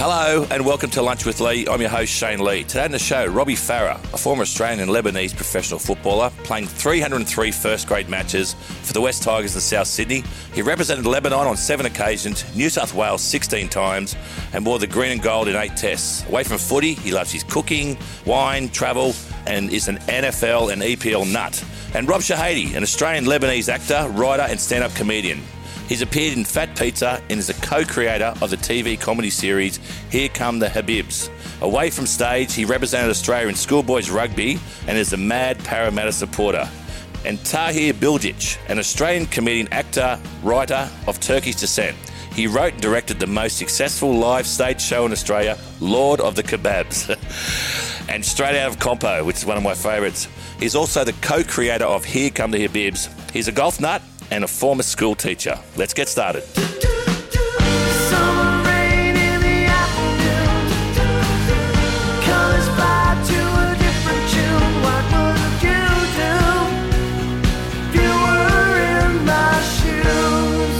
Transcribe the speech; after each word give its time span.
Hello 0.00 0.46
and 0.50 0.64
welcome 0.64 0.88
to 0.88 1.02
Lunch 1.02 1.26
with 1.26 1.42
Lee. 1.42 1.66
I'm 1.68 1.82
your 1.82 1.90
host 1.90 2.10
Shane 2.10 2.38
Lee. 2.38 2.64
Today 2.64 2.86
on 2.86 2.90
the 2.90 2.98
show, 2.98 3.26
Robbie 3.26 3.52
Farah, 3.52 4.02
a 4.14 4.16
former 4.16 4.40
Australian 4.40 4.80
and 4.80 4.90
Lebanese 4.90 5.36
professional 5.36 5.78
footballer, 5.78 6.30
playing 6.42 6.68
303 6.68 7.50
first 7.50 7.86
grade 7.86 8.08
matches 8.08 8.54
for 8.54 8.94
the 8.94 9.00
West 9.02 9.22
Tigers 9.22 9.54
in 9.54 9.60
South 9.60 9.86
Sydney. 9.86 10.24
He 10.54 10.62
represented 10.62 11.04
Lebanon 11.04 11.46
on 11.46 11.54
seven 11.54 11.84
occasions, 11.84 12.46
New 12.56 12.70
South 12.70 12.94
Wales 12.94 13.20
16 13.20 13.68
times, 13.68 14.16
and 14.54 14.64
wore 14.64 14.78
the 14.78 14.86
green 14.86 15.12
and 15.12 15.20
gold 15.20 15.48
in 15.48 15.56
eight 15.56 15.76
tests. 15.76 16.26
Away 16.30 16.44
from 16.44 16.56
footy, 16.56 16.94
he 16.94 17.12
loves 17.12 17.30
his 17.30 17.44
cooking, 17.44 17.98
wine, 18.24 18.70
travel, 18.70 19.12
and 19.46 19.70
is 19.70 19.88
an 19.88 19.98
NFL 19.98 20.72
and 20.72 20.80
EPL 20.80 21.30
nut. 21.30 21.62
And 21.94 22.08
Rob 22.08 22.22
Shehadie, 22.22 22.74
an 22.74 22.82
Australian 22.82 23.26
Lebanese 23.26 23.68
actor, 23.68 24.08
writer, 24.12 24.46
and 24.48 24.58
stand 24.58 24.82
up 24.82 24.94
comedian. 24.94 25.42
He's 25.90 26.02
appeared 26.02 26.38
in 26.38 26.44
Fat 26.44 26.78
Pizza 26.78 27.20
and 27.30 27.40
is 27.40 27.50
a 27.50 27.54
co 27.54 27.84
creator 27.84 28.32
of 28.40 28.50
the 28.50 28.56
TV 28.56 28.98
comedy 28.98 29.28
series 29.28 29.80
Here 30.08 30.28
Come 30.28 30.60
the 30.60 30.68
Habibs. 30.68 31.28
Away 31.60 31.90
from 31.90 32.06
stage, 32.06 32.54
he 32.54 32.64
represented 32.64 33.10
Australia 33.10 33.48
in 33.48 33.56
schoolboys 33.56 34.08
rugby 34.08 34.60
and 34.86 34.96
is 34.96 35.14
a 35.14 35.16
mad 35.16 35.58
Parramatta 35.64 36.12
supporter. 36.12 36.70
And 37.24 37.44
Tahir 37.44 37.92
Bilgic, 37.92 38.56
an 38.68 38.78
Australian 38.78 39.26
comedian, 39.26 39.66
actor, 39.72 40.20
writer 40.44 40.88
of 41.08 41.18
Turkish 41.18 41.56
descent. 41.56 41.96
He 42.36 42.46
wrote 42.46 42.74
and 42.74 42.82
directed 42.82 43.18
the 43.18 43.26
most 43.26 43.58
successful 43.58 44.14
live 44.14 44.46
stage 44.46 44.80
show 44.80 45.06
in 45.06 45.10
Australia, 45.10 45.58
Lord 45.80 46.20
of 46.20 46.36
the 46.36 46.44
Kebabs. 46.44 47.08
and 48.08 48.24
Straight 48.24 48.56
Out 48.56 48.70
of 48.70 48.78
Compo, 48.78 49.24
which 49.24 49.38
is 49.38 49.44
one 49.44 49.56
of 49.56 49.64
my 49.64 49.74
favourites. 49.74 50.28
He's 50.60 50.76
also 50.76 51.02
the 51.02 51.14
co 51.14 51.42
creator 51.42 51.84
of 51.84 52.04
Here 52.04 52.30
Come 52.30 52.52
the 52.52 52.64
Habibs. 52.64 53.10
He's 53.32 53.48
a 53.48 53.52
golf 53.52 53.80
nut 53.80 54.02
and 54.30 54.44
a 54.44 54.48
former 54.48 54.82
school 54.82 55.14
teacher. 55.14 55.58
Let's 55.76 55.94
get 55.94 56.08
started. 56.08 56.42
Summer 58.10 58.62
rain 58.64 59.16
in 59.16 59.40
the 59.40 59.66
afternoon. 59.66 60.66
Colors 62.22 62.68
fly 62.76 63.16
to 63.28 63.40
a 63.64 63.76
different 63.78 64.28
tune. 64.30 64.72
What 64.82 65.04
would 65.12 65.62
you 65.62 65.82
do 66.20 66.34
if 67.88 67.94
you 67.96 68.12
were 68.24 68.76
in 68.98 69.24
my 69.24 69.52
shoes? 69.76 70.76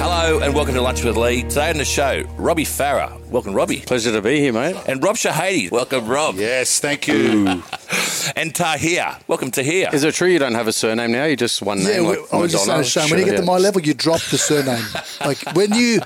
Hello 0.00 0.40
and 0.42 0.54
welcome 0.54 0.74
to 0.74 0.80
Lunch 0.82 1.04
with 1.04 1.16
Lee. 1.16 1.42
Today 1.42 1.70
on 1.70 1.78
the 1.78 1.84
show, 1.84 2.22
Robbie 2.36 2.64
Farah. 2.64 3.20
Welcome, 3.28 3.52
Robbie. 3.54 3.80
Pleasure 3.80 4.12
to 4.12 4.22
be 4.22 4.38
here, 4.40 4.52
mate. 4.52 4.76
And 4.86 5.02
Rob 5.02 5.16
Shehadie. 5.16 5.70
Welcome, 5.70 6.06
Rob. 6.06 6.36
Yes, 6.36 6.78
thank 6.80 7.08
you. 7.08 7.62
And 8.36 8.54
Tahir. 8.54 9.16
Welcome, 9.28 9.50
Tahir. 9.50 9.90
Is 9.92 10.04
it 10.04 10.14
true 10.14 10.28
you 10.28 10.38
don't 10.38 10.54
have 10.54 10.66
a 10.68 10.72
surname 10.72 11.12
now? 11.12 11.24
You 11.24 11.36
just 11.36 11.62
one 11.62 11.82
name 11.82 12.06
we- 12.06 12.16
like 12.18 12.32
I 12.32 12.36
was 12.36 12.52
just 12.52 12.64
saying, 12.64 12.78
Madonna? 12.78 12.84
Shane, 12.84 13.10
when 13.10 13.18
you 13.20 13.24
Sure, 13.26 13.34
get 13.34 13.40
to 13.40 13.46
my 13.46 13.58
level, 13.58 13.80
you 13.82 13.94
drop 13.94 14.20
the 14.22 14.38
surname. 14.38 14.84
like 15.24 15.38
when 15.54 15.72
you, 15.74 16.00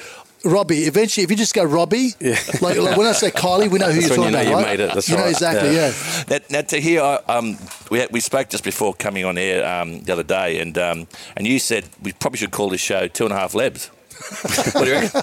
Robbie, 0.45 0.85
eventually, 0.85 1.25
if 1.25 1.31
you 1.31 1.37
just 1.37 1.55
go 1.55 1.65
Robbie, 1.65 2.15
like, 2.61 2.77
like 2.79 2.97
when 2.97 3.07
I 3.07 3.13
say 3.13 3.31
Kylie, 3.31 3.69
we 3.71 3.79
know 3.79 3.87
who 3.91 4.01
That's 4.01 4.07
you're 4.09 4.17
talking 4.17 4.25
you 4.25 4.31
know 4.31 4.41
about, 4.41 4.49
you 4.51 4.55
right? 4.57 4.67
made 4.67 4.81
it, 4.81 4.95
that's 4.95 5.09
you 5.09 5.17
know 5.17 5.23
right. 5.23 5.31
exactly, 5.31 5.75
Yeah. 5.75 5.93
yeah. 6.29 6.39
Now, 6.39 6.45
now 6.61 6.63
Tahir, 6.63 7.03
I, 7.03 7.15
um, 7.29 7.57
we, 7.91 7.99
had, 7.99 8.11
we 8.13 8.21
spoke 8.21 8.49
just 8.49 8.65
before 8.65 8.95
coming 8.95 9.25
on 9.25 9.37
air 9.39 9.67
um, 9.67 10.01
the 10.03 10.13
other 10.13 10.23
day, 10.23 10.61
and 10.61 10.77
um, 10.79 11.07
and 11.37 11.47
you 11.47 11.59
said 11.59 11.85
we 12.03 12.13
probably 12.13 12.39
should 12.39 12.53
call 12.53 12.69
this 12.71 12.81
show 12.81 13.09
Two 13.09 13.25
and 13.25 13.33
a 13.33 13.37
Half 13.37 13.53
Lebs. 13.55 13.91
what 14.75 14.85
do 14.85 14.91
you 14.91 14.97
reckon? 14.97 15.23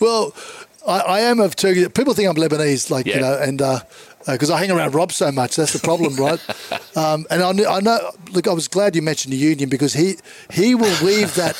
Well, 0.00 0.34
I, 0.86 0.98
I 1.00 1.20
am 1.20 1.40
of 1.40 1.54
Turkey. 1.56 1.88
People 1.88 2.14
think 2.14 2.28
I'm 2.28 2.36
Lebanese, 2.36 2.90
like, 2.90 3.06
Yeah. 3.06 3.14
you 3.16 3.20
know, 3.20 3.38
and 3.40 3.62
because 4.26 4.50
I 4.50 4.58
hang 4.58 4.70
around 4.70 4.94
Rob 4.94 5.12
so 5.12 5.32
much, 5.32 5.56
that's 5.56 5.72
the 5.72 5.78
problem, 5.78 6.16
right? 6.18 6.40
Um, 6.96 7.26
and 7.30 7.42
I, 7.42 7.52
knew, 7.52 7.66
I 7.66 7.80
know, 7.80 7.98
look, 8.32 8.46
I 8.46 8.52
was 8.52 8.68
glad 8.68 8.94
you 8.96 9.02
mentioned 9.02 9.32
the 9.32 9.38
union 9.38 9.68
because 9.68 9.94
he 9.94 10.16
he 10.50 10.74
will 10.74 11.04
leave 11.04 11.34
that 11.36 11.54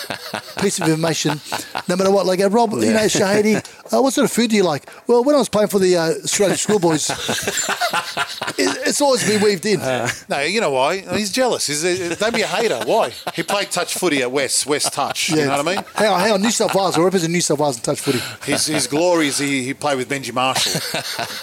piece 0.61 0.79
of 0.79 0.89
information 0.89 1.41
no 1.89 1.97
matter 1.97 2.11
what. 2.11 2.27
Like, 2.27 2.41
uh, 2.41 2.51
Rob, 2.51 2.73
you 2.73 2.93
know, 2.93 3.07
Shehadie, 3.07 3.57
uh, 3.93 4.03
what 4.03 4.13
sort 4.13 4.25
of 4.25 4.33
food 4.33 4.51
do 4.51 4.57
you 4.57 4.65
like? 4.65 4.89
Well, 5.07 5.25
when 5.25 5.35
I 5.35 5.39
was 5.39 5.49
playing 5.49 5.69
for 5.69 5.79
the 5.79 5.97
uh, 5.97 6.03
Australian 6.25 6.57
schoolboys, 6.59 7.09
it, 7.11 8.87
it's 8.87 9.01
always 9.01 9.27
been 9.27 9.43
weaved 9.43 9.65
in. 9.67 9.81
No, 10.29 10.41
you 10.41 10.61
know 10.61 10.71
why? 10.71 10.99
He's 11.17 11.33
jealous. 11.33 11.67
He's 11.67 11.85
a, 11.85 12.17
don't 12.17 12.35
be 12.35 12.43
a 12.43 12.47
hater. 12.47 12.81
Why? 12.85 13.13
He 13.35 13.43
played 13.43 13.71
touch 13.71 13.95
footy 13.95 14.23
at 14.23 14.31
West, 14.31 14.67
West 14.67 14.93
Touch. 14.93 15.31
You 15.31 15.37
know 15.37 15.57
what 15.57 15.69
I 15.69 15.75
mean? 15.77 15.85
Hang 15.95 16.09
on, 16.09 16.21
hang 16.21 16.33
on, 16.33 16.43
New 16.43 16.51
South 16.51 16.75
Wales. 16.75 16.99
I 16.99 17.03
represent 17.03 17.33
New 17.33 17.41
South 17.41 17.59
Wales 17.59 17.77
in 17.77 17.83
touch 17.83 18.01
footy. 18.01 18.21
His, 18.45 18.67
his 18.67 18.87
glory 18.87 19.29
is 19.29 19.39
he, 19.39 19.63
he 19.63 19.75
played 19.75 19.97
with 19.97 20.09
Benji 20.09 20.33
Marshall 20.33 20.81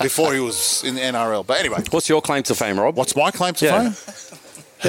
before 0.01 0.33
he 0.33 0.39
was 0.39 0.83
in 0.83 0.95
the 0.95 1.04
NRL. 1.13 1.45
But 1.45 1.59
anyway, 1.59 1.83
What's 1.91 2.09
your 2.09 2.21
claim 2.21 2.43
to 2.43 2.55
fame, 2.55 2.79
Rob? 2.79 2.95
what's 2.95 3.15
my 3.15 3.31
claim 3.31 3.53
to 3.55 3.65
Yeah. 3.65 3.89
fame? 3.91 4.39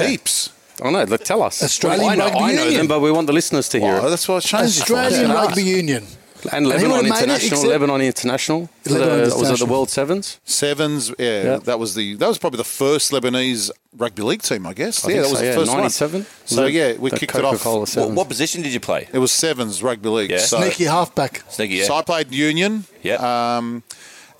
Heaps. 0.09 0.49
I 0.83 0.91
know. 0.91 1.03
Look, 1.05 1.23
tell 1.23 1.41
us. 1.41 1.63
Australian 1.63 2.09
I 2.11 2.15
know, 2.15 2.25
Rugby 2.25 2.39
I 2.39 2.51
know 2.53 2.63
Union. 2.63 2.77
them, 2.81 2.87
but 2.87 2.99
we 2.99 3.11
want 3.11 3.25
the 3.27 3.33
listeners 3.33 3.67
to 3.69 3.79
hear 3.79 3.93
Well, 3.93 4.07
it. 4.07 4.09
that's 4.11 4.27
what 4.27 4.43
Shane's 4.43 4.79
Australian 4.79 5.27
for. 5.27 5.33
Rugby 5.33 5.63
Union. 5.63 6.05
And 6.51 6.53
and 6.53 6.65
he 6.67 6.71
Lebanon 6.71 6.91
would've 6.97 7.09
made 7.09 7.17
it 7.17 7.23
International. 7.23 7.63
Lebanon 7.65 8.01
International. 8.01 8.69
Lebanon 8.85 9.29
The- 9.29 9.35
Was 9.37 9.49
it 9.49 9.57
the 9.59 9.65
World 9.65 9.89
Sevens? 9.89 10.37
Sevens, 10.45 11.11
yeah, 11.17 11.43
Yeah. 11.43 11.57
that 11.63 11.79
was 11.79 11.95
the 11.95 12.13
that 12.17 12.27
was 12.27 12.37
probably 12.37 12.57
the 12.57 12.63
first 12.63 13.11
Lebanese 13.11 13.71
rugby 13.97 14.21
league 14.21 14.43
team, 14.43 14.67
I 14.67 14.73
guess. 14.73 15.03
I 15.03 15.09
yeah, 15.09 15.13
think 15.15 15.23
that 15.25 15.29
was 15.31 15.39
so, 15.39 15.45
the 15.45 15.49
yeah. 15.51 15.55
first 15.57 15.71
97? 15.71 16.19
one. 16.21 16.27
So 16.45 16.61
Was 16.61 16.69
it 16.69 16.73
yeah, 16.75 16.93
we 16.99 17.09
the 17.09 17.17
kicked 17.17 17.35
it 17.35 17.43
off. 17.43 17.53
Coca-Cola 17.53 17.79
What, 17.79 17.89
Sevens? 17.89 18.15
what 18.15 18.27
position 18.29 18.61
did 18.61 18.71
you 18.71 18.79
play? 18.79 19.07
It 19.11 19.17
was 19.17 19.31
sevens 19.31 19.81
rugby 19.81 20.09
league. 20.09 20.29
Yeah. 20.29 20.37
So, 20.37 20.61
Sneaky 20.61 20.83
halfback. 20.83 21.41
Sneaky, 21.49 21.73
yeah. 21.77 21.85
so 21.85 21.95
I 21.95 22.03
played 22.03 22.31
Union. 22.31 22.85
Yeah. 23.01 23.15
Um, 23.57 23.81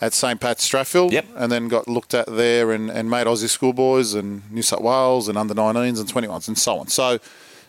at 0.02 0.14
St. 0.14 0.40
Pat's 0.40 0.68
Strathfield, 0.70 1.12
Yep. 1.12 1.26
and 1.36 1.52
then 1.52 1.68
got 1.68 1.88
looked 1.88 2.14
at 2.14 2.28
there 2.28 2.72
and, 2.72 2.90
and 2.90 3.10
made 3.10 3.26
Aussie 3.28 3.50
schoolboys 3.50 4.14
and 4.14 4.50
New 4.52 4.62
South 4.62 4.82
Wales 4.82 5.28
and 5.28 5.38
under 5.38 5.54
19s 5.56 6.00
and 6.00 6.08
21s 6.12 6.48
and 6.48 6.58
so 6.58 6.78
on. 6.80 6.88
So 6.88 7.20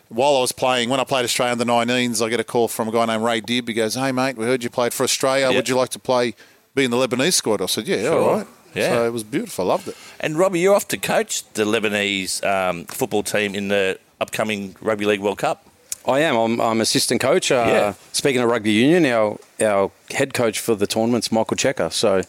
while 0.09 0.37
I 0.37 0.41
was 0.41 0.51
playing, 0.51 0.89
when 0.89 0.99
I 0.99 1.03
played 1.03 1.23
Australia 1.23 1.53
under 1.53 1.65
19s, 1.65 2.23
I 2.25 2.29
get 2.29 2.39
a 2.39 2.43
call 2.43 2.67
from 2.67 2.87
a 2.87 2.91
guy 2.91 3.05
named 3.05 3.23
Ray 3.23 3.41
Dibb. 3.41 3.67
He 3.67 3.73
goes, 3.73 3.95
Hey, 3.95 4.11
mate, 4.11 4.37
we 4.37 4.45
heard 4.45 4.63
you 4.63 4.69
played 4.69 4.93
for 4.93 5.03
Australia. 5.03 5.47
Yep. 5.47 5.55
Would 5.55 5.69
you 5.69 5.75
like 5.75 5.89
to 5.89 5.99
play, 5.99 6.35
be 6.75 6.83
in 6.85 6.91
the 6.91 6.97
Lebanese 6.97 7.33
squad? 7.33 7.61
I 7.61 7.65
said, 7.65 7.87
Yeah, 7.87 8.01
Sure. 8.03 8.21
all 8.21 8.37
right. 8.37 8.47
Yeah. 8.75 8.89
So 8.89 9.05
it 9.07 9.13
was 9.13 9.23
beautiful. 9.23 9.65
I 9.65 9.67
loved 9.69 9.87
it. 9.87 9.97
And 10.19 10.37
Robbie, 10.37 10.59
you're 10.59 10.75
off 10.75 10.87
to 10.89 10.97
coach 10.97 11.43
the 11.53 11.63
Lebanese 11.65 12.43
um, 12.45 12.85
football 12.85 13.23
team 13.23 13.55
in 13.55 13.67
the 13.69 13.97
upcoming 14.21 14.75
Rugby 14.81 15.05
League 15.05 15.21
World 15.21 15.39
Cup. 15.39 15.65
I 16.05 16.19
am. 16.21 16.35
I'm, 16.35 16.61
I'm 16.61 16.81
assistant 16.81 17.21
coach. 17.21 17.51
Uh, 17.51 17.65
Yeah. 17.67 17.93
Speaking 18.13 18.41
of 18.41 18.49
rugby 18.49 18.71
union, 18.71 19.05
our 19.05 19.37
our 19.61 19.91
head 20.11 20.33
coach 20.33 20.59
for 20.59 20.75
the 20.75 20.87
tournament's 20.87 21.31
Michael 21.31 21.57
Cheika. 21.57 21.91
So 21.91 22.21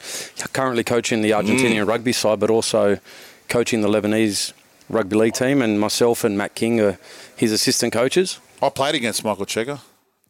currently 0.53 0.85
coaching 0.85 1.23
the 1.23 1.31
Argentinian 1.31 1.87
rugby 1.87 2.13
side, 2.13 2.41
but 2.41 2.51
also 2.51 2.99
coaching 3.49 3.81
the 3.83 3.89
Lebanese 3.89 4.53
rugby 4.89 5.17
league 5.17 5.35
team. 5.35 5.63
And 5.63 5.79
myself 5.81 6.25
and 6.25 6.37
Matt 6.37 6.55
King 6.55 6.81
are 6.81 6.99
his 7.37 7.53
assistant 7.53 7.93
coaches. 7.93 8.39
I 8.63 8.69
played 8.69 8.95
against 8.95 9.25
Michael 9.25 9.47
Cheika. 9.47 9.81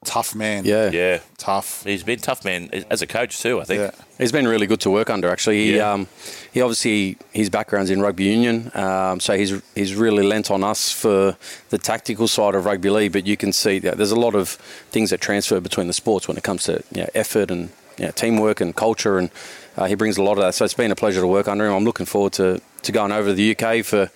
Tough 0.07 0.35
man. 0.35 0.65
Yeah. 0.65 0.91
Yeah. 0.91 1.21
Tough. 1.37 1.85
He's 1.85 2.03
been 2.03 2.21
tough 2.21 2.43
man 2.43 2.71
as 2.91 3.03
a 3.03 3.07
coach 3.07 3.39
too, 3.41 3.61
I 3.61 3.65
think. 3.65 3.81
Yeah. 3.81 3.91
He's 4.17 4.33
been 4.33 4.49
really 4.49 4.67
good 4.67 4.81
to 4.81 4.91
work 4.91 5.11
under. 5.11 5.29
Actually, 5.29 5.59
he 5.67 5.77
Yeah. 5.77 5.93
um, 5.93 6.09
he 6.53 6.63
obviously 6.63 7.19
his 7.33 7.51
background's 7.51 7.91
in 7.91 8.01
rugby 8.01 8.25
union, 8.25 8.71
um, 8.75 9.21
so 9.21 9.37
he's 9.37 9.61
he's 9.75 9.95
really 9.95 10.23
lent 10.23 10.51
on 10.51 10.65
us 10.65 10.91
for 10.91 11.37
the 11.69 11.77
tactical 11.77 12.29
side 12.29 12.55
of 12.55 12.65
rugby 12.65 12.89
league. 12.89 13.13
But 13.13 13.27
you 13.27 13.37
can 13.37 13.53
see 13.53 13.79
that 13.81 13.99
there's 13.99 14.11
a 14.11 14.19
lot 14.19 14.35
of 14.35 14.49
things 14.91 15.11
that 15.11 15.21
transfer 15.21 15.61
between 15.61 15.87
the 15.87 15.93
sports 15.93 16.27
when 16.27 16.39
it 16.39 16.43
comes 16.45 16.63
to 16.65 16.83
you 16.93 17.03
know, 17.03 17.09
effort 17.15 17.51
and 17.51 17.69
you 17.99 18.07
know, 18.07 18.11
teamwork 18.13 18.63
and 18.63 18.75
culture, 18.75 19.19
and 19.19 19.29
uh, 19.77 19.85
he 19.85 19.95
brings 19.97 20.17
a 20.17 20.23
lot 20.23 20.33
of 20.33 20.39
that. 20.45 20.55
So 20.55 20.65
it's 20.65 20.73
been 20.73 20.91
a 20.91 20.97
pleasure 20.97 21.21
to 21.21 21.27
work 21.27 21.47
under 21.47 21.67
him. 21.67 21.75
I'm 21.75 21.85
looking 21.85 22.07
forward 22.07 22.33
to, 22.35 22.59
to 22.83 22.93
going 22.93 23.13
over 23.13 23.29
to 23.29 23.35
the 23.35 23.55
UK 23.55 23.85
for 23.85 24.11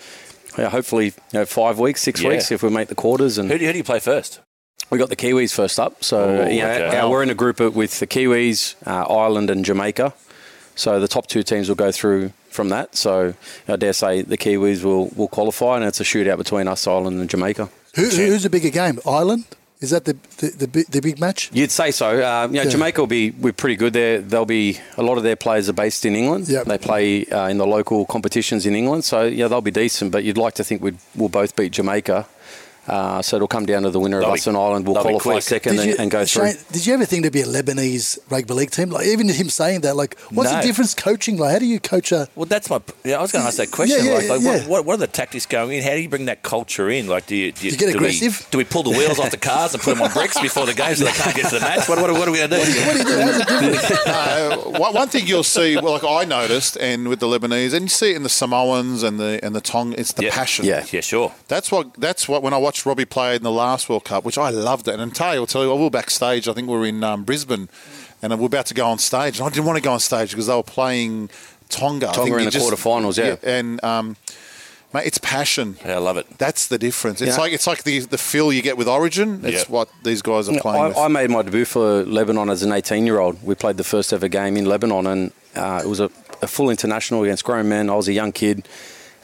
yeah, 0.56 0.71
hopefully 0.71 1.06
you 1.33 1.41
know, 1.41 1.45
five 1.45 1.78
weeks, 1.78 2.01
six 2.01 2.22
Yeah. 2.22 2.31
weeks 2.31 2.51
if 2.51 2.62
we 2.62 2.71
make 2.71 2.89
the 2.89 2.95
quarters. 2.95 3.37
And 3.37 3.51
Who 3.51 3.59
do, 3.59 3.66
who 3.66 3.72
do 3.72 3.78
you 3.78 3.84
play 3.84 4.01
first? 4.01 4.41
We 4.91 4.99
got 4.99 5.09
the 5.09 5.17
Kiwis 5.17 5.53
first 5.55 5.81
up. 5.81 6.05
So 6.05 6.19
Oh, 6.45 6.49
you 6.49 6.61
know, 6.62 6.71
okay. 6.71 6.97
our- 6.99 7.11
we're 7.11 7.23
in 7.23 7.31
a 7.31 7.35
group 7.35 7.61
with 7.61 7.99
the 8.01 8.07
Kiwis, 8.07 8.75
uh, 8.87 9.05
Ireland, 9.12 9.51
and 9.51 9.65
Jamaica. 9.65 10.12
So 10.77 10.99
the 11.01 11.09
top 11.09 11.27
two 11.27 11.43
teams 11.43 11.69
will 11.69 11.77
go 11.77 11.93
through 11.93 12.33
from 12.51 12.69
that. 12.71 12.97
So 12.97 13.34
I 13.69 13.77
dare 13.77 13.93
say 13.93 14.23
the 14.23 14.37
Kiwis 14.37 14.83
will, 14.83 15.09
will 15.17 15.29
qualify, 15.29 15.77
and 15.77 15.84
it's 15.84 16.01
a 16.01 16.05
shootout 16.05 16.39
between 16.39 16.69
us, 16.69 16.87
Ireland, 16.87 17.21
and 17.21 17.31
Jamaica. 17.31 17.69
Who, 17.97 18.03
who's 18.09 18.43
the 18.43 18.51
bigger 18.51 18.71
game? 18.71 18.99
Ireland? 19.07 19.45
Is 19.81 19.91
that 19.91 20.05
the 20.05 20.17
the, 20.39 20.49
the, 20.51 20.69
big- 20.69 20.87
the 20.87 21.01
big 21.01 21.19
match? 21.21 21.51
You'd 21.53 21.71
say 21.71 21.91
so. 21.91 22.07
Uh, 22.09 22.47
you 22.49 22.55
know, 22.57 22.63
Yeah. 22.63 22.69
Jamaica 22.71 23.01
will 23.03 23.07
be 23.07 23.31
we're 23.33 23.53
pretty 23.53 23.77
good 23.77 23.93
there. 23.93 24.19
They'll 24.21 24.47
be 24.47 24.78
a 24.97 25.03
lot 25.03 25.16
of 25.19 25.25
their 25.25 25.37
players 25.37 25.69
are 25.69 25.72
based 25.75 26.04
in 26.07 26.16
England. 26.16 26.48
Yep. 26.48 26.65
They 26.66 26.78
play 26.78 27.27
uh, 27.27 27.48
in 27.48 27.59
the 27.59 27.66
local 27.66 28.07
competitions 28.07 28.65
in 28.66 28.75
England, 28.75 29.04
so 29.04 29.25
yeah, 29.25 29.47
they'll 29.48 29.60
be 29.60 29.71
decent. 29.71 30.10
But 30.10 30.25
you'd 30.25 30.39
like 30.39 30.54
to 30.54 30.65
think 30.65 30.81
we'd 30.83 30.98
we'll 31.15 31.28
both 31.28 31.54
beat 31.54 31.72
Jamaica. 31.72 32.27
Uh, 32.86 33.22
so 33.22 33.36
it'll 33.36 33.48
come 33.48 33.65
down 33.66 33.83
to 33.83 33.91
the 33.91 33.98
winner 34.01 34.19
of 34.19 34.25
They'll 34.25 34.33
us 34.33 34.47
and 34.47 34.57
Ireland 34.57 34.86
will 34.86 34.95
qualify 34.95 35.39
second 35.39 35.78
and, 35.78 35.98
and 35.98 36.10
go 36.10 36.25
through. 36.25 36.53
Did 36.72 36.86
you 36.86 36.95
ever 36.95 37.04
think 37.04 37.22
there'd 37.22 37.33
be 37.33 37.41
a 37.41 37.47
Lebanese 37.47 38.19
rugby 38.31 38.54
league 38.54 38.71
team? 38.71 38.91
Like 38.91 39.07
even 39.07 39.28
him 39.28 39.48
saying 39.48 39.81
that, 39.83 39.97
like, 39.97 40.19
what's 40.31 40.51
No. 40.51 40.59
the 40.60 40.66
difference 40.66 40.95
coaching? 40.95 41.36
Like, 41.39 41.53
how 41.53 41.59
do 41.59 41.66
you 41.66 41.81
coach 41.81 42.13
a? 42.13 42.28
Well, 42.34 42.47
that's 42.47 42.69
my. 42.69 42.81
Yeah, 43.04 43.19
I 43.19 43.22
was 43.22 43.33
going 43.33 43.42
to 43.42 43.48
ask 43.48 43.57
that 43.57 43.71
question. 43.71 44.04
Yeah, 44.04 44.13
yeah, 44.13 44.19
like, 44.19 44.28
like 44.28 44.41
yeah. 44.42 44.59
What, 44.60 44.69
what, 44.69 44.84
what 44.86 44.95
are 44.95 44.98
the 44.98 45.07
tactics 45.07 45.47
going 45.47 45.72
in? 45.78 45.83
How 45.83 45.91
do 45.95 46.01
you 46.01 46.09
bring 46.09 46.27
that 46.27 46.42
culture 46.42 46.91
in? 46.91 47.07
Like, 47.07 47.27
do 47.27 47.36
you, 47.36 47.53
do 47.53 47.66
you, 47.66 47.72
you 47.72 47.78
get 47.78 47.86
do 47.86 47.92
we- 47.92 47.95
aggressive? 47.95 48.47
do 48.51 48.59
we 48.59 48.65
pull 48.65 48.83
the 48.83 48.91
wheels 48.91 49.19
off 49.19 49.31
the 49.31 49.36
cars 49.36 49.72
and 49.75 49.83
put 49.83 49.95
them 49.95 50.03
on 50.03 50.13
bricks 50.13 50.39
before 50.41 50.66
the 50.66 50.75
game 50.75 50.95
so 50.95 51.04
they 51.04 51.10
can't 51.13 51.34
get 51.34 51.48
to 51.48 51.54
the 51.54 51.60
match? 51.60 51.89
What, 51.89 51.98
what, 52.01 52.13
what 52.13 52.28
are 52.28 52.33
we 52.33 52.39
going 52.39 52.51
to 52.51 52.57
do? 52.57 52.63
What 52.63 52.92
do 52.92 52.98
you 52.98 53.04
do? 53.04 53.21
How's 53.21 53.41
it 53.41 53.48
different? 53.48 54.07
uh, 54.09 54.57
one 54.78 54.95
one 54.95 55.09
thing 55.09 55.27
you'll 55.27 55.42
see, 55.42 55.77
well, 55.77 55.92
like 55.92 56.04
I 56.04 56.25
noticed, 56.25 56.77
and 56.78 57.09
with 57.09 57.21
the 57.21 57.27
Lebanese, 57.27 57.72
and 57.72 57.83
you 57.84 57.89
see 57.89 58.10
it 58.13 58.16
in 58.16 58.22
the 58.25 58.28
Samoans 58.28 59.03
and 59.03 59.19
the 59.19 59.41
and 59.42 59.54
the 59.54 59.60
Tong, 59.60 59.92
it's 59.95 60.13
the 60.13 60.25
Yeah. 60.25 60.31
passion. 60.34 60.65
Yeah. 60.66 60.84
Yeah, 60.91 61.01
sure. 61.01 61.33
That's 61.48 61.72
what. 61.72 61.95
That's 61.95 62.28
what. 62.28 62.42
When 62.42 62.53
I 62.53 62.59
watch 62.59 62.73
watched 62.74 62.86
Robbie 62.86 63.04
play 63.04 63.36
in 63.36 63.42
the 63.44 63.53
last 63.53 63.88
World 63.88 64.04
Cup, 64.04 64.24
which 64.24 64.36
I 64.36 64.50
loved 64.50 64.88
it. 64.88 64.98
And 64.98 65.15
Talia 65.15 65.38
will 65.38 65.47
tell 65.47 65.62
you, 65.62 65.71
I 65.71 65.76
we 65.76 65.82
were 65.82 65.91
backstage. 65.91 66.48
I 66.48 66.53
think 66.54 66.66
we 66.68 66.74
were 66.76 66.86
in 66.86 67.04
um, 67.04 67.22
Brisbane, 67.22 67.68
and 68.21 68.32
we 68.32 68.38
we're 68.41 68.47
about 68.47 68.66
to 68.66 68.74
go 68.74 68.86
on 68.86 68.98
stage. 68.98 69.38
And 69.38 69.47
I 69.47 69.50
didn't 69.50 69.65
want 69.66 69.76
to 69.76 69.82
go 69.82 69.92
on 69.92 70.00
stage 70.00 70.30
because 70.30 70.48
they 70.48 70.54
were 70.56 70.65
playing 70.65 71.30
Tonga. 71.68 72.09
I 72.09 72.12
Tonga 72.12 72.24
think 72.24 72.38
in 72.38 72.44
you 72.47 72.50
the 72.50 72.59
quarterfinals, 72.59 73.16
yeah. 73.16 73.36
And 73.48 73.82
um, 73.84 74.16
mate, 74.92 75.06
it's 75.06 75.18
passion. 75.18 75.76
Yeah, 75.84 75.94
I 75.94 75.98
love 75.98 76.16
it. 76.16 76.26
That's 76.38 76.66
the 76.66 76.76
difference. 76.76 77.21
It's 77.22 77.36
Yeah. 77.36 77.42
like 77.42 77.53
it's 77.53 77.68
like 77.68 77.84
the 77.84 78.00
the 78.00 78.18
feel 78.18 78.53
you 78.53 78.60
get 78.60 78.76
with 78.76 78.88
Origin. 78.88 79.42
It's 79.44 79.62
Yeah. 79.62 79.71
what 79.72 79.88
these 80.03 80.21
guys 80.21 80.48
are 80.48 80.59
playing 80.59 80.88
with. 80.88 80.97
I, 80.97 81.04
I 81.04 81.09
made 81.09 81.30
my 81.30 81.42
debut 81.42 81.65
for 81.66 82.03
Lebanon 82.04 82.50
as 82.50 82.65
an 82.65 82.72
18 82.72 83.06
year 83.06 83.21
old. 83.21 83.41
We 83.44 83.54
played 83.54 83.76
the 83.76 83.84
first 83.84 84.12
ever 84.12 84.26
game 84.26 84.56
in 84.56 84.65
Lebanon, 84.65 85.06
and 85.06 85.32
uh, 85.54 85.80
it 85.84 85.88
was 85.88 86.00
a, 86.00 86.10
a 86.42 86.48
full 86.48 86.71
international 86.71 87.22
against 87.22 87.44
grown 87.44 87.68
men. 87.68 87.88
I 87.88 87.94
was 87.94 88.09
a 88.09 88.12
young 88.12 88.32
kid. 88.32 88.66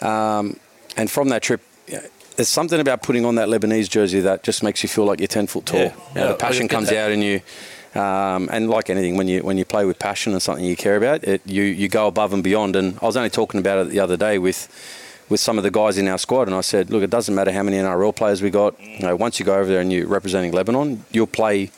Um, 0.03 0.57
and 0.97 1.11
from 1.11 1.31
that 1.31 1.43
trip, 1.43 1.63
yeah, 1.89 2.01
there's 2.41 2.49
something 2.49 2.81
about 2.81 3.03
putting 3.03 3.27
on 3.27 3.35
that 3.35 3.49
Lebanese 3.49 3.91
jersey 3.91 4.21
that 4.21 4.43
just 4.43 4.63
makes 4.63 4.83
you 4.83 4.89
feel 4.89 5.05
like 5.05 5.21
you're 5.21 5.27
10 5.29 5.47
foot 5.47 5.67
tall. 5.67 5.81
Yeah. 5.81 5.85
You 5.85 6.15
know, 6.15 6.21
Yeah, 6.23 6.29
the 6.29 6.39
passion 6.39 6.69
comes 6.69 6.91
out 6.91 7.13
in 7.13 7.21
you. 7.21 7.43
Um, 7.95 8.49
and 8.51 8.71
like 8.71 8.89
anything, 8.89 9.19
when 9.19 9.29
you 9.29 9.43
when 9.43 9.59
you 9.59 9.67
play 9.67 9.85
with 9.85 9.99
passion 9.99 10.33
and 10.33 10.41
something 10.41 10.65
you 10.65 10.75
care 10.77 10.97
about, 10.97 11.23
it, 11.25 11.43
you 11.45 11.65
you 11.65 11.89
go 11.89 12.07
above 12.07 12.33
and 12.33 12.43
beyond. 12.43 12.77
And 12.77 12.97
I 13.03 13.05
was 13.05 13.17
only 13.19 13.29
talking 13.29 13.61
about 13.61 13.85
it 13.85 13.91
the 13.91 14.01
other 14.01 14.17
day 14.17 14.39
with 14.39 14.69
with 15.29 15.41
some 15.41 15.59
of 15.59 15.65
the 15.65 15.71
guys 15.71 15.99
in 15.99 16.09
our 16.09 16.17
squad, 16.17 16.49
and 16.49 16.55
I 16.55 16.63
said, 16.63 16.89
look, 16.89 17.03
it 17.03 17.11
doesn't 17.11 17.35
matter 17.35 17.53
how 17.53 17.63
many 17.63 17.77
NRL 17.77 18.17
players 18.17 18.41
we 18.41 18.49
got. 18.51 18.81
You 18.81 19.01
know, 19.01 19.17
once 19.17 19.39
you 19.39 19.45
go 19.45 19.57
over 19.57 19.69
there 19.69 19.81
and 19.81 19.93
you're 19.93 20.07
representing 20.07 20.53
Lebanon, 20.53 21.05
you'll 21.11 21.27
play 21.27 21.71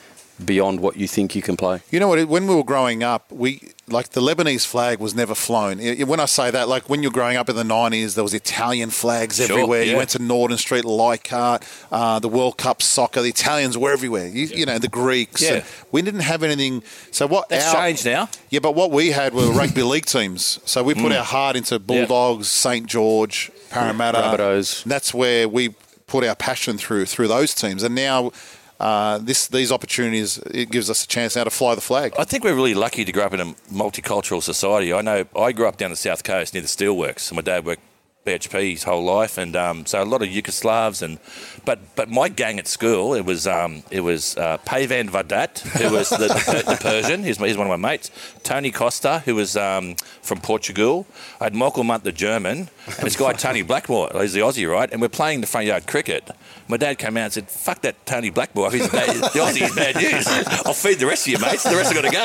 beyond 0.44 0.80
what 0.80 0.96
you 0.96 1.08
think 1.08 1.34
you 1.34 1.42
can 1.42 1.56
play. 1.56 1.80
You 1.90 1.98
know 1.98 2.08
what? 2.08 2.28
When 2.28 2.46
we 2.46 2.54
were 2.54 2.64
growing 2.64 3.02
up, 3.02 3.32
we 3.32 3.72
like 3.92 4.10
the 4.10 4.20
Lebanese 4.20 4.66
flag 4.66 4.98
was 4.98 5.14
never 5.14 5.34
flown. 5.34 5.78
I- 5.80 6.00
I- 6.00 6.04
When 6.04 6.18
I 6.20 6.24
say 6.24 6.50
that, 6.50 6.68
like 6.68 6.88
when 6.90 7.02
you're 7.02 7.12
growing 7.12 7.36
up 7.36 7.48
in 7.48 7.56
the 7.56 7.62
'90s, 7.64 8.14
there 8.14 8.24
was 8.24 8.34
Italian 8.34 8.90
flags 8.90 9.36
Sure, 9.36 9.44
everywhere. 9.50 9.82
You 9.84 9.96
went 9.96 10.10
to 10.10 10.18
Norton 10.18 10.58
Street, 10.58 10.84
Leichhardt, 10.84 11.62
uh, 11.92 12.18
the 12.18 12.28
World 12.28 12.56
Cup 12.58 12.82
soccer. 12.82 13.22
The 13.22 13.28
Italians 13.28 13.76
were 13.78 13.92
everywhere. 13.92 14.26
You, 14.26 14.46
you 14.46 14.66
know, 14.66 14.78
the 14.78 14.88
Greeks. 14.88 15.42
Yeah. 15.42 15.62
We 15.92 16.02
didn't 16.02 16.20
have 16.20 16.42
anything. 16.42 16.82
So 17.10 17.26
what? 17.26 17.48
That's 17.48 17.66
our- 17.74 17.86
changed 17.86 18.04
now. 18.06 18.28
Yeah, 18.50 18.60
but 18.60 18.74
what 18.74 18.90
we 18.90 19.10
had 19.12 19.34
were 19.34 19.50
rugby 19.52 19.82
league 19.82 20.06
teams. 20.06 20.58
So 20.64 20.82
we 20.82 20.94
put 20.94 21.12
Mm. 21.12 21.18
our 21.18 21.24
heart 21.24 21.54
into 21.56 21.78
Bulldogs, 21.78 22.48
St 22.48 22.86
George, 22.86 23.50
Parramatta. 23.70 24.18
Rabbitohs. 24.18 24.82
And 24.84 24.90
that's 24.92 25.12
where 25.14 25.48
we 25.48 25.74
put 26.06 26.24
our 26.24 26.34
passion 26.34 26.78
through 26.78 27.06
through 27.06 27.28
those 27.28 27.54
teams. 27.54 27.82
And 27.82 27.94
now. 27.94 28.32
Uh, 28.80 29.18
this 29.18 29.46
these 29.46 29.70
opportunities 29.70 30.38
it 30.38 30.70
gives 30.70 30.90
us 30.90 31.04
a 31.04 31.06
chance 31.06 31.36
now 31.36 31.44
to 31.44 31.50
fly 31.50 31.74
the 31.74 31.80
flag. 31.80 32.12
I 32.18 32.24
think 32.24 32.42
we're 32.42 32.54
really 32.54 32.74
lucky 32.74 33.04
to 33.04 33.12
grow 33.12 33.24
up 33.24 33.34
in 33.34 33.40
a 33.40 33.54
multicultural 33.72 34.42
society. 34.42 34.92
I 34.92 35.02
know 35.02 35.24
I 35.36 35.52
grew 35.52 35.68
up 35.68 35.76
down 35.76 35.90
the 35.90 35.96
south 35.96 36.24
coast 36.24 36.52
near 36.54 36.62
the 36.62 36.68
steelworks. 36.68 37.30
and 37.30 37.36
My 37.36 37.42
dad 37.42 37.64
worked 37.64 37.82
BHP 38.24 38.72
his 38.72 38.84
whole 38.84 39.02
life, 39.02 39.36
and 39.36 39.56
um, 39.56 39.84
so 39.84 40.02
a 40.02 40.04
lot 40.04 40.22
of 40.22 40.28
Yugoslavs. 40.28 41.02
And 41.02 41.18
but 41.64 41.80
but 41.96 42.08
my 42.08 42.28
gang 42.28 42.58
at 42.58 42.68
school 42.68 43.14
it 43.14 43.24
was 43.24 43.46
um, 43.46 43.82
it 43.90 44.00
was 44.00 44.36
uh, 44.36 44.58
Pavan 44.58 45.10
Vadat, 45.10 45.58
who 45.60 45.92
was 45.92 46.08
the, 46.10 46.28
the, 46.28 46.64
the 46.66 46.78
Persian. 46.80 47.24
He's, 47.24 47.38
he's 47.38 47.56
one 47.56 47.66
of 47.70 47.80
my 47.80 47.90
mates. 47.90 48.10
Tony 48.44 48.70
Costa, 48.70 49.20
who 49.24 49.34
was 49.34 49.56
um, 49.56 49.96
from 50.22 50.40
Portugal. 50.40 51.06
I 51.40 51.44
had 51.44 51.54
Michael 51.54 51.82
Munt, 51.82 52.04
the 52.04 52.12
German, 52.12 52.68
and 52.86 53.06
this 53.06 53.16
guy 53.16 53.32
Tony 53.32 53.62
Blackmore. 53.62 54.10
He's 54.14 54.34
the 54.34 54.40
Aussie, 54.40 54.70
right? 54.70 54.90
And 54.92 55.00
we're 55.00 55.08
playing 55.08 55.40
the 55.40 55.48
front 55.48 55.66
yard 55.66 55.86
cricket. 55.86 56.30
My 56.72 56.78
dad 56.78 56.96
came 56.96 57.18
out 57.18 57.24
and 57.24 57.32
said, 57.34 57.50
"Fuck 57.50 57.82
that 57.82 58.06
Tony 58.06 58.30
Blackmore. 58.30 58.70
He's 58.70 58.88
bad, 58.88 59.08
the 59.14 59.40
Aussie 59.40 59.60
is 59.60 59.74
bad 59.74 59.94
news. 59.94 60.26
I'll 60.64 60.72
feed 60.72 60.98
the 61.00 61.04
rest 61.04 61.26
of 61.26 61.32
you 61.34 61.38
mates. 61.38 61.64
The 61.64 61.76
rest 61.76 61.92
have 61.92 62.02
got 62.02 62.10
to 62.10 62.16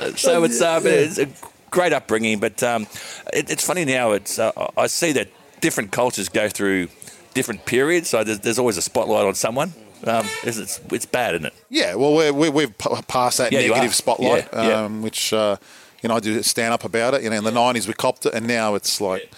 go." 0.00 0.10
so 0.16 0.44
it's 0.44 0.60
um, 0.60 0.86
it's 0.86 1.18
a 1.18 1.26
great 1.72 1.92
upbringing, 1.92 2.38
but 2.38 2.62
um, 2.62 2.86
it, 3.32 3.50
it's 3.50 3.66
funny 3.66 3.84
now. 3.84 4.12
It's 4.12 4.38
uh, 4.38 4.52
I 4.76 4.86
see 4.86 5.10
that 5.10 5.26
different 5.60 5.90
cultures 5.90 6.28
go 6.28 6.48
through 6.48 6.86
different 7.34 7.66
periods, 7.66 8.10
so 8.10 8.22
there's, 8.22 8.38
there's 8.38 8.60
always 8.60 8.76
a 8.76 8.82
spotlight 8.82 9.26
on 9.26 9.34
someone. 9.34 9.74
Um, 10.04 10.24
it's, 10.44 10.56
it's 10.56 10.80
it's 10.92 11.06
bad, 11.06 11.34
isn't 11.34 11.46
it? 11.46 11.54
Yeah, 11.68 11.96
well, 11.96 12.14
we're, 12.14 12.32
we're, 12.32 12.52
we've 12.52 12.78
p- 12.78 12.90
passed 13.08 13.38
that 13.38 13.50
Yeah, 13.50 13.66
negative 13.66 13.92
spotlight, 13.92 14.48
Yeah, 14.52 14.68
yeah. 14.68 14.84
Um, 14.84 15.02
which 15.02 15.32
uh, 15.32 15.56
you 16.00 16.08
know 16.08 16.14
I 16.14 16.20
do 16.20 16.40
stand 16.44 16.72
up 16.72 16.84
about 16.84 17.14
it. 17.14 17.24
You 17.24 17.30
know, 17.30 17.38
in 17.38 17.42
the 17.44 17.50
'90s 17.50 17.88
we 17.88 17.94
copped 17.94 18.24
it, 18.26 18.34
and 18.34 18.46
now 18.46 18.76
it's 18.76 19.00
like 19.00 19.28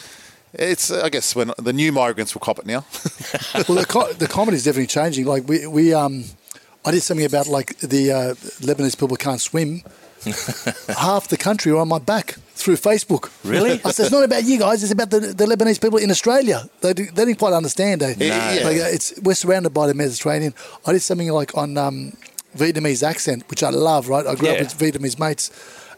it's. 0.54 0.90
uh, 0.90 1.02
I 1.04 1.08
guess 1.08 1.34
when 1.36 1.52
the 1.58 1.72
new 1.72 1.92
migrants 1.92 2.34
will 2.34 2.40
cop 2.40 2.58
it 2.58 2.66
now. 2.66 2.84
well, 3.68 3.78
the, 3.78 3.86
co- 3.88 4.12
the 4.12 4.28
comedy 4.28 4.56
is 4.56 4.64
definitely 4.64 4.86
changing. 4.88 5.26
Like 5.26 5.46
we, 5.48 5.66
we 5.66 5.94
um, 5.94 6.24
I 6.84 6.90
did 6.90 7.02
something 7.02 7.26
about 7.26 7.46
like 7.48 7.78
the 7.78 8.12
uh, 8.12 8.34
Lebanese 8.60 8.98
people 8.98 9.16
can't 9.16 9.40
swim. 9.40 9.82
Half 10.96 11.28
the 11.28 11.36
country 11.36 11.72
are 11.72 11.78
on 11.78 11.88
my 11.88 11.98
back 11.98 12.32
through 12.54 12.76
Facebook. 12.76 13.30
Really? 13.44 13.72
I 13.84 13.90
said 13.90 14.04
it's 14.04 14.12
not 14.12 14.22
about 14.24 14.44
you 14.44 14.56
guys. 14.58 14.82
It's 14.82 14.92
about 14.92 15.10
the, 15.10 15.18
the 15.18 15.46
Lebanese 15.46 15.80
people 15.80 15.98
in 15.98 16.10
Australia. 16.10 16.68
They, 16.80 16.92
do- 16.94 17.06
they 17.10 17.24
didn't 17.24 17.38
quite 17.40 17.52
understand. 17.52 18.02
Eh? 18.02 18.14
Yeah. 18.18 18.60
Like, 18.64 18.76
uh, 18.76 18.94
it's 18.94 19.18
we're 19.22 19.34
surrounded 19.34 19.70
by 19.74 19.86
the 19.88 19.94
Mediterranean. 19.94 20.54
I 20.86 20.92
did 20.92 21.02
something 21.02 21.28
like 21.32 21.56
on 21.56 21.76
um, 21.76 22.12
Vietnamese 22.56 23.02
accent, 23.02 23.48
which 23.50 23.62
I 23.64 23.70
love. 23.70 24.08
Right, 24.08 24.24
I 24.26 24.34
grew 24.36 24.48
Yeah. 24.48 24.54
up 24.54 24.60
with 24.60 24.78
Vietnamese 24.78 25.18
mates, 25.18 25.50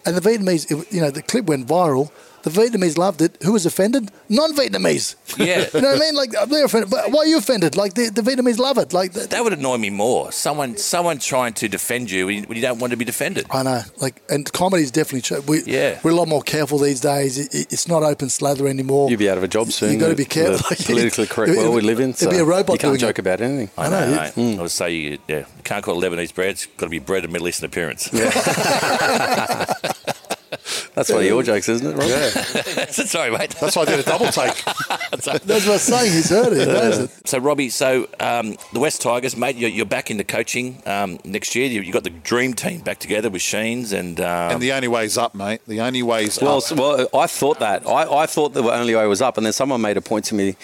and 0.06 0.16
the 0.16 0.22
Vietnamese, 0.26 0.70
it- 0.70 0.90
you 0.92 1.00
know, 1.02 1.10
the 1.10 1.22
clip 1.22 1.44
went 1.46 1.66
viral. 1.66 2.10
The 2.44 2.50
Vietnamese 2.50 2.96
loved 2.98 3.22
it. 3.22 3.38
Who 3.42 3.52
was 3.52 3.64
offended? 3.66 4.10
Non-Vietnamese. 4.28 5.16
Yeah. 5.36 5.66
You 5.74 5.80
know 5.80 5.88
what 5.88 5.96
I 5.96 6.00
mean? 6.00 6.14
Like 6.14 6.30
they're 6.48 6.64
offended. 6.66 6.90
But 6.90 7.10
why 7.10 7.20
are 7.20 7.26
you 7.26 7.38
offended? 7.38 7.76
Like 7.76 7.94
the, 7.94 8.08
the 8.10 8.22
Vietnamese 8.22 8.58
love 8.58 8.78
it. 8.78 8.92
Like 8.92 9.12
the, 9.14 9.26
That 9.26 9.42
would 9.42 9.52
annoy 9.52 9.78
me 9.78 9.90
more. 9.90 10.30
Someone 10.30 10.76
someone 10.76 11.18
trying 11.18 11.54
to 11.54 11.68
defend 11.68 12.08
you 12.10 12.26
when 12.26 12.36
you, 12.36 12.42
when 12.44 12.54
you 12.56 12.62
don't 12.62 12.78
want 12.78 12.92
to 12.92 12.96
be 12.96 13.04
defended. 13.04 13.46
I 13.50 13.62
know. 13.64 13.80
Like 14.00 14.22
and 14.30 14.50
comedy's 14.52 14.92
definitely 14.92 15.22
ch- 15.22 15.44
we 15.48 15.62
Yeah. 15.64 15.98
we're 16.04 16.12
a 16.12 16.14
lot 16.14 16.28
more 16.28 16.42
careful 16.42 16.78
these 16.78 17.00
days. 17.00 17.36
It, 17.38 17.52
it- 17.54 17.72
it's 17.72 17.88
not 17.88 18.02
open 18.04 18.28
slather 18.30 18.68
anymore. 18.68 19.10
You'll 19.10 19.18
be 19.18 19.28
out 19.28 19.38
of 19.38 19.42
a 19.44 19.48
job 19.48 19.72
soon. 19.72 19.90
You've 19.92 20.00
got 20.00 20.08
to 20.10 20.14
be 20.14 20.24
careful. 20.24 20.54
The 20.76 20.84
politically 20.84 21.26
correct 21.26 21.56
world 21.56 21.74
we 21.74 21.80
live 21.80 21.98
in. 21.98 22.12
There'll 22.12 22.32
be 22.32 22.38
a 22.38 22.44
robot 22.44 22.74
You 22.74 22.78
can't 22.78 22.90
doing 22.92 23.00
joke 23.00 23.18
it. 23.18 23.20
about 23.20 23.40
anything. 23.40 23.70
I 23.76 23.88
know, 23.88 24.00
know. 24.00 24.08
yeah. 24.10 24.16
mate. 24.22 24.34
Mm. 24.34 24.58
I 24.58 24.62
would 24.62 24.70
say 24.70 24.94
you, 24.94 25.18
yeah, 25.26 25.38
you 25.38 25.46
can't 25.64 25.82
call 25.82 26.00
it 26.02 26.06
Lebanese 26.08 26.32
bread. 26.34 26.50
It's 26.50 26.66
got 26.66 26.86
to 26.86 26.90
be 26.90 27.00
bread 27.00 27.24
of 27.24 27.30
Middle 27.32 27.48
Eastern 27.48 27.66
appearance. 27.66 28.08
That's 30.94 31.10
one 31.10 31.20
of 31.20 31.24
your 31.26 31.42
jokes, 31.42 31.68
isn't 31.68 31.86
it, 31.86 31.94
Rob? 31.96 32.08
yeah, 32.08 32.86
Sorry, 32.90 33.30
mate. 33.30 33.50
that's 33.60 33.76
why 33.76 33.82
I 33.82 33.84
did 33.86 34.00
a 34.00 34.02
double 34.02 34.26
take. 34.26 34.64
That's 34.64 35.26
what 35.26 35.48
I'm 35.50 35.78
saying. 35.78 36.12
He's 36.12 36.30
heard 36.30 36.52
it. 36.52 36.68
Knows 36.68 36.98
it. 36.98 37.10
So, 37.26 37.38
Robbie, 37.38 37.68
so 37.68 38.08
um, 38.20 38.56
the 38.72 38.80
West 38.80 39.02
Tigers, 39.02 39.36
mate, 39.36 39.56
you're, 39.56 39.70
you're 39.70 39.86
back 39.86 40.10
into 40.10 40.24
coaching 40.24 40.82
um, 40.86 41.18
next 41.24 41.54
year. 41.54 41.66
You, 41.66 41.80
you 41.82 41.92
got 41.92 42.04
the 42.04 42.10
dream 42.10 42.54
team 42.54 42.80
back 42.80 42.98
together 42.98 43.30
with 43.30 43.42
Sheens 43.42 43.92
and, 43.92 44.20
um, 44.20 44.52
and 44.52 44.62
the 44.62 44.72
only 44.72 44.88
way's 44.88 45.18
up, 45.18 45.34
mate. 45.34 45.60
The 45.66 45.80
only 45.80 46.02
way's 46.02 46.40
Well, 46.40 46.58
up. 46.58 46.72
well, 46.78 47.08
I 47.14 47.26
thought 47.26 47.58
that. 47.60 47.86
I, 47.86 48.22
I 48.22 48.26
thought 48.26 48.52
the 48.54 48.62
only 48.62 48.94
way 48.94 49.06
was 49.06 49.20
up, 49.22 49.36
and 49.36 49.44
then 49.46 49.52
someone 49.52 49.80
made 49.80 49.96
a 49.96 50.00
point 50.02 50.24
to 50.26 50.34
me 50.34 50.56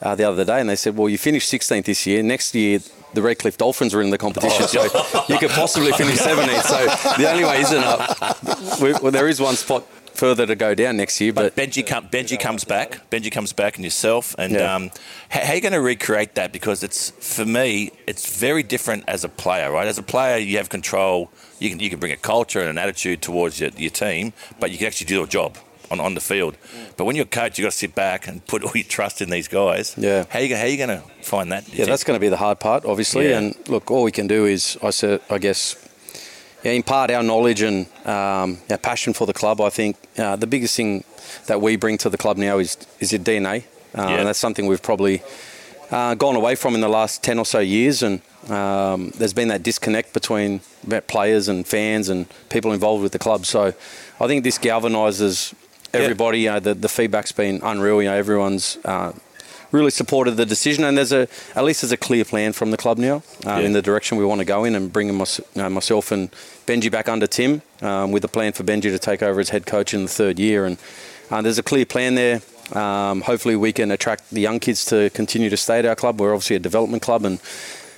uh, 0.00 0.14
the 0.14 0.24
other 0.24 0.44
day, 0.44 0.60
and 0.60 0.68
they 0.68 0.76
said, 0.76 0.96
"Well, 0.96 1.08
you 1.08 1.18
finished 1.18 1.52
16th 1.52 1.84
this 1.84 2.06
year. 2.06 2.22
Next 2.22 2.54
year, 2.54 2.80
the 3.14 3.22
Redcliffe 3.22 3.58
Dolphins 3.58 3.94
are 3.94 4.02
in 4.02 4.10
the 4.10 4.18
competition, 4.18 4.66
so 4.68 4.82
you 5.28 5.38
could 5.38 5.50
possibly 5.50 5.92
finish 5.92 6.18
17th. 6.18 6.62
So 6.62 7.16
the 7.22 7.30
only 7.30 7.44
way 7.44 7.60
isn't 7.60 7.82
up. 7.84 8.80
We, 8.80 8.92
well, 8.94 9.12
there 9.12 9.28
is 9.28 9.40
one 9.40 9.56
spot 9.56 9.84
further 10.14 10.46
to 10.46 10.54
go 10.54 10.74
down 10.74 10.96
next 10.98 11.20
year, 11.20 11.32
But 11.32 11.56
but, 11.56 11.62
Benji, 11.62 11.86
come, 11.86 12.06
Benji 12.08 12.38
comes 12.38 12.64
back. 12.64 13.08
Benji 13.10 13.32
comes 13.32 13.52
back, 13.52 13.76
and 13.76 13.84
yourself. 13.84 14.34
And 14.38 14.52
Yeah. 14.52 14.74
um, 14.74 14.90
how, 15.30 15.40
how 15.40 15.52
are 15.52 15.54
you 15.56 15.60
going 15.62 15.72
to 15.72 15.80
recreate 15.80 16.34
that? 16.34 16.52
Because 16.52 16.82
it's 16.82 17.10
for 17.10 17.44
me, 17.46 17.90
it's 18.06 18.36
very 18.38 18.62
different 18.62 19.04
as 19.08 19.24
a 19.24 19.28
player, 19.28 19.72
right? 19.72 19.86
As 19.88 19.98
a 19.98 20.02
player, 20.02 20.36
you 20.36 20.58
have 20.58 20.68
control. 20.68 21.30
You 21.58 21.70
can 21.70 21.80
you 21.80 21.90
can 21.90 21.98
bring 21.98 22.12
a 22.12 22.16
culture 22.16 22.60
and 22.60 22.68
an 22.68 22.78
attitude 22.78 23.22
towards 23.22 23.58
your, 23.60 23.70
your 23.76 23.90
team, 23.90 24.32
but 24.60 24.70
you 24.70 24.78
can 24.78 24.86
actually 24.86 25.06
do 25.06 25.14
your 25.14 25.26
job 25.26 25.56
on, 25.92 26.00
on 26.00 26.14
the 26.14 26.20
field. 26.20 26.56
But 26.96 27.04
when 27.04 27.14
you're 27.16 27.24
a 27.24 27.28
coach, 27.40 27.58
you've 27.58 27.66
got 27.66 27.72
to 27.72 27.76
sit 27.78 27.94
back 27.94 28.26
and 28.26 28.44
put 28.46 28.64
all 28.64 28.72
your 28.74 28.84
trust 28.84 29.20
in 29.22 29.30
these 29.30 29.46
guys. 29.48 29.94
Yeah. 29.96 30.24
How 30.30 30.40
you 30.40 30.56
how 30.56 30.64
you 30.64 30.76
going 30.78 30.88
to 31.00 31.02
find 31.22 31.52
that? 31.52 31.68
yeah, 31.72 31.84
that's 31.84 32.04
going 32.04 32.16
to 32.16 32.20
be 32.20 32.28
the 32.30 32.36
hard 32.38 32.58
part, 32.58 32.84
obviously. 32.84 33.28
Yeah. 33.28 33.38
And 33.38 33.54
look, 33.68 33.90
all 33.90 34.02
we 34.02 34.10
can 34.12 34.26
do 34.26 34.46
is, 34.46 34.78
I 34.82 34.90
said, 34.90 35.20
I 35.30 35.38
guess, 35.38 35.76
yeah, 36.64 36.72
impart 36.72 37.10
our 37.10 37.22
knowledge 37.22 37.62
and 37.62 37.86
um, 38.06 38.58
our 38.70 38.78
passion 38.78 39.12
for 39.12 39.26
the 39.26 39.34
club. 39.34 39.60
I 39.60 39.70
think 39.70 39.96
uh, 40.18 40.36
the 40.36 40.46
biggest 40.46 40.74
thing 40.76 41.04
that 41.46 41.60
we 41.60 41.76
bring 41.76 41.98
to 41.98 42.08
the 42.10 42.18
club 42.18 42.36
now 42.38 42.58
is 42.58 42.76
is 43.00 43.12
your 43.12 43.20
DNA, 43.22 43.64
uh, 43.94 44.08
Yeah. 44.08 44.18
and 44.18 44.26
that's 44.26 44.38
something 44.38 44.66
we've 44.66 44.82
probably 44.82 45.22
uh, 45.90 46.14
gone 46.14 46.36
away 46.36 46.54
from 46.56 46.74
in 46.74 46.80
the 46.80 46.88
last 46.88 47.22
ten 47.22 47.38
or 47.38 47.44
so 47.46 47.58
years. 47.58 48.02
And 48.02 48.20
um, 48.48 49.10
there's 49.18 49.34
been 49.34 49.48
that 49.48 49.62
disconnect 49.62 50.12
between 50.14 50.60
players 51.06 51.48
and 51.48 51.66
fans 51.66 52.08
and 52.08 52.26
people 52.48 52.72
involved 52.72 53.02
with 53.02 53.12
the 53.12 53.18
club. 53.18 53.44
So 53.46 53.72
I 54.20 54.26
think 54.26 54.42
this 54.44 54.58
galvanises 54.58 55.54
everybody. 55.92 56.40
You 56.40 56.50
know, 56.50 56.60
the, 56.60 56.74
the 56.74 56.88
feedback's 56.88 57.32
been 57.32 57.60
unreal. 57.62 58.02
You 58.02 58.08
know, 58.08 58.14
everyone's. 58.16 58.78
Uh, 58.84 59.12
Really 59.70 59.90
supported 59.90 60.32
the 60.32 60.44
decision, 60.44 60.84
and 60.84 60.98
there's 60.98 61.12
a 61.12 61.26
at 61.56 61.64
least 61.64 61.80
there's 61.80 61.92
a 61.92 61.96
clear 61.96 62.26
plan 62.26 62.52
from 62.52 62.70
the 62.72 62.76
club 62.76 62.98
now 62.98 63.22
um, 63.46 63.60
Yeah. 63.60 63.60
in 63.60 63.72
the 63.72 63.80
direction 63.80 64.18
we 64.18 64.24
want 64.26 64.40
to 64.40 64.44
go 64.44 64.64
in, 64.64 64.74
and 64.74 64.92
bringing 64.92 65.16
mys- 65.16 65.40
you 65.54 65.62
know, 65.62 65.70
myself 65.70 66.12
and 66.12 66.30
Benji 66.66 66.90
back 66.90 67.08
under 67.08 67.26
Tim 67.26 67.62
um, 67.80 68.12
with 68.12 68.22
a 68.22 68.28
plan 68.28 68.52
for 68.52 68.64
Benji 68.64 68.90
to 68.90 68.98
take 68.98 69.22
over 69.22 69.40
as 69.40 69.48
head 69.48 69.64
coach 69.64 69.94
in 69.94 70.02
the 70.02 70.10
third 70.10 70.38
year. 70.38 70.66
And 70.66 70.76
uh, 71.30 71.40
there's 71.40 71.56
a 71.56 71.62
clear 71.62 71.86
plan 71.86 72.16
there. 72.16 72.42
Um, 72.74 73.22
hopefully, 73.22 73.56
we 73.56 73.72
can 73.72 73.90
attract 73.90 74.28
the 74.28 74.42
young 74.42 74.60
kids 74.60 74.84
to 74.86 75.08
continue 75.14 75.48
to 75.48 75.56
stay 75.56 75.78
at 75.78 75.86
our 75.86 75.96
club. 75.96 76.20
We're 76.20 76.34
obviously 76.34 76.56
a 76.56 76.58
development 76.58 77.02
club, 77.02 77.24
and 77.24 77.40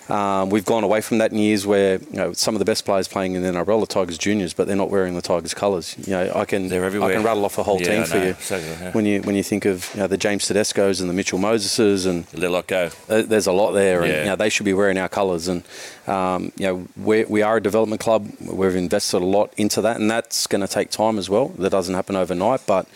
Um, 0.09 0.51
we've 0.51 0.67
gone 0.67 0.85
away 0.85 1.01
from 1.01 1.19
that 1.19 1.33
in 1.33 1.39
years 1.39 1.67
where 1.67 1.95
you 1.99 2.17
know 2.17 2.33
some 2.35 2.55
of 2.55 2.59
the 2.59 2.65
best 2.67 2.85
players 2.85 3.09
playing 3.09 3.35
in 3.35 3.43
the 3.43 3.49
NRL 3.51 3.83
are 3.83 3.87
Tigers 3.87 4.19
juniors, 4.19 4.53
but 4.53 4.67
they're 4.67 4.77
not 4.77 4.91
wearing 4.91 5.15
the 5.15 5.23
Tigers 5.23 5.55
colours. 5.55 5.97
You 6.07 6.13
know, 6.13 6.33
I 6.35 6.45
can 6.45 6.69
They're 6.69 6.85
everywhere. 6.85 7.11
I 7.11 7.15
can 7.15 7.23
rattle 7.23 7.45
off 7.45 7.57
a 7.57 7.63
whole 7.63 7.81
Yeah, 7.81 7.87
team 7.89 8.03
I 8.03 8.05
for 8.05 8.17
know. 8.19 8.27
you 8.27 8.35
So, 8.41 8.57
yeah. 8.59 8.93
when 8.93 9.07
you 9.07 9.23
when 9.23 9.35
you 9.35 9.43
think 9.43 9.65
of 9.65 9.89
you 9.95 10.01
know, 10.01 10.07
the 10.07 10.19
James 10.19 10.47
Tedesco's 10.47 11.01
and 11.01 11.09
the 11.09 11.15
Mitchell 11.15 11.39
Moseses 11.39 12.05
and 12.07 12.27
Let 12.35 12.51
lot 12.51 12.67
go. 12.67 12.91
uh, 13.09 13.23
there's 13.23 13.47
a 13.47 13.53
lot 13.53 13.73
there, 13.73 14.03
and 14.03 14.11
Yeah. 14.13 14.19
you 14.21 14.25
know, 14.27 14.37
they 14.37 14.51
should 14.51 14.65
be 14.67 14.75
wearing 14.75 14.99
our 14.99 15.09
colours. 15.09 15.49
And 15.49 15.63
um, 16.07 16.53
you 16.57 16.67
know, 16.67 16.87
we 16.97 17.25
we 17.25 17.41
are 17.43 17.57
a 17.57 17.63
development 17.63 18.01
club. 18.03 18.29
We've 18.41 18.77
invested 18.77 19.23
a 19.23 19.25
lot 19.25 19.55
into 19.57 19.81
that, 19.81 19.99
and 19.99 20.11
that's 20.11 20.47
going 20.47 20.61
to 20.61 20.69
take 20.69 20.91
time 20.91 21.19
as 21.19 21.31
well. 21.31 21.49
That 21.59 21.71
doesn't 21.71 21.95
happen 21.95 22.15
overnight, 22.15 22.61
but 22.67 22.87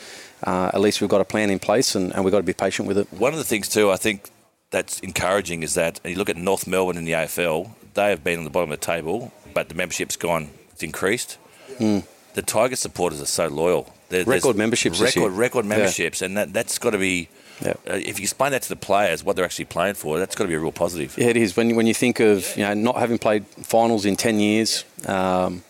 uh, 0.45 0.71
at 0.75 0.81
least 0.81 1.01
we've 1.01 1.09
got 1.11 1.21
a 1.23 1.25
plan 1.25 1.49
in 1.49 1.59
place, 1.59 1.95
and, 1.95 2.15
and 2.15 2.23
we've 2.25 2.33
got 2.33 2.39
to 2.39 2.43
be 2.45 2.53
patient 2.53 2.87
with 2.87 2.99
it. 2.99 3.09
One 3.13 3.33
of 3.33 3.39
the 3.39 3.45
things 3.45 3.69
too, 3.69 3.91
I 3.91 3.97
think 3.97 4.29
that's 4.71 5.01
encouraging 5.01 5.63
is 5.63 5.75
that 5.75 6.01
and 6.05 6.13
you 6.13 6.19
look 6.19 6.29
at 6.29 6.37
North 6.37 6.67
Melbourne 6.67 6.97
in 6.97 7.05
the 7.05 7.13
AFL, 7.13 7.71
they 7.95 8.11
have 8.11 8.23
been 8.23 8.39
on 8.39 8.45
the 8.45 8.51
bottom 8.51 8.71
of 8.71 8.79
the 8.81 8.85
table, 8.87 9.33
but 9.55 9.69
the 9.69 9.75
membership's 9.75 10.17
gone, 10.17 10.51
it's 10.73 10.83
increased. 10.83 11.39
The 11.79 12.43
Tiger 12.45 12.77
supporters 12.77 13.21
are 13.21 13.27
so 13.27 13.49
loyal. 13.49 13.93
There-. 14.11 14.25
Record 14.25 14.57
memberships 14.57 15.01
record 15.01 15.33
record 15.33 15.65
Yeah. 15.65 15.69
memberships, 15.77 16.23
and 16.23 16.37
that 16.37 16.53
that's 16.53 16.79
got 16.79 16.91
to 16.91 16.99
be. 16.99 17.29
Yeah. 17.61 17.75
Uh, 17.91 17.95
if 17.95 18.19
you 18.21 18.23
explain 18.23 18.53
that 18.53 18.63
to 18.63 18.69
the 18.69 18.77
players, 18.77 19.25
what 19.25 19.35
they're 19.35 19.45
actually 19.45 19.65
playing 19.65 19.95
for, 19.95 20.19
that's 20.19 20.37
got 20.37 20.45
to 20.45 20.49
be 20.49 20.55
a 20.55 20.61
real 20.61 20.71
positive. 20.73 21.19
Yeah, 21.19 21.27
it 21.27 21.37
is. 21.37 21.57
When 21.57 21.71
you, 21.71 21.75
when 21.77 21.87
you 21.89 21.95
think 21.95 22.21
of 22.21 22.57
you 22.57 22.63
know 22.63 22.75
not 22.75 22.97
having 22.97 23.19
played 23.19 23.45
finals 23.47 24.05
in 24.07 24.17
ten 24.17 24.39
years, 24.39 24.85
um, 25.07 25.63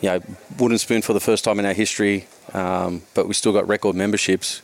you 0.00 0.10
know 0.10 0.20
wooden 0.58 0.78
spoon 0.78 1.00
for 1.02 1.12
the 1.14 1.20
first 1.20 1.42
time 1.44 1.58
in 1.58 1.64
our 1.66 1.72
history, 1.72 2.26
um, 2.52 3.02
but 3.14 3.26
we 3.26 3.34
still 3.34 3.52
got 3.52 3.66
record 3.66 3.96
memberships. 3.96 4.62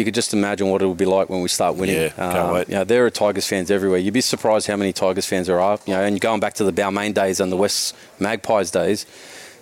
You 0.00 0.04
could 0.06 0.14
just 0.14 0.32
imagine 0.32 0.68
what 0.70 0.80
it 0.80 0.86
would 0.86 0.96
be 0.96 1.04
like 1.04 1.28
when 1.28 1.42
we 1.42 1.48
start 1.48 1.76
winning. 1.76 1.96
Yeah, 1.96 2.08
can't 2.08 2.36
Um, 2.38 2.54
wait. 2.54 2.68
You 2.70 2.76
know, 2.76 2.84
there 2.84 3.04
are 3.04 3.10
Tigers 3.10 3.46
fans 3.46 3.70
everywhere. 3.70 3.98
You'd 3.98 4.14
be 4.14 4.22
surprised 4.22 4.66
how 4.66 4.76
many 4.76 4.94
Tigers 4.94 5.26
fans 5.26 5.46
there 5.46 5.60
are. 5.60 5.78
You 5.86 5.92
know, 5.94 6.02
and 6.02 6.18
going 6.18 6.40
back 6.40 6.54
to 6.54 6.64
the 6.64 6.72
Balmain 6.72 7.12
days 7.12 7.38
and 7.38 7.52
the 7.52 7.56
West 7.56 7.94
Magpies 8.18 8.70
days, 8.70 9.04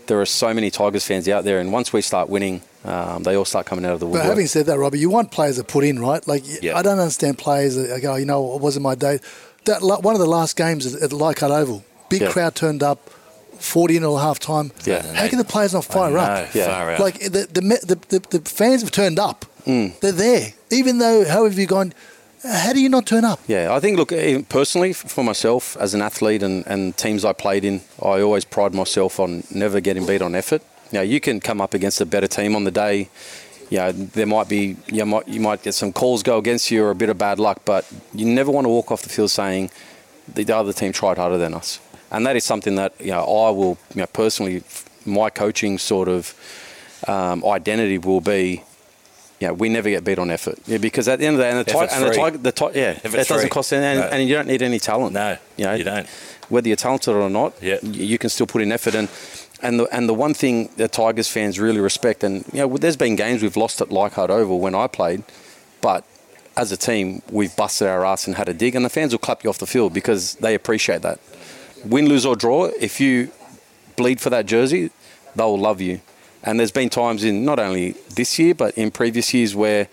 there 0.07 0.21
are 0.21 0.27
so 0.27 0.55
many 0.55 0.71
Tigers 0.71 1.05
fans 1.05 1.29
out 1.29 1.43
there. 1.43 1.59
And 1.59 1.73
once 1.73 1.93
we 1.93 2.03
start 2.03 2.29
winning, 2.29 2.63
um, 2.85 3.25
they 3.25 3.35
all 3.37 3.45
start 3.45 3.67
coming 3.67 3.85
out 3.85 3.95
of 3.95 4.01
the 4.01 4.07
woodwork. 4.07 4.23
But 4.23 4.29
having 4.29 4.47
said 4.47 4.67
that, 4.67 4.79
Robbie, 4.79 5.01
you 5.01 5.11
want 5.11 5.33
players 5.33 5.57
to 5.57 5.65
put 5.65 5.83
in, 5.83 5.99
right? 5.99 6.25
Like, 6.29 6.45
Yeah. 6.63 6.79
I 6.79 6.83
don't 6.83 7.01
understand 7.01 7.37
players 7.39 7.75
that 7.75 8.01
go, 8.01 8.15
you 8.15 8.25
know, 8.25 8.55
it 8.55 8.61
wasn't 8.63 8.85
my 8.85 8.95
day. 8.95 9.19
That 9.65 9.83
One 9.83 10.15
of 10.15 10.21
the 10.21 10.27
last 10.39 10.57
games 10.57 10.87
at, 10.95 11.03
at 11.03 11.13
Leichhardt 11.13 11.51
Oval, 11.51 11.83
big 12.09 12.23
Yeah. 12.23 12.31
crowd 12.31 12.55
turned 12.55 12.83
up, 12.85 13.11
40 13.59 13.97
in 13.97 14.05
at 14.05 14.11
half 14.21 14.39
time. 14.39 14.71
Yeah. 14.85 15.03
How 15.15 15.27
can 15.27 15.39
the 15.39 15.45
players 15.45 15.75
not 15.75 15.85
fire 15.85 16.17
up? 16.17 16.55
Yeah. 16.55 16.97
Like, 17.01 17.19
the, 17.19 17.49
the, 17.53 17.61
the, 17.61 17.99
the, 18.21 18.39
the 18.39 18.49
fans 18.49 18.83
have 18.83 18.93
turned 18.93 19.19
up. 19.19 19.45
Mm. 19.69 20.01
They're 20.01 20.13
there. 20.13 20.53
Even 20.71 20.99
though, 20.99 21.29
how 21.29 21.45
have 21.45 21.59
you 21.59 21.67
gone, 21.67 21.93
how 22.43 22.73
do 22.73 22.81
you 22.81 22.89
not 22.89 23.07
turn 23.07 23.25
up? 23.25 23.39
Yeah, 23.47 23.75
I 23.75 23.81
think, 23.81 23.99
look, 23.99 24.13
eh, 24.13 24.43
personally, 24.49 24.95
for 24.95 25.23
myself 25.23 25.77
as 25.77 25.93
an 25.93 26.01
athlete 26.01 26.43
and, 26.43 26.67
and 26.67 26.97
teams 26.97 27.25
I 27.25 27.35
played 27.35 27.65
in, 27.65 27.83
I 28.03 28.23
always 28.23 28.47
pride 28.47 28.75
myself 28.75 29.21
on 29.21 29.45
never 29.51 29.81
getting 29.81 30.07
beat 30.07 30.23
on 30.23 30.35
effort. 30.35 30.63
You 30.91 30.99
know, 31.01 31.03
you 31.03 31.21
can 31.21 31.39
come 31.39 31.61
up 31.61 31.75
against 31.75 32.01
a 32.01 32.07
better 32.07 32.27
team 32.27 32.57
on 32.57 32.65
the 32.65 32.71
day. 32.71 33.11
You 33.69 33.79
know, 33.79 33.93
there 33.93 34.27
might 34.27 34.49
be, 34.49 34.77
you 34.87 35.05
might, 35.05 35.29
you 35.29 35.41
might 35.41 35.63
get 35.63 35.75
some 35.75 35.93
calls 35.93 36.23
go 36.23 36.39
against 36.39 36.71
you 36.71 36.83
or 36.85 36.91
a 36.91 36.95
bit 36.95 37.11
of 37.11 37.19
bad 37.19 37.39
luck, 37.39 37.61
but 37.67 37.87
you 38.15 38.25
never 38.25 38.51
want 38.51 38.65
to 38.65 38.71
walk 38.71 38.91
off 38.91 39.03
the 39.03 39.11
field 39.11 39.31
saying 39.31 39.71
the, 40.33 40.45
the 40.45 40.57
other 40.57 40.73
team 40.73 40.93
tried 40.93 41.19
harder 41.19 41.37
than 41.37 41.53
us. 41.53 41.79
And 42.11 42.27
that 42.27 42.37
is 42.37 42.45
something 42.45 42.77
that, 42.77 42.95
you 42.99 43.11
know, 43.11 43.21
I 43.21 43.51
will, 43.51 43.77
you 43.95 44.01
know, 44.01 44.07
personally, 44.07 44.63
my 45.05 45.29
coaching 45.29 45.77
sort 45.77 46.09
of 46.09 46.35
um, 47.07 47.45
identity 47.45 47.99
will 47.99 48.23
be 48.23 48.63
yeah, 49.41 49.51
we 49.53 49.69
never 49.69 49.89
get 49.91 50.05
beat 50.05 50.19
on 50.19 50.31
effort. 50.31 50.59
Yeah, 50.67 50.79
because 50.79 51.07
at 51.09 51.19
the 51.21 51.27
end 51.27 51.35
of 51.35 51.39
the 51.39 51.45
day, 51.45 51.51
and 51.51 51.59
the, 51.61 51.65
ti- 51.65 51.79
and 51.95 52.05
the, 52.05 52.31
ti- 52.31 52.37
the 52.39 52.53
ti- 52.53 52.79
yeah, 52.79 52.91
it 53.05 53.13
doesn't 53.13 53.41
free. 53.41 53.49
cost 53.49 53.73
anything, 53.73 54.03
and, 54.03 54.11
No. 54.11 54.17
and 54.19 54.29
you 54.29 54.35
don't 54.35 54.49
need 54.49 54.63
any 54.63 54.79
talent. 54.79 55.13
No, 55.13 55.37
you, 55.57 55.65
know, 55.65 55.75
you 55.75 55.85
don't. 55.85 56.07
Whether 56.49 56.69
you're 56.69 56.77
talented 56.77 57.15
or 57.15 57.31
not, 57.31 57.55
Yeah. 57.63 57.79
y- 57.83 57.91
you 57.91 58.19
can 58.19 58.31
still 58.31 58.47
put 58.47 58.63
in 58.63 58.73
effort. 58.73 58.95
And 58.95 59.09
and 59.63 59.81
the 59.81 59.85
and 59.95 60.09
the 60.09 60.15
one 60.15 60.35
thing 60.35 60.71
that 60.77 60.93
Tigers 60.93 61.29
fans 61.29 61.59
really 61.59 61.81
respect, 61.81 62.23
and 62.25 62.45
you 62.53 62.61
know, 62.67 62.77
there's 62.77 62.97
been 62.97 63.17
games 63.17 63.43
we've 63.43 63.57
lost 63.57 63.81
at 63.81 63.91
Leichhardt 63.91 64.31
Oval 64.31 64.59
when 64.61 64.75
I 64.75 64.87
played, 64.87 65.23
but 65.81 66.05
as 66.57 66.73
a 66.73 66.77
team, 66.77 67.23
we've 67.31 67.55
busted 67.57 67.87
our 67.87 68.05
ass 68.05 68.27
and 68.27 68.37
had 68.37 68.49
a 68.49 68.55
dig, 68.55 68.75
and 68.75 68.85
the 68.85 68.89
fans 68.91 69.13
will 69.13 69.19
clap 69.21 69.45
you 69.45 69.51
off 69.51 69.59
the 69.59 69.67
field 69.67 69.93
because 69.95 70.35
they 70.37 70.55
appreciate 70.55 71.03
that. 71.03 71.21
Win, 71.85 72.09
lose 72.09 72.27
or 72.27 72.35
draw, 72.35 72.71
if 72.81 73.01
you 73.01 73.31
bleed 73.97 74.21
for 74.21 74.31
that 74.31 74.47
jersey, 74.47 74.91
they'll 75.37 75.57
love 75.59 75.81
you. 75.81 76.01
And 76.43 76.59
there's 76.59 76.73
been 76.73 76.89
times 76.89 77.25
in 77.25 77.45
not 77.45 77.59
only 77.59 77.93
this 78.15 78.39
year 78.39 78.55
but 78.55 78.77
in 78.79 78.91
previous 78.91 79.33
years 79.35 79.55
where, 79.55 79.89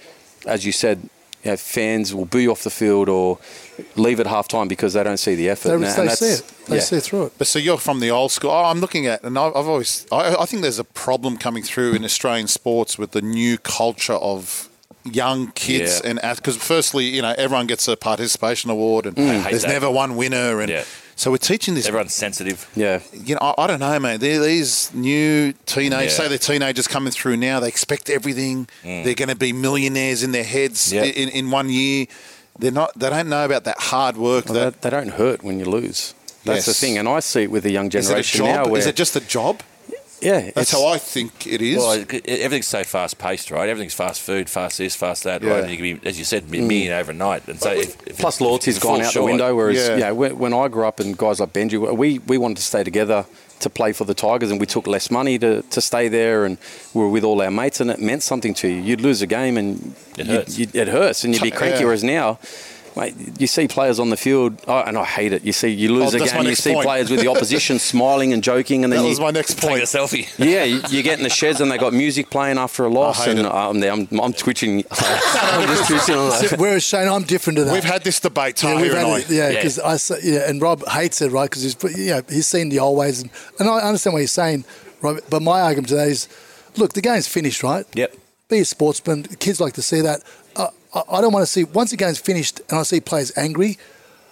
as 0.46 0.66
you 0.66 0.72
said, 0.72 1.10
you 1.44 1.52
know, 1.52 1.58
fans 1.58 2.14
will 2.14 2.25
boo 2.25 2.40
you 2.40 2.52
off 2.52 2.64
the 2.64 2.70
field 2.72 3.08
or 3.08 3.38
leave 3.96 4.20
at 4.20 4.25
half 4.28 4.48
time 4.48 4.68
because 4.68 4.94
they 4.94 5.04
don't 5.04 5.18
see 5.18 5.36
the 5.36 5.50
effort. 5.50 5.70
They, 5.70 5.75
And- 5.75 5.84
they 5.84 6.02
and 6.02 6.12
see 6.12 6.25
it. 6.25 6.52
They 6.68 6.75
yeah. 6.78 6.82
see 6.82 7.00
through 7.00 7.25
it. 7.28 7.34
But 7.38 7.46
so 7.48 7.60
you're 7.60 7.78
from 7.78 8.00
the 8.00 8.10
old 8.10 8.32
school. 8.32 8.50
Oh, 8.50 8.64
I'm 8.66 8.80
looking 8.80 9.06
at, 9.06 9.24
and 9.24 9.38
I've 9.38 9.56
I've 9.56 9.68
always, 9.68 10.08
I, 10.12 10.36
I 10.40 10.46
think 10.46 10.64
there's 10.64 10.80
a 10.80 10.84
problem 10.84 11.38
coming 11.38 11.62
through 11.62 11.94
in 11.94 12.04
Australian 12.04 12.48
sports 12.48 12.98
with 12.98 13.12
the 13.12 13.22
new 13.22 13.58
culture 13.60 14.14
of 14.14 14.70
young 15.04 15.52
kids 15.52 16.02
Yeah. 16.04 16.18
and 16.24 16.38
because 16.38 16.58
firstly, 16.58 17.06
you 17.06 17.22
know, 17.22 17.36
everyone 17.38 17.68
gets 17.68 17.88
a 17.88 17.96
participation 17.96 18.72
award, 18.72 19.06
and 19.06 19.16
mm. 19.16 19.42
hate 19.42 19.52
there's 19.52 19.62
that. 19.62 19.70
never 19.70 19.92
one 19.92 20.16
winner, 20.16 20.62
and 20.62 20.70
Yeah. 20.72 20.84
So 21.15 21.31
we're 21.31 21.38
teaching 21.38 21.75
this. 21.75 21.88
Everyone's 21.88 22.13
sensitive. 22.13 22.69
Yeah. 22.75 23.00
You 23.13 23.36
know, 23.36 23.41
I, 23.41 23.63
I 23.63 23.67
don't 23.67 23.79
know, 23.79 23.98
man. 24.00 24.19
They're 24.19 24.39
these 24.41 24.93
new 24.93 25.53
teenage, 25.65 26.10
Yeah. 26.10 26.10
say 26.10 26.27
they're 26.27 26.38
teenagers 26.38 26.88
coming 26.88 27.12
through 27.12 27.38
now. 27.38 27.60
They 27.60 27.67
expect 27.69 28.10
everything. 28.10 28.67
They're 28.84 29.13
going 29.15 29.29
to 29.29 29.36
be 29.36 29.53
millionaires 29.53 30.24
in 30.24 30.31
their 30.31 30.43
heads 30.43 30.91
Mm. 30.91 30.93
Yeah. 30.93 31.03
in, 31.03 31.29
in 31.29 31.51
one 31.51 31.69
year. 31.69 32.05
They're 32.60 32.72
not. 32.72 32.98
They 32.98 33.10
don't 33.10 33.27
know 33.29 33.43
about 33.45 33.63
that 33.65 33.77
hard 33.79 34.15
work. 34.17 34.45
Well, 34.45 34.53
that 34.55 34.81
they, 34.81 34.89
they 34.89 34.95
don't 34.95 35.10
hurt 35.10 35.43
when 35.43 35.60
you 35.60 35.65
lose. 35.65 36.13
That's 36.45 36.65
the 36.67 36.74
thing. 36.74 36.98
And 36.98 37.07
I 37.07 37.19
see 37.22 37.43
it 37.43 37.51
with 37.51 37.63
the 37.63 37.72
young 37.72 37.88
is 37.88 37.95
it 37.95 38.00
a 38.00 38.01
generation 38.07 38.38
job? 38.45 38.48
now 38.48 38.67
where. 38.72 38.79
is 38.79 38.86
it 38.86 38.95
just 38.95 39.15
a 39.15 39.19
job? 39.19 39.62
Yeah. 40.25 40.51
That's 40.55 40.72
how 40.72 40.86
I 40.88 40.98
think 40.98 41.46
it 41.48 41.62
is. 41.62 41.77
Well, 41.77 41.94
everything's 42.25 42.67
so 42.67 42.84
fast 42.84 43.17
paced, 43.17 43.51
right? 43.51 43.70
Everything's 43.70 43.94
fast 43.94 44.22
food, 44.22 44.50
fast 44.50 44.77
this, 44.79 44.96
fast 44.96 45.24
that, 45.24 45.41
Yeah. 45.41 45.51
right? 45.51 45.62
And 45.63 45.72
you 45.72 45.77
can 45.77 46.00
be, 46.00 46.08
as 46.10 46.17
you 46.20 46.25
said, 46.25 46.50
be 46.50 46.60
a 46.60 46.62
million 46.62 46.91
mm. 46.91 47.00
overnight. 47.00 47.48
And 47.48 47.60
so, 47.60 47.72
if, 47.72 47.96
if 48.08 48.17
Plus, 48.17 48.36
if- 48.36 48.41
loyalty's 48.41 48.77
if 48.77 48.84
gone 48.84 49.01
out 49.01 49.12
short- 49.13 49.25
the 49.27 49.32
window. 49.32 49.55
Whereas, 49.55 49.77
Yeah. 49.77 49.98
yeah, 49.98 50.12
when, 50.12 50.38
when 50.39 50.53
I 50.53 50.67
grew 50.67 50.86
up 50.86 51.00
and 51.00 51.17
guys 51.17 51.39
like 51.39 51.53
Benji, 51.53 51.77
we, 51.96 52.20
we 52.20 52.38
wanted 52.38 52.58
to 52.58 52.63
stay 52.63 52.84
together 52.84 53.25
to 53.62 53.70
play 53.70 53.94
for 53.94 54.03
the 54.03 54.13
Tigers, 54.13 54.51
and 54.51 54.60
we 54.60 54.65
took 54.65 54.86
less 54.86 55.10
money 55.10 55.39
to, 55.39 55.62
to 55.62 55.79
stay 55.82 56.10
there, 56.10 56.44
and 56.46 56.58
we 56.94 57.01
were 57.01 57.10
with 57.10 57.24
all 57.24 57.41
our 57.41 57.50
mates, 57.51 57.79
and 57.79 57.89
it 57.89 58.00
meant 58.00 58.22
something 58.22 58.53
to 58.55 58.67
you. 58.67 58.82
You'd 58.82 59.01
lose 59.01 59.22
a 59.22 59.27
game, 59.27 59.58
and 59.58 59.96
It 60.17 60.25
you'd- 60.25 60.32
hurts. 60.32 60.58
you'd- 60.60 60.77
it 60.77 60.88
hurts, 60.89 61.24
and 61.24 61.34
you'd 61.34 61.41
be 61.44 61.51
cranky. 61.51 61.79
Yeah. 61.79 61.86
Whereas 61.86 62.03
now. 62.03 62.39
Mate, 62.96 63.14
you 63.40 63.48
see 63.48 63.68
players 63.68 64.00
on 64.00 64.10
the 64.10 64.16
field, 64.16 64.62
oh, 64.70 64.78
and 64.80 64.98
I 64.98 65.04
hate 65.04 65.34
it. 65.34 65.44
You 65.44 65.52
see, 65.52 65.68
you 65.68 65.92
lose 65.94 66.14
Oh, 66.16 66.24
a 66.24 66.25
game, 66.28 66.46
you 66.46 66.56
see 66.56 66.74
point. 66.74 66.86
players 66.86 67.10
with 67.12 67.20
the 67.20 67.28
opposition 67.32 67.78
smiling 67.78 68.32
and 68.32 68.42
joking, 68.42 68.86
and 68.86 68.94
then 68.94 69.00
that 69.00 69.04
you, 69.04 69.10
was 69.10 69.20
my 69.20 69.32
next 69.32 69.56
Take 69.56 69.64
a 69.66 69.68
point. 69.68 69.84
selfie. 69.84 70.28
yeah, 70.38 70.64
you, 70.64 70.82
you 70.90 71.04
get 71.04 71.18
in 71.18 71.24
the 71.24 71.30
sheds 71.30 71.60
and 71.60 71.70
they 71.70 71.78
got 71.78 71.92
music 71.94 72.30
playing 72.30 72.58
after 72.58 72.86
a 72.86 72.90
loss, 72.90 73.28
and. 73.28 73.40
I'm, 73.42 73.46
um, 73.48 73.80
there, 73.82 73.92
I'm, 73.92 74.08
I'm 74.22 74.32
twitching. 74.34 74.86
I'm 74.92 75.68
just 75.68 75.88
twitching. 76.08 76.60
Whereas 76.60 76.84
Shane, 76.84 77.10
I'm 77.10 77.24
different 77.24 77.58
to 77.58 77.66
that. 77.66 77.74
We've 77.74 77.84
had 77.84 78.04
this 78.04 78.20
debate, 78.22 78.64
Yeah, 78.64 78.82
we've 78.82 78.94
and 78.94 79.08
had 79.08 79.20
it, 79.22 79.30
yeah, 79.30 79.50
Yeah. 79.50 79.56
because 79.58 79.80
I 79.80 79.98
say, 79.98 80.20
yeah, 80.24 80.50
and 80.50 80.62
Rob 80.62 80.88
hates 80.88 81.22
it, 81.22 81.32
right? 81.34 81.50
Because 81.50 81.64
he's, 81.64 81.98
you 81.98 82.12
know, 82.12 82.22
he's 82.30 82.48
seen 82.48 82.70
the 82.70 82.80
old 82.80 82.98
ways, 82.98 83.22
and, 83.22 83.30
and 83.60 83.68
I 83.68 83.80
understand 83.80 84.14
what 84.14 84.22
he's 84.22 84.32
saying, 84.32 84.64
Rob. 85.02 85.20
But 85.30 85.42
my 85.42 85.60
argument 85.62 85.90
today 85.90 86.08
is, 86.12 86.30
look, 86.78 86.94
the 86.94 87.02
game's 87.02 87.28
finished, 87.28 87.62
right? 87.62 87.86
Yep. 87.94 88.16
Be 88.48 88.60
a 88.60 88.66
sportsman. 88.66 89.24
Kids 89.24 89.60
like 89.60 89.74
to 89.74 89.82
see 89.82 90.02
that. 90.02 90.22
I, 90.96 91.02
I 91.18 91.22
don't 91.22 91.34
want 91.34 91.44
to 91.44 91.52
see 91.52 91.64
once 91.66 91.92
the 91.92 91.98
game's 91.98 92.18
finished 92.20 92.62
and 92.70 92.80
I 92.80 92.84
see 92.84 93.00
players 93.02 93.32
angry. 93.38 93.78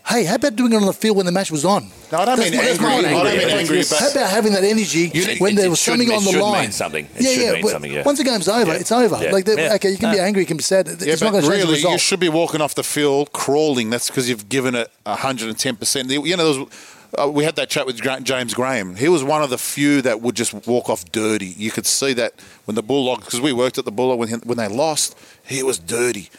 Hey, 0.05 0.25
how 0.25 0.35
about 0.35 0.57
doing 0.57 0.73
it 0.73 0.75
on 0.75 0.85
the 0.85 0.91
field 0.91 1.15
when 1.15 1.25
the 1.25 1.31
match 1.31 1.49
was 1.49 1.63
on? 1.63 1.89
No, 2.11 2.17
I 2.19 2.25
don't 2.25 2.37
That's 2.37 2.51
mean 2.51 2.59
my- 2.59 2.65
that's 2.65 2.79
my 2.81 2.93
angry. 2.95 3.13
I 3.15 3.23
don't 3.23 3.37
mean 3.37 3.49
angry, 3.57 3.77
but- 3.89 3.97
how 3.99 4.11
about 4.11 4.29
having 4.31 4.51
that 4.51 4.65
energy 4.65 5.09
You- 5.13 5.35
when 5.39 5.53
it- 5.53 5.55
there 5.55 5.65
it 5.67 5.69
was 5.69 5.79
something 5.79 6.11
on 6.11 6.25
the 6.25 6.31
should 6.31 6.39
mean 6.39 6.51
line? 6.51 6.71
something. 6.73 7.05
It 7.15 7.21
yeah, 7.21 7.29
yeah. 7.45 7.51
mean 7.53 7.67
something, 7.69 7.91
yeah. 7.91 8.03
Once 8.03 8.17
the 8.17 8.25
game's 8.25 8.49
over, 8.49 8.73
Yeah. 8.73 8.79
it's 8.79 8.91
over. 8.91 9.17
Yeah. 9.23 9.31
Like, 9.31 9.47
Yeah. 9.47 9.75
okay, 9.75 9.91
you 9.91 9.97
can 9.97 10.11
be 10.11 10.19
angry, 10.19 10.41
you 10.41 10.45
can 10.45 10.57
be 10.57 10.63
sad. 10.63 10.89
It's 10.89 11.05
Yeah, 11.05 11.13
not 11.13 11.19
but 11.21 11.31
going 11.31 11.43
to 11.43 11.49
change 11.51 11.61
the 11.61 11.65
really, 11.67 11.73
result. 11.75 11.93
you 11.93 11.99
should 11.99 12.19
be 12.19 12.27
walking 12.27 12.59
off 12.59 12.75
the 12.75 12.83
field 12.83 13.31
crawling. 13.31 13.89
That's 13.91 14.07
because 14.07 14.27
you've 14.27 14.49
given 14.49 14.75
it 14.75 14.91
110%. 15.05 16.09
You 16.11 16.35
know, 16.35 16.51
there 16.51 16.61
was, 16.63 16.69
uh, 17.17 17.29
we 17.29 17.45
had 17.45 17.55
that 17.55 17.69
chat 17.69 17.85
with 17.85 18.01
James 18.25 18.53
Graham. 18.53 18.97
He 18.97 19.07
was 19.07 19.23
one 19.23 19.41
of 19.41 19.49
the 19.49 19.57
few 19.57 20.01
that 20.01 20.19
would 20.19 20.35
just 20.35 20.53
walk 20.67 20.89
off 20.89 21.09
dirty. 21.13 21.53
You 21.57 21.71
could 21.71 21.85
see 21.85 22.11
that 22.11 22.33
when 22.65 22.75
the 22.75 22.83
Bulldogs, 22.83 23.23
because 23.23 23.39
we 23.39 23.53
worked 23.53 23.77
at 23.77 23.85
the 23.85 23.91
Bulldog 23.91 24.19
when, 24.19 24.29
when 24.41 24.57
they 24.57 24.67
lost, 24.67 25.15
he 25.45 25.63
was 25.63 25.79
dirty. 25.79 26.29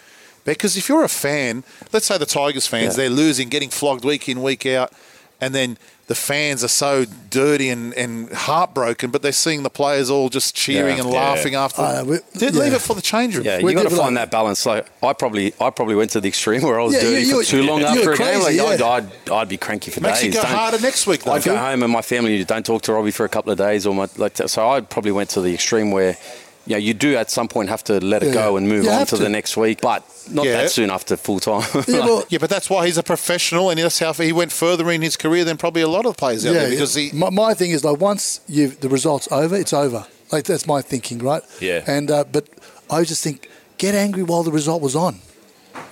Because 0.45 0.77
if 0.77 0.89
you're 0.89 1.05
a 1.05 1.09
fan, 1.09 1.65
let's 1.93 2.07
say 2.07 2.19
the 2.19 2.27
Tigers 2.27 2.67
fans, 2.67 2.95
Yeah. 2.95 3.05
they're 3.05 3.11
losing, 3.11 3.49
getting 3.49 3.71
flogged 3.71 4.05
week 4.05 4.29
in, 4.29 4.43
week 4.43 4.67
out, 4.67 4.93
and 5.41 5.55
then 5.55 5.79
the 6.07 6.15
fans 6.15 6.63
are 6.63 6.69
so 6.69 7.07
dirty 7.31 7.71
and, 7.71 7.95
and 7.95 8.31
heartbroken, 8.31 9.11
but 9.11 9.23
they're 9.23 9.33
seeing 9.33 9.63
the 9.63 9.71
players 9.71 10.11
all 10.11 10.29
just 10.29 10.55
cheering 10.55 10.99
Yeah. 10.99 11.05
and 11.05 11.11
Yeah. 11.13 11.19
laughing 11.31 11.55
after. 11.55 11.81
Uh, 11.81 12.05
we- 12.05 12.19
Dude, 12.37 12.55
leave 12.55 12.75
it 12.75 12.83
for 12.83 12.95
the 12.95 13.01
change 13.01 13.35
room. 13.37 13.47
Yeah, 13.47 13.63
We're 13.63 13.71
you 13.71 13.75
got 13.75 13.85
to 13.85 13.89
different. 13.89 14.03
find 14.05 14.17
that 14.19 14.31
balance. 14.31 14.67
Like 14.67 14.87
I 15.03 15.15
probably, 15.15 15.55
I 15.59 15.71
probably 15.71 15.95
went 15.95 16.11
to 16.11 16.21
the 16.21 16.29
extreme 16.29 16.61
where 16.61 16.79
I 16.79 16.85
was 16.85 16.93
Yeah, 16.95 17.01
dirty 17.01 17.31
for 17.31 17.43
too 17.43 17.63
long 17.63 17.83
after 17.83 18.05
were 18.05 18.13
a 18.13 18.19
game. 18.19 18.41
crazy, 18.43 18.61
Like, 18.61 18.83
I'd. 18.83 19.05
I'd, 19.27 19.31
I'd 19.33 19.49
be 19.49 19.57
cranky 19.57 19.91
for 19.91 20.01
Makes 20.03 20.25
you 20.25 20.31
days. 20.33 20.43
go 20.43 20.47
Don't- 20.47 20.57
harder 20.59 20.79
next 20.81 21.07
week, 21.07 21.23
though. 21.25 21.33
I'd 21.33 21.43
go 21.43 21.57
home 21.57 21.83
and 21.83 21.91
my 21.91 22.03
family 22.03 22.45
don't 22.45 22.67
talk 22.67 22.83
to 22.83 22.93
Robbie 22.93 23.11
for 23.11 23.25
a 23.25 23.29
couple 23.31 23.51
of 23.51 23.57
days, 23.57 23.87
or 23.87 23.95
my 23.95 24.07
like. 24.19 24.37
So 24.47 24.69
I 24.69 24.83
probably 24.83 25.13
went 25.13 25.31
to 25.31 25.41
the 25.41 25.55
extreme 25.55 25.91
where 25.91 26.19
you 26.67 26.75
know, 26.75 26.79
you 26.79 26.95
do 26.95 27.17
at 27.17 27.31
some 27.31 27.49
point 27.49 27.69
have 27.69 27.85
to 27.85 28.01
let 28.01 28.23
it 28.23 28.27
Yeah. 28.29 28.35
go 28.35 28.57
and 28.57 28.69
move 28.69 28.85
You 28.85 28.91
on 28.91 28.99
have 29.01 29.09
to, 29.11 29.17
the 29.17 29.29
next 29.29 29.57
week, 29.57 29.81
but 29.81 30.03
not 30.31 30.47
Yeah. 30.47 30.63
that 30.63 30.71
soon 30.71 30.91
after 30.91 31.17
full 31.17 31.41
time. 31.41 31.63
Yeah, 31.89 32.01
well, 32.01 32.25
Yeah, 32.31 32.39
but 32.39 32.51
that's 32.51 32.69
why 32.71 32.87
he's 32.87 32.99
a 32.99 33.03
professional, 33.03 33.71
and 33.71 33.79
that's 33.79 33.99
how 33.99 34.13
he 34.13 34.33
went 34.33 34.53
further 34.53 34.91
in 34.91 35.03
his 35.03 35.17
career 35.17 35.45
than 35.45 35.57
probably 35.57 35.83
a 35.83 35.89
lot 35.89 36.07
of 36.07 36.17
players 36.17 36.45
out 36.47 36.55
there 36.55 36.71
because 36.71 36.95
he. 36.95 37.11
my, 37.13 37.31
my 37.31 37.55
thing 37.55 37.71
is 37.71 37.85
like 37.85 38.01
once 38.01 38.41
you 38.49 38.69
the 38.69 38.89
results 38.89 39.29
over, 39.31 39.55
it's 39.57 39.73
over. 39.73 40.07
Like 40.33 40.45
that's 40.45 40.67
my 40.67 40.81
thinking, 40.83 41.19
right? 41.19 41.43
Yeah. 41.61 41.83
And 41.87 42.11
uh, 42.11 42.25
but 42.31 42.49
I 42.91 43.05
just 43.05 43.23
think 43.23 43.49
get 43.79 43.95
angry 43.95 44.23
while 44.23 44.43
the 44.43 44.51
result 44.53 44.81
was 44.83 44.97
on. 44.97 45.21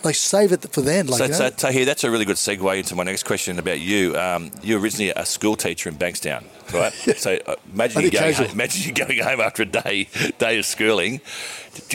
Like 0.05 0.15
save 0.17 0.53
it 0.53 0.63
for 0.73 0.81
then. 0.81 1.07
Like 1.07 1.19
So, 1.19 1.25
you 1.25 1.31
know? 1.31 1.37
so 1.37 1.51
Tahir, 1.51 1.85
that's 1.85 2.03
a 2.05 2.11
really 2.11 2.25
good 2.25 2.37
segue 2.37 2.79
into 2.79 2.95
my 2.97 3.05
next 3.05 3.23
question 3.25 3.59
about 3.59 3.81
you. 3.81 4.17
Um, 4.19 4.51
you're 4.63 4.81
originally 4.81 5.11
a 5.11 5.25
school 5.25 5.55
teacher 5.57 5.89
in 5.89 5.97
Bankstown, 5.97 6.45
right? 6.73 6.93
So 7.19 7.39
uh, 7.47 7.57
imagine 7.73 8.03
you 8.03 8.11
going 8.11 8.35
home, 8.35 8.47
imagine 8.51 8.83
you 8.89 8.93
going 8.95 9.19
home 9.23 9.41
after 9.41 9.63
a 9.63 9.67
day 9.67 10.09
day 10.39 10.59
of 10.59 10.67
schooling. 10.67 11.21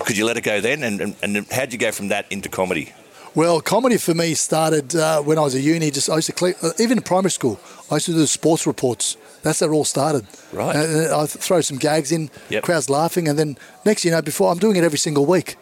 Could 0.06 0.17
you 0.17 0.25
let 0.25 0.38
it 0.38 0.41
go 0.44 0.62
then? 0.62 0.84
And, 0.84 1.01
and, 1.01 1.15
and 1.22 1.48
how'd 1.51 1.72
you 1.74 1.79
go 1.79 1.91
from 1.91 2.08
that 2.10 2.25
into 2.32 2.50
comedy? 2.50 2.94
Well, 3.36 3.62
comedy 3.62 3.98
for 3.98 4.15
me 4.15 4.34
started 4.34 4.96
uh, 4.96 5.22
when 5.22 5.38
I 5.38 5.41
was 5.41 5.53
at 5.53 5.62
uni. 5.62 5.91
Just 5.91 6.10
I 6.10 6.15
used 6.15 6.27
to 6.27 6.34
collect, 6.34 6.63
uh, 6.63 6.72
even 6.79 6.98
in 6.98 7.03
primary 7.03 7.29
school. 7.32 7.60
I 7.91 7.96
used 7.96 8.08
to 8.08 8.13
do 8.13 8.17
the 8.20 8.27
sports 8.27 8.65
reports. 8.65 9.15
That's 9.44 9.60
how 9.60 9.67
it 9.67 9.72
all 9.72 9.86
started. 9.86 10.25
Right. 10.51 10.75
And 10.75 11.13
I 11.13 11.25
throw 11.27 11.62
some 11.62 11.77
gags 11.77 12.12
in, 12.12 12.32
Yep. 12.50 12.63
crowds 12.63 12.89
laughing, 12.89 13.27
and 13.27 13.38
then 13.38 13.58
next 13.86 14.03
you 14.06 14.12
know, 14.12 14.22
before 14.24 14.51
I'm 14.51 14.58
doing 14.58 14.75
it 14.75 14.84
every 14.84 14.98
single 14.98 15.25
week. 15.27 15.56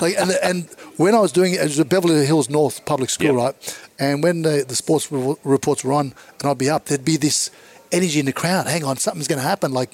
Like 0.00 0.16
and 0.18 0.30
and 0.42 0.68
when 0.96 1.14
I 1.14 1.20
was 1.20 1.32
doing 1.32 1.54
it, 1.54 1.60
it 1.60 1.64
was 1.64 1.80
at 1.80 1.88
Beverly 1.88 2.26
Hills 2.26 2.48
North 2.50 2.84
Public 2.84 3.10
School, 3.10 3.34
Yep. 3.34 3.36
right? 3.36 3.78
And 3.98 4.22
when 4.22 4.42
the, 4.42 4.64
the 4.66 4.74
sports 4.76 5.10
re- 5.12 5.36
reports 5.44 5.84
were 5.84 5.92
on, 5.92 6.14
and 6.40 6.50
I'd 6.50 6.58
be 6.58 6.70
up, 6.70 6.86
there'd 6.86 7.04
be 7.04 7.16
this 7.16 7.50
energy 7.92 8.20
in 8.20 8.26
the 8.26 8.32
crowd. 8.32 8.66
Hang 8.66 8.84
on, 8.84 8.96
something's 8.96 9.28
going 9.28 9.40
to 9.40 9.46
happen. 9.48 9.72
Like, 9.72 9.90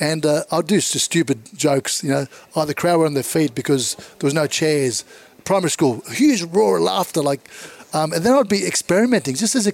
and 0.00 0.24
uh, 0.26 0.44
I'd 0.52 0.66
do 0.66 0.76
just 0.76 1.04
stupid 1.04 1.38
jokes. 1.56 2.02
You 2.04 2.10
know, 2.10 2.26
oh, 2.54 2.64
the 2.64 2.74
crowd 2.74 2.98
were 2.98 3.06
on 3.06 3.14
their 3.14 3.22
feet 3.22 3.54
because 3.54 3.94
there 3.94 4.26
was 4.26 4.34
no 4.34 4.46
chairs. 4.46 5.04
Primary 5.44 5.70
school, 5.70 6.02
huge 6.10 6.42
roar 6.42 6.76
of 6.76 6.82
laughter. 6.82 7.22
Like, 7.22 7.48
um, 7.94 8.12
and 8.12 8.22
then 8.24 8.34
I'd 8.34 8.48
be 8.48 8.66
experimenting 8.66 9.34
just 9.34 9.54
as 9.54 9.66
a 9.66 9.72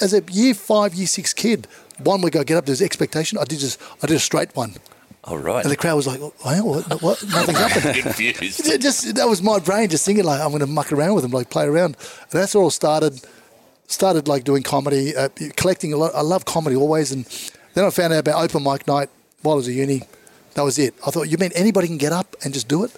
as 0.00 0.12
a 0.14 0.22
year 0.32 0.54
five, 0.54 0.94
year 0.94 1.06
six 1.06 1.32
kid. 1.34 1.68
One 2.02 2.20
week 2.22 2.34
I 2.36 2.44
get 2.44 2.56
up, 2.56 2.66
there's 2.66 2.82
expectation. 2.82 3.38
I 3.38 3.44
did 3.44 3.58
just 3.60 3.80
I 4.02 4.06
did 4.06 4.16
a 4.16 4.20
straight 4.20 4.54
one, 4.56 4.74
All 5.26 5.38
right. 5.38 5.64
and 5.64 5.72
the 5.72 5.76
crowd 5.76 5.96
was 5.96 6.06
like, 6.06 6.20
oh, 6.20 6.32
what? 6.62 7.02
what? 7.02 7.24
Nothing's 7.28 7.58
happened. 7.58 7.96
Confused. 8.02 8.64
Just 8.80 9.16
that 9.16 9.28
was 9.28 9.42
my 9.42 9.58
brain 9.58 9.88
just 9.88 10.06
thinking 10.06 10.24
like 10.24 10.40
I'm 10.40 10.50
going 10.50 10.60
to 10.60 10.66
muck 10.66 10.92
around 10.92 11.14
with 11.14 11.22
them, 11.22 11.32
like 11.32 11.50
play 11.50 11.64
around. 11.64 11.96
And 11.96 12.30
that's 12.40 12.54
all 12.54 12.70
started. 12.70 13.20
Started 13.88 14.26
like 14.26 14.42
doing 14.44 14.62
comedy, 14.64 15.14
uh, 15.16 15.28
collecting 15.56 15.92
a 15.92 15.96
lot. 15.96 16.12
I 16.14 16.20
love 16.20 16.44
comedy 16.44 16.74
always, 16.74 17.12
and 17.12 17.24
then 17.74 17.84
I 17.84 17.90
found 17.90 18.12
out 18.12 18.18
about 18.18 18.42
open 18.42 18.64
mic 18.64 18.86
night 18.88 19.08
while 19.42 19.54
I 19.54 19.56
was 19.56 19.68
at 19.68 19.74
uni. 19.74 20.02
That 20.54 20.62
was 20.62 20.78
it. 20.78 20.94
I 21.06 21.10
thought, 21.10 21.28
you 21.28 21.38
mean 21.38 21.52
anybody 21.54 21.86
can 21.86 21.98
get 21.98 22.12
up 22.12 22.34
and 22.42 22.52
just 22.52 22.66
do 22.66 22.82
it? 22.82 22.92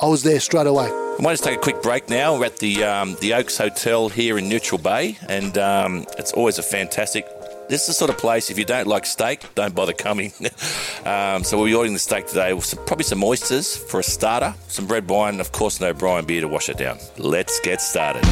I 0.00 0.06
was 0.06 0.22
there 0.22 0.38
straight 0.40 0.66
away. 0.66 0.86
I 0.86 1.16
might 1.20 1.32
just 1.32 1.44
take 1.44 1.56
a 1.56 1.60
quick 1.60 1.82
break 1.82 2.08
now. 2.08 2.38
We're 2.38 2.46
at 2.46 2.58
the 2.58 2.84
um, 2.84 3.16
the 3.20 3.34
Oaks 3.34 3.58
Hotel 3.58 4.08
here 4.08 4.38
in 4.38 4.48
Neutral 4.48 4.78
Bay, 4.78 5.18
and 5.28 5.56
um, 5.58 6.06
it's 6.18 6.32
always 6.32 6.58
a 6.58 6.62
fantastic. 6.62 7.26
This 7.72 7.80
is 7.80 7.86
the 7.86 7.94
sort 7.94 8.10
of 8.10 8.18
place. 8.18 8.50
If 8.50 8.58
you 8.58 8.66
don't 8.66 8.86
like 8.86 9.06
steak, 9.06 9.46
don't 9.54 9.74
bother 9.74 9.94
coming. 9.94 10.30
um, 11.06 11.42
so 11.42 11.56
we'll 11.56 11.64
be 11.64 11.74
ordering 11.74 11.94
the 11.94 11.98
steak 11.98 12.26
today. 12.26 12.52
With 12.52 12.66
some, 12.66 12.84
probably 12.84 13.04
some 13.04 13.24
oysters 13.24 13.74
for 13.74 13.98
a 13.98 14.02
starter, 14.02 14.54
some 14.68 14.86
red 14.88 15.08
wine, 15.08 15.32
and 15.32 15.40
of 15.40 15.52
course, 15.52 15.80
O'Brien 15.80 16.26
beer 16.26 16.42
to 16.42 16.48
wash 16.48 16.68
it 16.68 16.76
down. 16.76 16.98
Let's 17.16 17.58
get 17.60 17.80
started. 17.80 18.22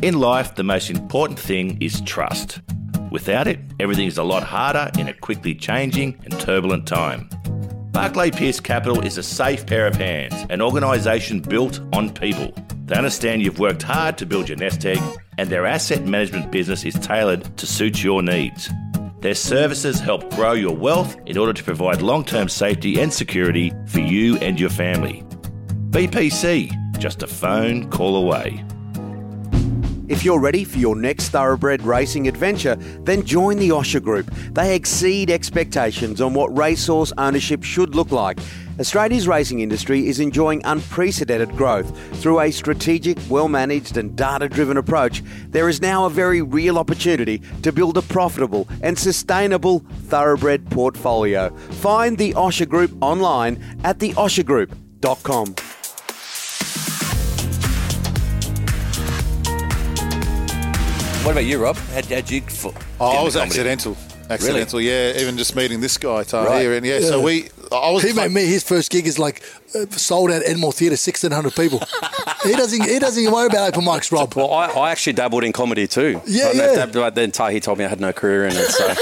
In 0.00 0.18
life, 0.18 0.54
the 0.54 0.64
most 0.64 0.88
important 0.88 1.38
thing 1.38 1.76
is 1.82 2.00
trust. 2.00 2.60
Without 3.10 3.46
it, 3.46 3.60
everything 3.80 4.06
is 4.06 4.16
a 4.16 4.24
lot 4.24 4.44
harder 4.44 4.90
in 4.98 5.08
a 5.08 5.12
quickly 5.12 5.54
changing 5.54 6.18
and 6.24 6.40
turbulent 6.40 6.88
time. 6.88 7.28
Barclay 7.92 8.30
Pearce 8.30 8.60
Capital 8.60 9.02
is 9.02 9.18
a 9.18 9.22
safe 9.22 9.66
pair 9.66 9.86
of 9.86 9.96
hands, 9.96 10.46
an 10.48 10.62
organisation 10.62 11.40
built 11.40 11.80
on 11.92 12.08
people. 12.08 12.54
They 12.90 12.96
understand 12.96 13.40
you've 13.40 13.60
worked 13.60 13.84
hard 13.84 14.18
to 14.18 14.26
build 14.26 14.48
your 14.48 14.58
nest 14.58 14.84
egg, 14.84 14.98
and 15.38 15.48
their 15.48 15.64
asset 15.64 16.06
management 16.06 16.50
business 16.50 16.84
is 16.84 16.94
tailored 16.94 17.56
to 17.56 17.64
suit 17.64 18.02
your 18.02 18.20
needs. 18.20 18.68
Their 19.20 19.36
services 19.36 20.00
help 20.00 20.28
grow 20.34 20.54
your 20.54 20.74
wealth 20.74 21.16
in 21.24 21.38
order 21.38 21.52
to 21.52 21.62
provide 21.62 22.02
long 22.02 22.24
term 22.24 22.48
safety 22.48 23.00
and 23.00 23.12
security 23.12 23.72
for 23.86 24.00
you 24.00 24.38
and 24.38 24.58
your 24.58 24.70
family. 24.70 25.24
BPC, 25.90 26.98
just 26.98 27.22
a 27.22 27.28
phone 27.28 27.88
call 27.90 28.16
away. 28.16 28.64
If 30.08 30.24
you're 30.24 30.40
ready 30.40 30.64
for 30.64 30.78
your 30.78 30.96
next 30.96 31.28
thoroughbred 31.28 31.82
racing 31.82 32.26
adventure, 32.26 32.74
then 33.04 33.24
join 33.24 33.58
the 33.58 33.68
Osher 33.68 34.02
Group. 34.02 34.28
They 34.50 34.74
exceed 34.74 35.30
expectations 35.30 36.20
on 36.20 36.34
what 36.34 36.48
racehorse 36.58 37.12
ownership 37.16 37.62
should 37.62 37.94
look 37.94 38.10
like. 38.10 38.40
Australia's 38.80 39.28
racing 39.28 39.60
industry 39.60 40.08
is 40.08 40.20
enjoying 40.20 40.62
unprecedented 40.64 41.50
growth. 41.54 41.94
Through 42.22 42.40
a 42.40 42.50
strategic, 42.50 43.18
well 43.28 43.46
managed, 43.46 43.98
and 43.98 44.16
data 44.16 44.48
driven 44.48 44.78
approach, 44.78 45.22
there 45.48 45.68
is 45.68 45.82
now 45.82 46.06
a 46.06 46.10
very 46.10 46.40
real 46.40 46.78
opportunity 46.78 47.42
to 47.62 47.72
build 47.72 47.98
a 47.98 48.02
profitable 48.02 48.66
and 48.82 48.98
sustainable 48.98 49.80
thoroughbred 50.06 50.68
portfolio. 50.70 51.50
Find 51.82 52.16
the 52.16 52.32
Osher 52.32 52.66
Group 52.68 52.90
online 53.02 53.62
at 53.84 53.98
theoshergroup.com. 53.98 55.54
What 61.22 61.32
about 61.32 61.44
you, 61.44 61.58
Rob? 61.62 61.76
How'd, 61.76 62.06
how'd 62.06 62.30
you. 62.30 62.40
F- 62.46 62.66
Oh, 62.98 63.06
I 63.06 63.22
was 63.22 63.36
into 63.36 63.46
comedy? 63.46 63.60
accidental. 63.60 63.96
Accidental, 64.30 64.80
yeah. 64.80 65.18
Even 65.20 65.36
just 65.36 65.54
meeting 65.54 65.80
this 65.80 65.96
guy, 65.98 66.22
Tahir, 66.24 66.48
Right. 66.70 66.76
and 66.78 66.86
yeah, 66.86 67.00
So 67.00 67.20
we, 67.20 67.48
I 67.72 67.90
was. 67.90 68.02
He 68.02 68.12
made 68.12 68.30
me 68.32 68.44
his 68.46 68.62
first 68.64 68.90
gig 68.90 69.06
is 69.06 69.18
like 69.18 69.42
uh, 69.74 69.86
sold 69.90 70.30
out 70.30 70.42
Enmore 70.42 70.72
Theatre, 70.72 70.96
sixteen 70.96 71.30
hundred 71.30 71.54
people. 71.54 71.80
he 72.42 72.52
doesn't 72.52 72.82
he 72.82 72.98
doesn't 72.98 73.20
even 73.22 73.32
worry 73.32 73.46
about 73.46 73.68
open 73.72 73.84
mics, 73.84 74.10
Rob. 74.10 74.34
Well, 74.34 74.52
I, 74.52 74.66
I 74.66 74.90
actually 74.90 75.12
dabbled 75.14 75.44
in 75.44 75.52
comedy 75.52 75.86
too. 75.86 76.20
Yeah, 76.26 76.48
But 76.48 76.56
yeah. 76.56 76.72
that- 76.86 76.92
But 76.92 77.14
then 77.14 77.30
Tahir 77.30 77.60
told 77.60 77.78
me 77.78 77.84
I 77.84 77.88
had 77.88 78.00
no 78.00 78.12
career 78.12 78.46
in 78.46 78.52
it. 78.56 78.68
So 78.70 78.86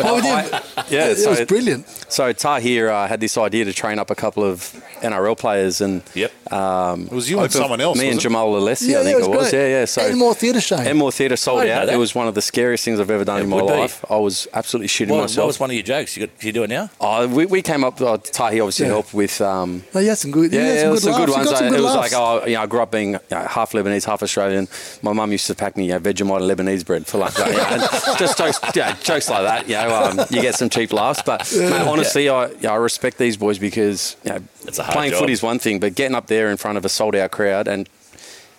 Oh, 0.00 0.14
we 0.16 0.22
did. 0.22 0.92
yeah, 0.92 1.08
it 1.10 1.16
so 1.16 1.30
was 1.30 1.40
brilliant. 1.42 1.86
So 2.08 2.32
Tahir 2.32 2.90
uh, 2.90 3.08
had 3.08 3.20
this 3.20 3.36
idea 3.36 3.64
to 3.64 3.72
train 3.72 3.98
up 3.98 4.10
a 4.10 4.14
couple 4.14 4.44
of 4.44 4.72
NRL 5.00 5.36
players, 5.36 5.80
and 5.80 6.02
Yep. 6.14 6.52
um, 6.52 7.02
It 7.06 7.12
was 7.12 7.28
you 7.28 7.40
and 7.40 7.50
someone 7.52 7.80
else, 7.80 7.98
Me 7.98 8.10
and? 8.10 8.20
Jamal 8.20 8.52
Alessi, 8.52 8.88
Yeah, 8.90 9.00
I 9.00 9.02
think 9.04 9.18
it 9.18 9.24
it 9.24 9.28
was 9.28 9.38
was. 9.44 9.52
Yeah, 9.52 9.66
yeah. 9.66 9.84
So 9.86 10.02
Enmore 10.02 10.34
Theatre 10.34 10.60
Shane. 10.60 10.86
Enmore 10.86 11.10
Theatre 11.12 11.36
sold 11.36 11.60
I 11.62 11.70
out. 11.70 11.86
that. 11.86 11.94
It 11.94 11.98
was 11.98 12.14
one 12.14 12.28
of 12.28 12.34
the 12.34 12.42
scariest 12.42 12.84
things 12.84 13.00
I've 13.00 13.10
ever 13.10 13.24
done 13.24 13.40
It 13.40 13.44
in 13.44 13.48
my 13.50 13.56
would 13.56 13.66
be. 13.66 13.72
life. 13.78 14.04
I 14.08 14.16
was 14.16 14.46
absolutely 14.54 14.88
shitting 14.88 15.08
What, 15.10 15.22
myself. 15.22 15.38
what 15.44 15.46
was 15.48 15.60
one 15.60 15.70
of 15.70 15.74
your 15.74 15.82
jokes? 15.82 16.16
You, 16.16 16.26
got, 16.28 16.44
you 16.44 16.52
do 16.52 16.62
it 16.62 16.70
now? 16.70 16.90
Oh, 17.00 17.26
we, 17.26 17.46
we 17.46 17.60
came 17.62 17.82
up. 17.84 18.00
Uh, 18.04 18.16
Tahir 18.18 18.62
obviously 18.62 18.86
Yeah. 18.86 18.92
helped 18.92 19.14
with. 19.14 19.40
Um, 19.40 19.82
No, 19.94 20.00
you 20.00 20.08
had 20.10 20.18
some 20.18 20.30
good. 20.30 20.52
yeah, 20.52 20.60
you 20.60 20.66
had 20.66 20.74
yeah, 20.74 20.82
some 20.82 20.90
good 20.92 21.02
some 21.02 21.12
good 21.16 21.28
laughs. 21.30 21.46
Ones. 21.46 21.58
some 21.58 21.68
good 21.70 21.78
it 21.80 21.82
was 21.82 21.94
like, 21.96 22.12
oh, 22.14 22.44
you 22.46 22.54
know, 22.54 22.62
I 22.62 22.66
grew 22.66 22.80
up 22.82 22.90
being 22.90 23.12
you 23.14 23.20
know, 23.30 23.40
half 23.40 23.72
Lebanese, 23.72 24.04
half 24.04 24.22
Australian. 24.22 24.68
My 25.02 25.12
mum 25.12 25.32
used 25.32 25.46
to 25.46 25.54
pack 25.54 25.76
me 25.76 25.86
you 25.86 25.92
know, 25.92 25.98
Vegemite 26.00 26.42
and 26.42 26.50
Lebanese 26.50 26.84
bread 26.84 27.06
for 27.06 27.18
lunch. 27.18 27.34
yeah, 27.38 27.74
and 27.74 28.18
just 28.18 28.36
jokes, 28.38 28.60
yeah, 28.74 28.94
jokes 29.02 29.28
like 29.30 29.42
that. 29.44 29.68
You 29.68 29.74
know, 29.76 29.94
um, 29.94 30.20
you 30.30 30.42
get 30.42 30.54
some 30.54 30.68
cheap 30.68 30.92
laughs. 30.92 31.22
But 31.24 31.50
mate, 31.58 31.72
honestly, 31.86 32.28
I, 32.28 32.50
yeah, 32.60 32.72
I 32.72 32.76
respect 32.76 33.18
these 33.18 33.36
boys 33.36 33.58
because 33.58 34.16
you 34.24 34.30
know, 34.32 34.40
It's 34.66 34.78
a 34.78 34.82
hard 34.84 34.94
playing 34.94 35.10
job. 35.12 35.20
footy 35.20 35.32
is 35.32 35.42
one 35.42 35.58
thing, 35.58 35.80
but 35.80 35.94
getting 35.94 36.14
up 36.14 36.26
there 36.26 36.50
in 36.50 36.56
front 36.56 36.78
of 36.78 36.84
a 36.84 36.88
sold 36.88 37.14
out 37.16 37.30
crowd 37.30 37.66
and 37.68 37.88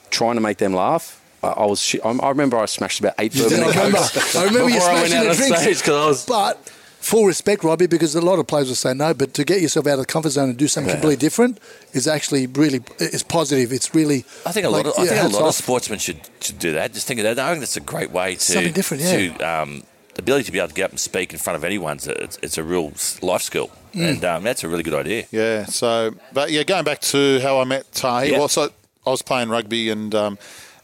trying 0.10 0.36
to 0.36 0.42
make 0.42 0.58
them 0.58 0.74
laugh. 0.74 1.22
I 1.44 1.48
I 1.50 1.66
was. 1.66 1.96
I 2.04 2.10
I 2.10 2.30
remember 2.30 2.58
I 2.58 2.66
smashed 2.66 3.00
about 3.00 3.14
eight 3.20 3.36
I 3.36 3.40
bourbon 3.40 3.60
and 3.64 3.68
remember, 3.76 3.98
cokes 3.98 4.36
I 4.36 4.44
remember 4.46 4.70
you 4.70 4.76
before 4.76 4.90
I 4.90 4.94
went 4.94 5.08
smashing 5.12 5.28
out 5.28 5.36
the 5.36 5.38
drinks. 5.38 5.62
stage 5.62 5.78
because 5.80 5.96
I 5.96 6.08
was. 6.08 6.26
But 6.26 6.72
full 7.06 7.26
respect, 7.26 7.64
Robbie, 7.64 7.88
because 7.88 8.16
a 8.16 8.22
lot 8.22 8.40
of 8.40 8.48
players 8.48 8.68
will 8.68 8.76
say 8.76 8.94
no. 8.94 9.14
But 9.14 9.34
to 9.36 9.44
get 9.46 9.62
yourself 9.62 9.86
out 9.88 9.94
of 9.94 10.00
the 10.00 10.06
comfort 10.06 10.32
zone 10.32 10.50
and 10.50 10.58
do 10.58 10.68
something 10.68 10.92
completely 10.92 11.18
different 11.18 11.60
is 11.94 12.08
actually 12.08 12.48
really 12.48 12.82
it's 13.00 13.24
positive. 13.24 13.72
It's 13.72 13.94
really. 13.94 14.26
I 14.46 14.52
think 14.52 14.66
a 14.66 14.70
like, 14.70 14.86
lot 14.86 14.94
of 14.94 15.00
I 15.00 15.04
yeah, 15.04 15.10
think 15.10 15.20
a 15.20 15.24
hats 15.24 15.34
lot 15.36 15.48
of 15.48 15.56
sportsmen 15.56 16.00
should, 16.00 16.20
should 16.42 16.60
do 16.60 16.74
that. 16.74 16.94
Just 16.94 17.08
think 17.08 17.20
of 17.20 17.24
that. 17.26 17.40
I 17.40 17.50
think 17.52 17.60
that's 17.62 17.78
a 17.78 17.82
great 17.82 18.12
way 18.12 18.36
to 18.36 18.42
Something 18.42 18.74
different, 18.74 19.04
yeah. 19.04 19.18
To 19.38 19.48
um, 19.48 19.84
the 20.16 20.22
ability 20.22 20.46
to 20.46 20.52
be 20.52 20.60
able 20.60 20.70
to 20.70 20.74
get 20.74 20.86
up 20.86 20.92
and 20.92 21.00
speak 21.00 21.32
in 21.34 21.40
front 21.40 21.56
of 21.56 21.64
anyone. 21.64 21.98
It's 21.98 22.08
a, 22.08 22.24
it's, 22.24 22.40
it's 22.42 22.58
a 22.58 22.64
real 22.64 22.92
life 23.22 23.42
skill, 23.44 23.70
Mm. 23.94 24.10
and 24.10 24.26
um, 24.26 24.44
that's 24.44 24.64
a 24.64 24.68
really 24.68 24.84
good 24.84 24.94
idea. 24.94 25.26
Yeah. 25.32 25.66
So, 25.66 26.16
but 26.34 26.52
yeah, 26.52 26.64
going 26.64 26.84
back 26.84 27.00
to 27.02 27.40
how 27.40 27.62
I 27.62 27.64
met 27.64 27.90
Tahir. 27.94 28.32
Yeah. 28.32 28.40
Well, 28.40 28.50
so 28.50 28.70
I 29.06 29.10
was 29.10 29.22
playing 29.22 29.48
rugby, 29.50 29.90
and 29.90 30.14
um, 30.14 30.38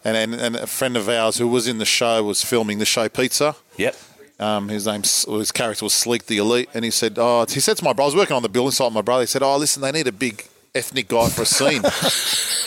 and, 0.06 0.16
and 0.16 0.34
and 0.34 0.56
a 0.56 0.68
friend 0.68 0.96
of 0.96 1.10
ours 1.10 1.38
who 1.38 1.48
was 1.48 1.68
in 1.68 1.78
the 1.78 1.86
show 1.86 2.24
was 2.24 2.44
filming 2.44 2.80
the 2.80 2.86
show 2.86 3.10
Pizza. 3.10 3.56
Yep. 3.78 3.96
Um, 4.42 4.70
his 4.70 4.88
name, 4.88 5.04
his 5.04 5.52
character 5.54 5.86
was 5.86 5.94
Sleek 5.94 6.26
the 6.26 6.38
Elite, 6.38 6.70
and 6.74 6.84
he 6.84 6.92
said, 6.92 7.18
"Oh, 7.18 7.46
he 7.48 7.60
said 7.60 7.78
to 7.78 7.84
my 7.84 7.94
brother, 7.94 8.08
I 8.08 8.08
was 8.08 8.16
working 8.16 8.36
on 8.36 8.42
the 8.42 8.50
building 8.50 8.72
site 8.72 8.86
with 8.88 8.94
my 8.96 9.02
brother. 9.02 9.22
He 9.22 9.28
said, 9.28 9.44
"Oh, 9.44 9.56
listen, 9.58 9.82
they 9.82 9.92
need 9.92 10.08
a 10.08 10.12
big 10.12 10.46
ethnic 10.74 11.08
guy 11.10 11.30
for 11.30 11.44
a 11.44 11.46
scene." 11.46 11.84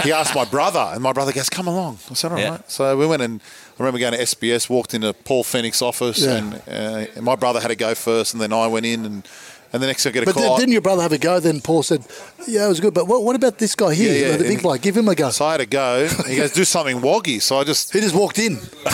he 0.05 0.13
asked 0.13 0.35
my 0.35 0.45
brother, 0.45 0.91
and 0.93 1.03
my 1.03 1.13
brother 1.13 1.33
goes, 1.33 1.49
"Come 1.51 1.67
along." 1.67 1.99
I 2.11 2.15
said, 2.15 2.31
"All 2.31 2.37
right." 2.37 2.43
Yeah. 2.45 2.59
So 2.69 2.97
we 2.97 3.07
went 3.07 3.23
and 3.23 3.41
I 3.79 3.83
remember 3.83 3.99
going 3.99 4.13
to 4.13 4.21
SBS, 4.21 4.71
walked 4.71 4.95
into 4.95 5.13
Paul 5.13 5.43
Fenech 5.43 5.83
office, 5.83 6.21
Yeah. 6.21 6.37
and 6.37 7.19
uh, 7.19 7.21
my 7.23 7.35
brother 7.35 7.59
had 7.61 7.69
to 7.69 7.77
go 7.77 7.95
first, 7.97 8.35
and 8.35 8.41
then 8.41 8.53
I 8.53 8.67
went 8.69 8.87
in 8.87 9.05
and. 9.05 9.29
And 9.75 9.83
the 9.83 9.89
next 9.89 10.05
thing 10.05 10.13
I 10.13 10.15
get 10.15 10.23
a 10.23 10.27
But 10.27 10.35
call. 10.37 10.43
then, 10.51 10.61
didn't 10.61 10.73
your 10.73 10.83
brother 10.83 11.03
have 11.03 11.11
a 11.13 11.19
go? 11.19 11.41
Then 11.41 11.61
Paul 11.61 11.83
said, 11.83 12.07
"Yeah, 12.47 12.67
it 12.67 12.69
was 12.69 12.79
good." 12.79 12.95
But 12.95 13.09
what, 13.09 13.25
what 13.25 13.35
about 13.35 13.59
this 13.59 13.75
guy 13.75 13.93
here, 13.93 14.15
Yeah, 14.15 14.27
yeah, 14.31 14.37
the 14.37 14.45
big 14.45 14.53
and- 14.53 14.63
bloke? 14.63 14.81
Give 14.83 14.97
him 14.97 15.09
a 15.09 15.17
go. 15.17 15.31
so 15.31 15.45
I 15.47 15.51
had 15.53 15.59
to 15.59 15.67
go. 15.67 16.09
He 16.29 16.37
goes, 16.37 16.53
do 16.53 16.65
something 16.65 17.01
woggy. 17.01 17.43
So 17.43 17.59
I 17.59 17.65
just 17.65 17.93
He 17.93 18.01
just 18.01 18.15
walked 18.15 18.39
in. 18.39 18.57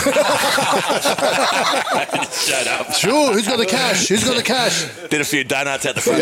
Shut 2.41 2.67
up. 2.67 2.93
Sure, 2.93 3.33
who's 3.33 3.47
got 3.47 3.57
the 3.57 3.65
cash? 3.65 4.07
Who's 4.07 4.23
got 4.23 4.35
the 4.35 4.43
cash? 4.43 4.85
Did 5.09 5.21
a 5.21 5.25
few 5.25 5.43
donuts 5.43 5.85
at 5.85 5.95
the 5.95 6.01
front. 6.01 6.21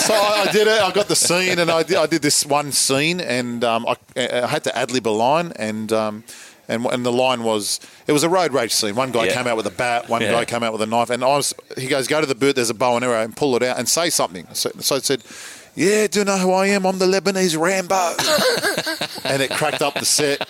so 0.00 0.14
I, 0.14 0.46
I 0.48 0.52
did 0.52 0.66
it. 0.66 0.82
I 0.82 0.90
got 0.90 1.08
the 1.08 1.16
scene, 1.16 1.58
and 1.58 1.70
I 1.70 1.82
did, 1.82 1.96
I 1.96 2.06
did 2.06 2.22
this 2.22 2.44
one 2.44 2.72
scene, 2.72 3.20
and 3.20 3.62
um, 3.64 3.86
I, 3.86 3.96
I 4.16 4.46
had 4.46 4.64
to 4.64 4.76
ad 4.76 4.90
lib 4.90 5.06
a 5.06 5.10
line, 5.10 5.52
and 5.56 5.92
um, 5.92 6.24
and 6.68 6.84
and 6.86 7.04
the 7.04 7.12
line 7.12 7.42
was 7.42 7.80
it 8.06 8.12
was 8.12 8.22
a 8.22 8.28
road 8.28 8.52
rage 8.52 8.72
scene. 8.72 8.94
One 8.94 9.10
guy 9.10 9.24
Yeah. 9.26 9.34
came 9.34 9.46
out 9.46 9.56
with 9.56 9.66
a 9.66 9.70
bat, 9.70 10.08
one 10.08 10.20
Yeah. 10.22 10.32
guy 10.32 10.44
came 10.44 10.62
out 10.62 10.72
with 10.72 10.82
a 10.82 10.86
knife, 10.86 11.10
and 11.10 11.22
I 11.24 11.28
was. 11.28 11.54
He 11.76 11.86
goes, 11.86 12.06
"Go 12.06 12.20
to 12.20 12.26
the 12.26 12.34
boot. 12.34 12.54
There's 12.56 12.70
a 12.70 12.74
bow 12.74 12.96
and 12.96 13.04
arrow, 13.04 13.22
and 13.22 13.34
pull 13.36 13.56
it 13.56 13.62
out 13.62 13.78
and 13.78 13.88
say 13.88 14.10
something." 14.10 14.46
So, 14.52 14.70
so 14.80 14.96
I 14.96 14.98
said. 15.00 15.22
Yeah, 15.78 16.08
do 16.08 16.18
you 16.18 16.24
know 16.24 16.36
who 16.38 16.50
I 16.52 16.66
am? 16.68 16.84
I'm 16.86 16.98
the 16.98 17.06
Lebanese 17.06 17.56
Rambo. 17.56 18.16
and 19.24 19.40
it 19.42 19.50
cracked 19.50 19.80
up 19.80 19.94
the 19.94 20.04
set, 20.04 20.48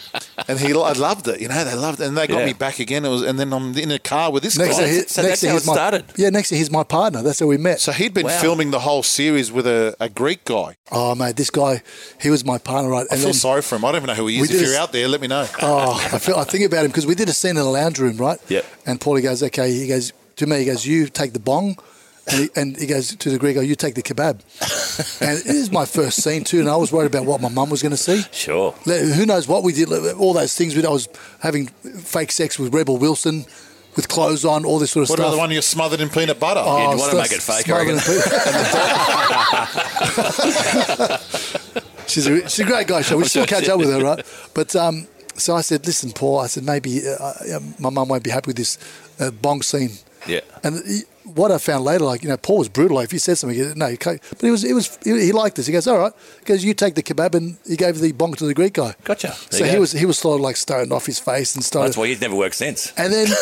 and 0.48 0.58
he, 0.58 0.68
I 0.72 0.92
loved 0.92 1.28
it. 1.28 1.40
You 1.40 1.48
know, 1.48 1.64
they 1.64 1.74
loved 1.74 2.00
it, 2.00 2.06
and 2.06 2.16
they 2.16 2.26
got 2.26 2.38
Yeah. 2.40 2.46
me 2.46 2.52
back 2.54 2.78
again. 2.78 3.04
It 3.04 3.08
was, 3.10 3.22
and 3.22 3.38
then 3.38 3.52
I'm 3.52 3.76
in 3.76 3.90
a 3.90 3.98
car 3.98 4.32
with 4.32 4.42
this 4.42 4.56
Next 4.56 4.78
guy. 4.78 4.84
to 4.84 4.88
he, 4.88 5.00
so 5.02 5.22
next 5.22 5.28
that's 5.28 5.40
to 5.42 5.46
how 5.48 5.52
he's 5.54 5.62
it 5.64 5.66
my, 5.66 5.72
started. 5.74 6.04
Yeah, 6.16 6.30
next 6.30 6.48
to 6.48 6.56
he's 6.56 6.70
my 6.70 6.82
partner. 6.82 7.22
That's 7.22 7.40
how 7.40 7.46
we 7.46 7.58
met. 7.58 7.78
So 7.80 7.92
he'd 7.92 8.14
been 8.14 8.26
Wow. 8.26 8.40
filming 8.40 8.70
the 8.70 8.80
whole 8.80 9.02
series 9.02 9.52
with 9.52 9.66
a, 9.66 9.94
a 10.00 10.08
Greek 10.08 10.44
guy. 10.44 10.76
oh 10.92 11.14
mate, 11.14 11.36
this 11.36 11.50
guy, 11.50 11.82
he 12.20 12.30
was 12.30 12.44
my 12.44 12.56
partner, 12.58 12.90
right? 12.90 13.06
I 13.10 13.14
And 13.14 13.20
feel 13.20 13.26
then, 13.28 13.34
sorry 13.34 13.62
for 13.62 13.76
him. 13.76 13.84
I 13.84 13.92
don't 13.92 14.02
even 14.02 14.06
know 14.08 14.14
who 14.14 14.26
he 14.28 14.38
is. 14.40 14.50
If 14.50 14.60
you're 14.62 14.70
s- 14.72 14.78
out 14.78 14.92
there, 14.92 15.08
let 15.08 15.20
me 15.20 15.26
know. 15.28 15.46
oh, 15.62 16.08
I 16.12 16.18
feel 16.18 16.36
I 16.36 16.44
think 16.44 16.64
about 16.64 16.84
him 16.84 16.90
because 16.90 17.06
we 17.06 17.14
did 17.14 17.28
a 17.28 17.32
scene 17.34 17.50
in 17.50 17.56
the 17.56 17.64
lounge 17.64 17.98
room, 17.98 18.16
right? 18.16 18.38
Yep. 18.48 18.64
And 18.86 18.98
Paulie 18.98 19.22
goes, 19.22 19.42
"Okay," 19.42 19.72
he 19.72 19.86
goes 19.88 20.12
to 20.36 20.46
me, 20.46 20.60
he 20.60 20.64
goes, 20.64 20.86
"You 20.86 21.08
take 21.08 21.34
the 21.34 21.40
bong." 21.40 21.76
And 22.30 22.40
he, 22.40 22.50
and 22.56 22.76
he 22.76 22.86
goes 22.86 23.14
to 23.16 23.30
the 23.30 23.38
Greek 23.38 23.56
guy, 23.56 23.62
you 23.62 23.74
take 23.74 23.94
the 23.94 24.02
kebab. 24.02 24.40
and 25.22 25.38
it 25.38 25.46
is 25.46 25.70
my 25.72 25.84
first 25.86 26.22
scene 26.22 26.44
too, 26.44 26.60
and 26.60 26.68
I 26.68 26.76
was 26.76 26.92
worried 26.92 27.06
about 27.06 27.24
what 27.24 27.40
my 27.40 27.48
mum 27.48 27.70
was 27.70 27.80
going 27.82 27.90
to 27.92 27.96
see. 27.96 28.22
Sure. 28.32 28.72
Who 28.84 29.24
knows 29.26 29.48
what 29.48 29.62
we 29.62 29.72
did? 29.72 29.90
All 30.14 30.32
those 30.34 30.54
things. 30.54 30.76
I 30.76 30.88
was 30.90 31.08
having 31.40 31.66
fake 31.68 32.30
sex 32.32 32.58
with 32.58 32.74
Rebel 32.74 32.98
Wilson, 32.98 33.46
with 33.96 34.08
clothes 34.08 34.44
on, 34.44 34.64
all 34.64 34.78
this 34.78 34.90
sort 34.92 35.04
of 35.04 35.10
What 35.10 35.16
stuff. 35.16 35.26
about 35.28 35.34
the 35.36 35.38
one 35.38 35.50
you're 35.50 35.62
smothered 35.62 36.00
in 36.00 36.08
peanut 36.10 36.38
butter? 36.38 36.60
Oh, 36.62 36.92
You'd 36.92 36.98
wanna 36.98 37.14
make 37.16 37.32
it 37.32 37.42
fake, 37.42 37.68
I 37.68 37.84
smothered 37.84 37.94
in 37.94 38.00
pe- 38.00 38.28
she's, 42.06 42.26
a, 42.26 42.48
she's 42.48 42.60
a 42.60 42.64
great 42.64 42.86
guy. 42.86 43.02
So 43.02 43.16
we 43.16 43.24
still 43.24 43.46
catch 43.46 43.68
up 43.68 43.78
with 43.78 43.90
her, 43.90 44.00
right? 44.00 44.24
But 44.54 44.74
um, 44.76 45.06
so 45.34 45.56
I 45.56 45.60
said, 45.62 45.86
listen, 45.86 46.12
Paul. 46.12 46.40
I 46.40 46.46
said 46.46 46.64
maybe 46.64 47.00
uh, 47.08 47.12
uh, 47.22 47.60
my 47.78 47.90
mum 47.90 48.08
won't 48.08 48.22
be 48.24 48.30
happy 48.30 48.48
with 48.48 48.56
this 48.56 48.78
uh, 49.18 49.30
bong 49.30 49.62
scene. 49.62 49.90
Yeah. 50.26 50.40
And 50.62 50.82
he, 50.86 51.02
what 51.34 51.50
I 51.52 51.58
found 51.58 51.84
later, 51.84 52.04
like 52.04 52.22
you 52.22 52.28
know, 52.28 52.36
Paul 52.36 52.58
was 52.58 52.68
brutal. 52.68 52.96
Like, 52.96 53.04
if 53.04 53.10
he 53.10 53.18
said 53.18 53.36
something, 53.38 53.56
he 53.58 53.64
goes, 53.64 53.76
no, 53.76 53.86
you 53.86 53.98
can't. 53.98 54.20
but 54.30 54.40
he 54.40 54.50
was, 54.50 54.62
he 54.62 54.72
was, 54.72 54.98
he, 55.04 55.10
he 55.26 55.32
liked 55.32 55.56
this. 55.56 55.66
He 55.66 55.72
goes, 55.72 55.86
all 55.86 55.98
right. 55.98 56.12
because 56.40 56.64
you 56.64 56.74
take 56.74 56.94
the 56.94 57.02
kebab, 57.02 57.34
and 57.34 57.58
he 57.66 57.76
gave 57.76 57.98
the 57.98 58.12
bong 58.12 58.34
to 58.34 58.44
the 58.46 58.54
Greek 58.54 58.74
guy. 58.74 58.94
Gotcha. 59.04 59.28
There 59.50 59.58
So 59.60 59.64
he 59.64 59.72
go. 59.72 59.80
was, 59.80 59.92
he 59.92 60.06
was 60.06 60.18
sort 60.18 60.36
of 60.36 60.40
like 60.40 60.56
stoned 60.56 60.92
off 60.92 61.06
his 61.06 61.18
face 61.18 61.54
and 61.54 61.64
started. 61.64 61.88
That's 61.88 61.96
why 61.96 62.08
he's 62.08 62.20
never 62.20 62.34
worked 62.36 62.54
since. 62.56 62.92
and 62.96 63.12
then 63.12 63.26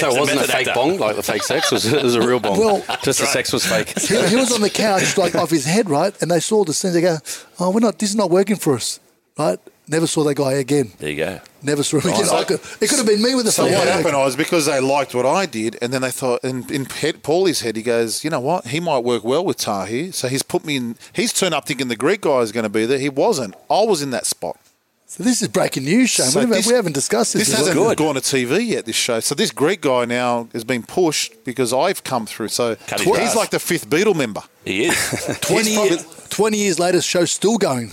So 0.00 0.10
it 0.14 0.18
wasn't 0.18 0.38
a 0.38 0.40
method 0.42 0.50
fake 0.52 0.68
actor. 0.68 0.72
bong 0.80 0.98
like 0.98 1.16
the 1.16 1.22
fake 1.22 1.42
sex. 1.42 1.66
It 1.66 1.74
was, 1.74 1.84
it 1.92 2.02
was 2.02 2.14
a 2.14 2.26
real 2.26 2.40
bong. 2.40 2.58
Well- 2.58 2.84
just 3.02 3.20
the 3.20 3.26
sex 3.26 3.52
was 3.52 3.66
fake. 3.66 3.98
he, 3.98 4.14
he 4.28 4.36
was 4.36 4.52
on 4.52 4.60
the 4.60 4.70
couch, 4.70 5.16
like 5.18 5.34
off 5.34 5.50
his 5.50 5.64
head, 5.64 5.90
right? 5.90 6.14
And 6.22 6.30
they 6.30 6.40
saw 6.40 6.64
the 6.64 6.72
scene. 6.74 6.92
They 6.92 7.00
go, 7.00 7.16
"Oh, 7.58 7.70
we're 7.70 7.80
not. 7.80 7.98
This 7.98 8.10
is 8.10 8.16
not 8.16 8.30
working 8.30 8.56
for 8.56 8.74
us, 8.76 9.00
right?" 9.38 9.58
Never 9.92 10.06
saw 10.06 10.24
that 10.24 10.34
guy 10.36 10.52
again. 10.54 10.90
There 10.98 11.10
you 11.10 11.16
go. 11.16 11.40
Never 11.62 11.82
saw 11.82 12.00
him 12.00 12.10
again. 12.12 12.24
so- 12.24 12.36
I 12.38 12.44
could, 12.44 12.60
it 12.80 12.88
could 12.88 12.96
have 12.98 13.06
been 13.06 13.22
me 13.22 13.34
with 13.34 13.44
the 13.44 13.52
So 13.52 13.64
what 13.64 13.74
bong. 13.74 13.86
happened 13.86 14.16
was 14.16 14.34
because 14.36 14.66
they 14.66 14.80
liked 14.80 15.14
what 15.14 15.26
I 15.26 15.44
did, 15.46 15.76
and 15.82 15.92
then 15.92 16.00
they 16.02 16.10
thought, 16.10 16.42
in, 16.42 16.68
in 16.72 16.86
head, 16.86 17.22
Paulie's 17.22 17.60
head, 17.60 17.76
he 17.76 17.82
goes, 17.82 18.24
you 18.24 18.30
know 18.30 18.40
what, 18.40 18.66
he 18.68 18.80
might 18.80 19.04
work 19.04 19.22
well 19.22 19.44
with 19.44 19.58
Tahir. 19.58 20.10
So 20.12 20.28
he's 20.28 20.42
put 20.42 20.64
me 20.64 20.76
in. 20.76 20.96
He's 21.12 21.32
turned 21.32 21.54
up 21.54 21.66
thinking 21.66 21.88
the 21.88 21.94
Greek 21.96 22.22
guy 22.22 22.38
is 22.38 22.50
going 22.52 22.64
to 22.64 22.70
be 22.70 22.86
there. 22.86 22.98
He 22.98 23.10
wasn't. 23.10 23.54
I 23.70 23.84
was 23.84 24.00
in 24.02 24.10
that 24.10 24.24
spot. 24.26 24.58
So 25.06 25.22
this 25.24 25.42
is 25.42 25.48
breaking 25.48 25.84
news, 25.84 26.08
Shane. 26.08 26.28
So 26.28 26.38
we, 26.40 26.44
haven't, 26.44 26.56
this- 26.56 26.66
we 26.68 26.72
haven't 26.72 26.94
discussed 26.94 27.34
this. 27.34 27.48
This 27.48 27.58
hasn't 27.58 27.76
well. 27.78 27.90
good. 27.90 27.98
gone 27.98 28.14
to 28.14 28.22
TV 28.22 28.66
yet. 28.66 28.86
This 28.86 28.96
show. 28.96 29.20
So 29.20 29.34
this 29.34 29.50
Greek 29.50 29.82
guy 29.82 30.06
now 30.06 30.48
has 30.54 30.64
been 30.64 30.82
pushed 30.82 31.44
because 31.44 31.74
I've 31.74 32.02
come 32.02 32.24
through. 32.24 32.48
So 32.48 32.76
Cut 32.86 33.00
his 33.00 33.06
he's 33.08 33.14
grass. 33.16 33.36
like 33.36 33.50
the 33.50 33.58
fifth 33.58 33.90
Beatle 33.90 34.16
member. 34.16 34.42
He 34.64 34.86
is. 34.86 35.38
20, 35.42 35.64
He's 35.68 35.76
probably- 35.76 35.98
20 36.30 36.56
years 36.56 36.78
later, 36.78 37.02
show's 37.02 37.30
still 37.30 37.58
going. 37.58 37.90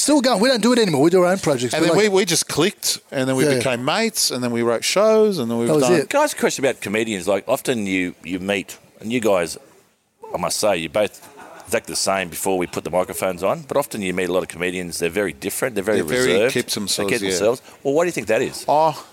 Still 0.00 0.20
going. 0.22 0.40
We 0.40 0.48
don't 0.48 0.62
do 0.62 0.72
it 0.72 0.78
anymore. 0.78 1.02
We 1.02 1.10
do 1.10 1.20
our 1.22 1.30
own 1.32 1.38
projects. 1.38 1.74
And 1.74 1.82
We're 1.82 1.88
then 1.88 1.96
like- 1.96 2.10
we, 2.10 2.16
we 2.20 2.24
just 2.24 2.48
clicked, 2.48 3.00
and 3.12 3.28
then 3.28 3.36
we 3.36 3.44
Yeah. 3.44 3.56
became 3.56 3.84
mates, 3.84 4.30
and 4.30 4.42
then 4.42 4.50
we 4.50 4.62
wrote 4.62 4.82
shows, 4.84 5.38
and 5.38 5.50
then 5.50 5.58
we've 5.58 5.68
That 5.68 5.74
was 5.74 5.84
done. 5.84 5.92
it. 6.00 6.08
Can 6.10 6.20
I 6.20 6.24
ask 6.24 6.36
a 6.36 6.40
question 6.40 6.64
about 6.64 6.80
comedians? 6.80 7.28
Like, 7.28 7.44
often 7.46 7.86
you, 7.86 8.14
you 8.24 8.38
meet, 8.40 8.78
and 9.00 9.12
you 9.12 9.20
guys, 9.20 9.58
I 10.34 10.38
must 10.38 10.58
say, 10.58 10.76
you 10.78 10.88
both 10.88 11.26
exactly 11.66 11.92
the 11.92 11.96
same 11.96 12.28
before 12.30 12.58
we 12.58 12.66
put 12.66 12.82
the 12.84 12.90
microphones 12.90 13.42
on, 13.44 13.62
but 13.68 13.76
often 13.76 14.00
you 14.02 14.12
meet 14.12 14.28
a 14.28 14.32
lot 14.32 14.42
of 14.42 14.48
comedians, 14.48 14.98
they're 14.98 15.08
very 15.08 15.32
different, 15.32 15.74
they're 15.76 15.84
very 15.84 15.98
They're 16.00 16.06
very 16.24 16.32
reserved. 16.32 16.54
keep 16.54 16.66
to 16.68 16.74
themselves, 16.80 17.10
They 17.10 17.16
keep 17.18 17.22
yeah. 17.22 17.30
themselves. 17.30 17.62
Well, 17.84 17.94
what 17.94 18.02
do 18.04 18.06
you 18.08 18.12
think 18.12 18.26
that 18.28 18.42
is? 18.42 18.64
Oh, 18.66 19.04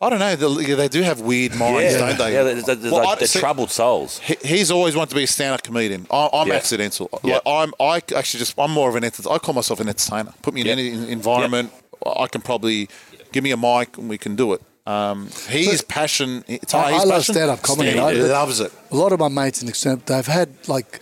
I 0.00 0.10
don't 0.10 0.20
know. 0.20 0.36
They, 0.36 0.64
yeah, 0.68 0.74
they 0.76 0.86
do 0.88 1.02
have 1.02 1.20
weird 1.20 1.56
minds, 1.56 1.94
yeah, 1.94 1.98
don't 1.98 2.18
they? 2.18 2.32
yeah, 2.32 2.42
they're, 2.44 2.74
they're, 2.76 2.92
Well, 2.92 3.04
like, 3.04 3.18
they're 3.18 3.26
see, 3.26 3.40
troubled 3.40 3.70
souls. 3.70 4.20
he- 4.20 4.36
He's 4.44 4.70
always 4.70 4.94
wanted 4.94 5.10
to 5.10 5.16
be 5.16 5.24
a 5.24 5.26
stand-up 5.26 5.64
comedian. 5.64 6.06
I, 6.10 6.28
I'm 6.32 6.46
Yeah. 6.48 6.54
accidental. 6.54 7.08
Yeah. 7.24 7.34
Like, 7.34 7.42
I'm. 7.46 7.72
I 7.80 7.96
actually 8.16 8.38
just. 8.38 8.54
I'm 8.58 8.70
more 8.70 8.88
of 8.88 8.94
an 8.94 9.02
entertainer. 9.02 9.34
I 9.34 9.38
call 9.38 9.54
myself 9.54 9.80
an 9.80 9.88
entertainer. 9.88 10.32
Put 10.42 10.54
me 10.54 10.60
in 10.60 10.66
Yeah. 10.68 10.72
any 10.74 11.10
environment. 11.10 11.72
I 12.06 12.28
can 12.28 12.42
probably 12.42 12.88
give 13.32 13.42
me 13.42 13.50
a 13.50 13.56
mic 13.56 13.98
and 13.98 14.08
we 14.08 14.18
can 14.18 14.36
do 14.36 14.52
it. 14.52 14.62
Um, 14.86 15.28
his 15.48 15.82
passion. 15.82 16.44
It's 16.46 16.72
I- 16.74 16.92
his 16.92 17.02
I 17.02 17.04
love 17.04 17.18
passion. 17.18 17.34
stand-up 17.34 17.62
comedy, 17.62 17.90
He 17.90 17.98
right? 17.98 18.16
loves 18.16 18.60
it. 18.60 18.70
a 18.92 18.96
lot 18.96 19.10
of 19.12 19.18
my 19.18 19.28
mates 19.28 19.60
in 19.62 19.66
the 19.66 19.70
extent 19.70 20.06
they've 20.06 20.24
had 20.26 20.48
like 20.68 21.00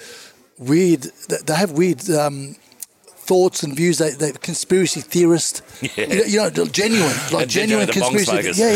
weird 0.59 1.03
they- 1.29 1.37
they 1.45 1.55
have 1.55 1.73
weird 1.73 2.09
um, 2.11 2.57
thoughts 3.27 3.63
and 3.65 3.75
views 3.77 3.99
they 3.99 4.11
they 4.11 4.33
conspiracy 4.33 5.01
theorist 5.01 5.63
Yeah. 5.97 6.25
you, 6.33 6.39
know, 6.39 6.51
genuine 6.67 7.17
like 7.33 7.49
genuine 7.49 7.89
conspiracy 7.89 8.25
smokers. 8.25 8.59
yeah 8.59 8.73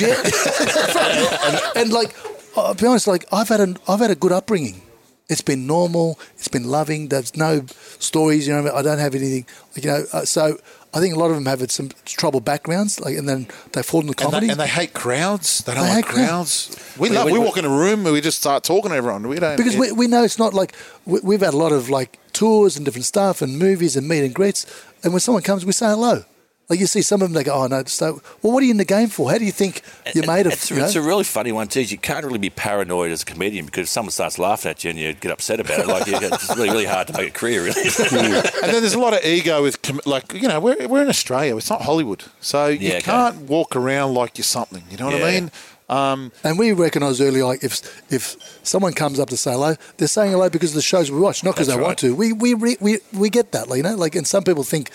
yeah. 0.00 0.16
And, 1.46 1.56
and 1.76 1.92
like 1.92 2.14
I'll 2.56 2.74
be 2.74 2.86
honest 2.86 3.06
like 3.06 3.24
I've 3.32 3.48
had 3.48 3.60
an 3.60 3.76
I've 3.88 4.00
had 4.00 4.10
a 4.10 4.14
good 4.24 4.32
upbringing. 4.32 4.82
It's 5.28 5.42
been 5.42 5.64
normal. 5.66 6.18
It's 6.38 6.48
been 6.48 6.64
loving. 6.64 7.08
There's 7.08 7.36
no 7.36 7.64
stories 7.98 8.46
you 8.46 8.52
know 8.54 8.72
I 8.74 8.82
don't 8.82 8.98
have 8.98 9.14
anything 9.14 9.46
you 9.74 9.88
know 9.90 10.04
uh, 10.12 10.24
so 10.24 10.58
I 10.92 10.98
think 10.98 11.14
a 11.14 11.18
lot 11.18 11.30
of 11.30 11.36
them 11.36 11.46
have 11.46 11.60
had 11.60 11.70
some 11.70 11.90
troubled 12.04 12.44
backgrounds 12.44 12.98
like 13.00 13.16
and 13.16 13.28
then 13.28 13.46
they 13.72 13.82
fall 13.82 14.00
into 14.00 14.10
And 14.12 14.16
comedy 14.16 14.46
they, 14.46 14.52
and 14.52 14.60
they 14.60 14.66
hate 14.66 14.92
crowds. 14.92 15.62
They 15.64 15.74
don't 15.74 15.84
They 15.84 15.94
like 15.94 16.04
hate 16.06 16.14
crowd- 16.14 16.26
crowds. 16.28 16.76
We 16.98 17.08
Wait, 17.08 17.14
love. 17.14 17.26
wait, 17.26 17.32
we 17.32 17.38
wait. 17.38 17.44
walk 17.46 17.56
in 17.58 17.64
a 17.64 17.68
room 17.68 18.04
and 18.06 18.12
we 18.12 18.20
just 18.20 18.38
start 18.38 18.64
talking 18.64 18.90
to 18.90 18.96
everyone. 18.96 19.28
We 19.28 19.38
don't 19.38 19.56
because 19.56 19.76
we, 19.76 19.92
we 19.92 20.06
know 20.08 20.24
it's 20.24 20.38
not 20.38 20.52
like 20.52 20.74
we, 21.06 21.20
we've 21.22 21.40
had 21.40 21.54
a 21.54 21.56
lot 21.56 21.72
of 21.72 21.88
like 21.90 22.18
tours 22.32 22.76
and 22.76 22.84
different 22.84 23.04
stuff 23.04 23.40
and 23.42 23.58
movies 23.58 23.96
and 23.96 24.08
meet 24.08 24.24
and 24.24 24.34
greets 24.34 24.66
and 25.04 25.12
when 25.12 25.20
someone 25.20 25.42
comes 25.42 25.64
we 25.64 25.72
say 25.72 25.86
hello 25.86 26.24
like 26.70 26.80
you 26.80 26.86
see 26.86 27.02
some 27.02 27.20
of 27.20 27.28
them 27.28 27.34
they 27.34 27.44
go 27.44 27.52
oh 27.52 27.66
no 27.66 27.82
so 27.84 28.22
well 28.40 28.52
what 28.54 28.62
are 28.62 28.64
you 28.66 28.70
in 28.70 28.76
the 28.78 28.84
game 28.84 29.08
for 29.08 29.30
how 29.30 29.36
do 29.36 29.44
you 29.44 29.52
think 29.52 29.82
you're 30.14 30.26
made 30.26 30.46
of 30.46 30.52
It's, 30.54 30.70
you 30.70 30.76
know? 30.78 30.84
it's 30.84 30.94
a 30.96 31.02
really 31.02 31.24
funny 31.24 31.52
one 31.52 31.68
too. 31.68 31.80
is 31.80 31.90
You 31.92 31.98
can't 31.98 32.24
really 32.24 32.38
be 32.38 32.48
paranoid 32.50 33.10
as 33.12 33.22
a 33.22 33.26
comedian 33.26 33.66
because 33.66 33.82
if 33.82 33.88
someone 33.88 34.12
starts 34.12 34.38
laughing 34.38 34.70
at 34.70 34.82
you 34.84 34.90
and 34.90 34.98
you 34.98 35.12
get 35.12 35.30
upset 35.32 35.60
about 35.60 35.80
it, 35.80 35.86
like 35.88 36.06
you 36.06 36.18
get, 36.18 36.32
it's 36.32 36.48
really 36.56 36.70
really 36.70 36.86
hard 36.86 37.08
to 37.08 37.12
make 37.12 37.28
a 37.28 37.32
career. 37.32 37.64
Really, 37.64 37.82
and 37.82 38.72
then 38.72 38.80
there's 38.80 38.94
a 38.94 38.98
lot 39.00 39.12
of 39.14 39.24
ego 39.24 39.62
with, 39.62 39.82
com- 39.82 40.00
like, 40.06 40.32
you 40.32 40.48
know, 40.48 40.60
we're, 40.60 40.86
we're 40.88 41.02
in 41.02 41.08
Australia. 41.08 41.56
It's 41.56 41.70
not 41.70 41.82
Hollywood. 41.82 42.24
So 42.40 42.66
you 42.68 42.88
Yeah, 42.88 42.94
okay. 42.96 43.02
can't 43.02 43.36
walk 43.48 43.74
around 43.76 44.14
like 44.14 44.38
you're 44.38 44.44
something. 44.44 44.84
You 44.90 44.96
know 44.96 45.06
what 45.06 45.22
I 45.22 45.30
mean? 45.32 45.50
Um, 45.88 46.30
and 46.44 46.56
we 46.56 46.70
recognise 46.72 47.20
early 47.20 47.42
like 47.42 47.64
if 47.64 47.74
if 48.12 48.36
someone 48.62 48.92
comes 48.92 49.18
up 49.18 49.28
to 49.30 49.36
say 49.36 49.50
hello 49.50 49.74
they're 49.96 50.06
saying 50.06 50.30
hello 50.30 50.48
because 50.48 50.70
of 50.70 50.76
the 50.76 50.82
shows 50.82 51.10
we 51.10 51.18
watch 51.18 51.42
not 51.42 51.54
because 51.54 51.66
they 51.66 51.72
That's 51.74 51.84
want 51.84 51.98
to 51.98 52.14
we 52.14 52.32
we, 52.32 52.54
re- 52.54 52.76
we 52.80 52.98
we 53.12 53.28
get 53.28 53.50
that 53.50 53.66
like, 53.68 53.78
you 53.78 53.82
know 53.82 53.96
like 53.96 54.14
and 54.14 54.24
some 54.24 54.44
people 54.44 54.62
think 54.62 54.90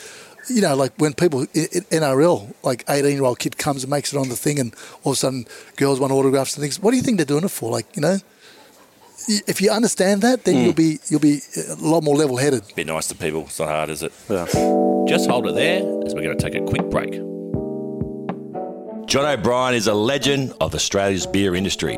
you 0.49 0.62
know, 0.62 0.75
like 0.75 0.93
when 0.97 1.13
people 1.13 1.41
in 1.53 1.67
in 1.73 1.84
NRL, 2.01 2.53
like 2.63 2.84
eighteen 2.89 3.13
year 3.13 3.23
old 3.23 3.39
kid 3.39 3.58
comes 3.58 3.84
and 3.84 3.89
makes 3.89 4.13
it 4.13 4.17
on 4.17 4.29
the 4.29 4.36
thing, 4.36 4.60
and 4.60 4.73
all 5.03 5.12
of 5.12 5.17
a 5.17 5.19
sudden 5.19 5.45
girls 5.77 5.99
want 5.99 6.12
autographs 6.12 6.55
and 6.55 6.62
things. 6.62 6.79
What 6.79 6.91
do 6.91 6.97
you 6.97 7.03
think 7.03 7.17
they're 7.17 7.25
doing 7.25 7.43
it 7.43 7.51
for? 7.51 7.71
Like, 7.71 7.95
you 7.95 8.01
know, 8.01 8.17
if 9.27 9.62
you 9.62 9.71
understand 9.71 10.21
that, 10.21 10.43
then 10.43 10.55
you'll 10.58 10.71
hmm. 10.71 10.77
be 10.77 10.99
you'll 11.10 11.19
be 11.19 11.39
a 11.69 11.75
lot 11.75 12.03
more 12.03 12.15
level 12.15 12.38
headed. 12.38 12.63
be 12.75 12.84
nice 12.84 13.08
to 13.08 13.15
people. 13.15 13.41
It's 13.41 13.60
not 13.60 13.69
hard, 13.69 13.89
is 13.89 14.03
it? 14.03 14.13
Yeah. 14.29 14.45
Just 15.08 15.29
hold 15.29 15.47
it 15.47 15.55
there 15.55 15.79
as 16.05 16.13
we're 16.13 16.23
going 16.23 16.38
to 16.38 16.43
take 16.43 16.55
a 16.55 16.65
quick 16.65 16.89
break. 16.89 17.12
John 19.08 19.25
O'Brien 19.25 19.75
is 19.75 19.88
a 19.88 19.93
legend 19.93 20.53
of 20.60 20.73
Australia's 20.73 21.27
beer 21.27 21.55
industry. 21.55 21.97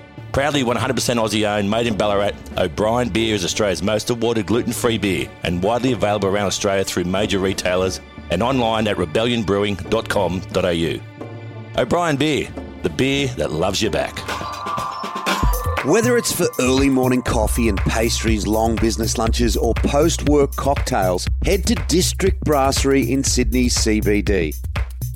Proudly 0.31 0.63
100% 0.63 0.95
Aussie 1.17 1.45
owned, 1.45 1.69
made 1.69 1.87
in 1.87 1.97
Ballarat, 1.97 2.31
O'Brien 2.57 3.09
Beer 3.09 3.35
is 3.35 3.43
Australia's 3.43 3.83
most 3.83 4.09
awarded 4.09 4.45
gluten 4.45 4.71
free 4.71 4.97
beer 4.97 5.29
and 5.43 5.61
widely 5.61 5.91
available 5.91 6.29
around 6.29 6.45
Australia 6.45 6.85
through 6.85 7.03
major 7.03 7.39
retailers 7.39 7.99
and 8.29 8.41
online 8.41 8.87
at 8.87 8.95
rebellionbrewing.com.au. 8.95 11.81
O'Brien 11.81 12.15
Beer, 12.15 12.47
the 12.83 12.89
beer 12.89 13.27
that 13.35 13.51
loves 13.51 13.81
you 13.81 13.89
back. 13.89 14.17
Whether 15.83 16.15
it's 16.15 16.31
for 16.31 16.45
early 16.59 16.89
morning 16.89 17.23
coffee 17.23 17.67
and 17.67 17.77
pastries, 17.79 18.47
long 18.47 18.77
business 18.77 19.17
lunches, 19.17 19.57
or 19.57 19.73
post 19.73 20.29
work 20.29 20.55
cocktails, 20.55 21.27
head 21.43 21.65
to 21.65 21.75
District 21.89 22.39
Brasserie 22.45 23.11
in 23.11 23.21
Sydney 23.23 23.65
CBD. 23.65 24.55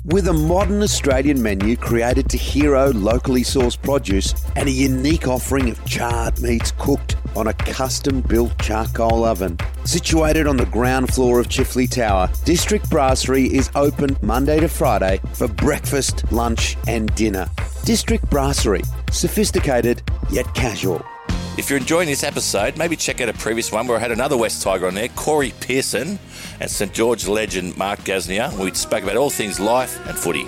With 0.06 0.28
a 0.28 0.32
modern 0.32 0.84
Australian 0.84 1.42
menu 1.42 1.76
created 1.76 2.30
to 2.30 2.36
hero 2.36 2.92
locally 2.92 3.42
sourced 3.42 3.80
produce 3.82 4.36
and 4.54 4.68
a 4.68 4.72
unique 4.72 5.26
offering 5.26 5.68
of 5.68 5.84
charred 5.84 6.40
meats 6.40 6.72
cooked 6.78 7.16
on 7.34 7.48
a 7.48 7.52
custom 7.52 8.20
built 8.20 8.56
charcoal 8.62 9.24
oven. 9.24 9.58
Situated 9.84 10.46
on 10.46 10.58
the 10.58 10.66
ground 10.66 11.12
floor 11.12 11.40
of 11.40 11.48
Chifley 11.48 11.90
Tower, 11.90 12.30
District 12.44 12.88
Brasserie 12.88 13.52
is 13.52 13.68
open 13.74 14.16
Monday 14.22 14.60
to 14.60 14.68
Friday 14.68 15.20
for 15.32 15.48
breakfast, 15.48 16.30
lunch, 16.30 16.76
and 16.86 17.12
dinner. 17.16 17.50
District 17.84 18.24
Brasserie, 18.30 18.84
sophisticated 19.10 20.04
yet 20.30 20.46
casual. 20.54 21.04
If 21.58 21.68
you're 21.68 21.80
enjoying 21.80 22.08
this 22.08 22.22
episode, 22.22 22.76
maybe 22.76 22.96
check 22.96 23.22
out 23.22 23.30
a 23.30 23.32
previous 23.32 23.72
one 23.72 23.88
where 23.88 23.96
I 23.96 24.00
had 24.00 24.12
another 24.12 24.36
West 24.36 24.62
Tiger 24.62 24.86
on 24.86 24.94
there, 24.94 25.08
Corey 25.08 25.52
Pearson, 25.60 26.18
and 26.60 26.70
St 26.70 26.92
George 26.92 27.26
legend 27.26 27.76
Mark 27.76 28.00
Gasnier. 28.00 28.52
We 28.58 28.72
spoke 28.74 29.02
about 29.02 29.16
all 29.16 29.30
things 29.30 29.60
life 29.60 29.98
and 30.06 30.16
footy. 30.16 30.44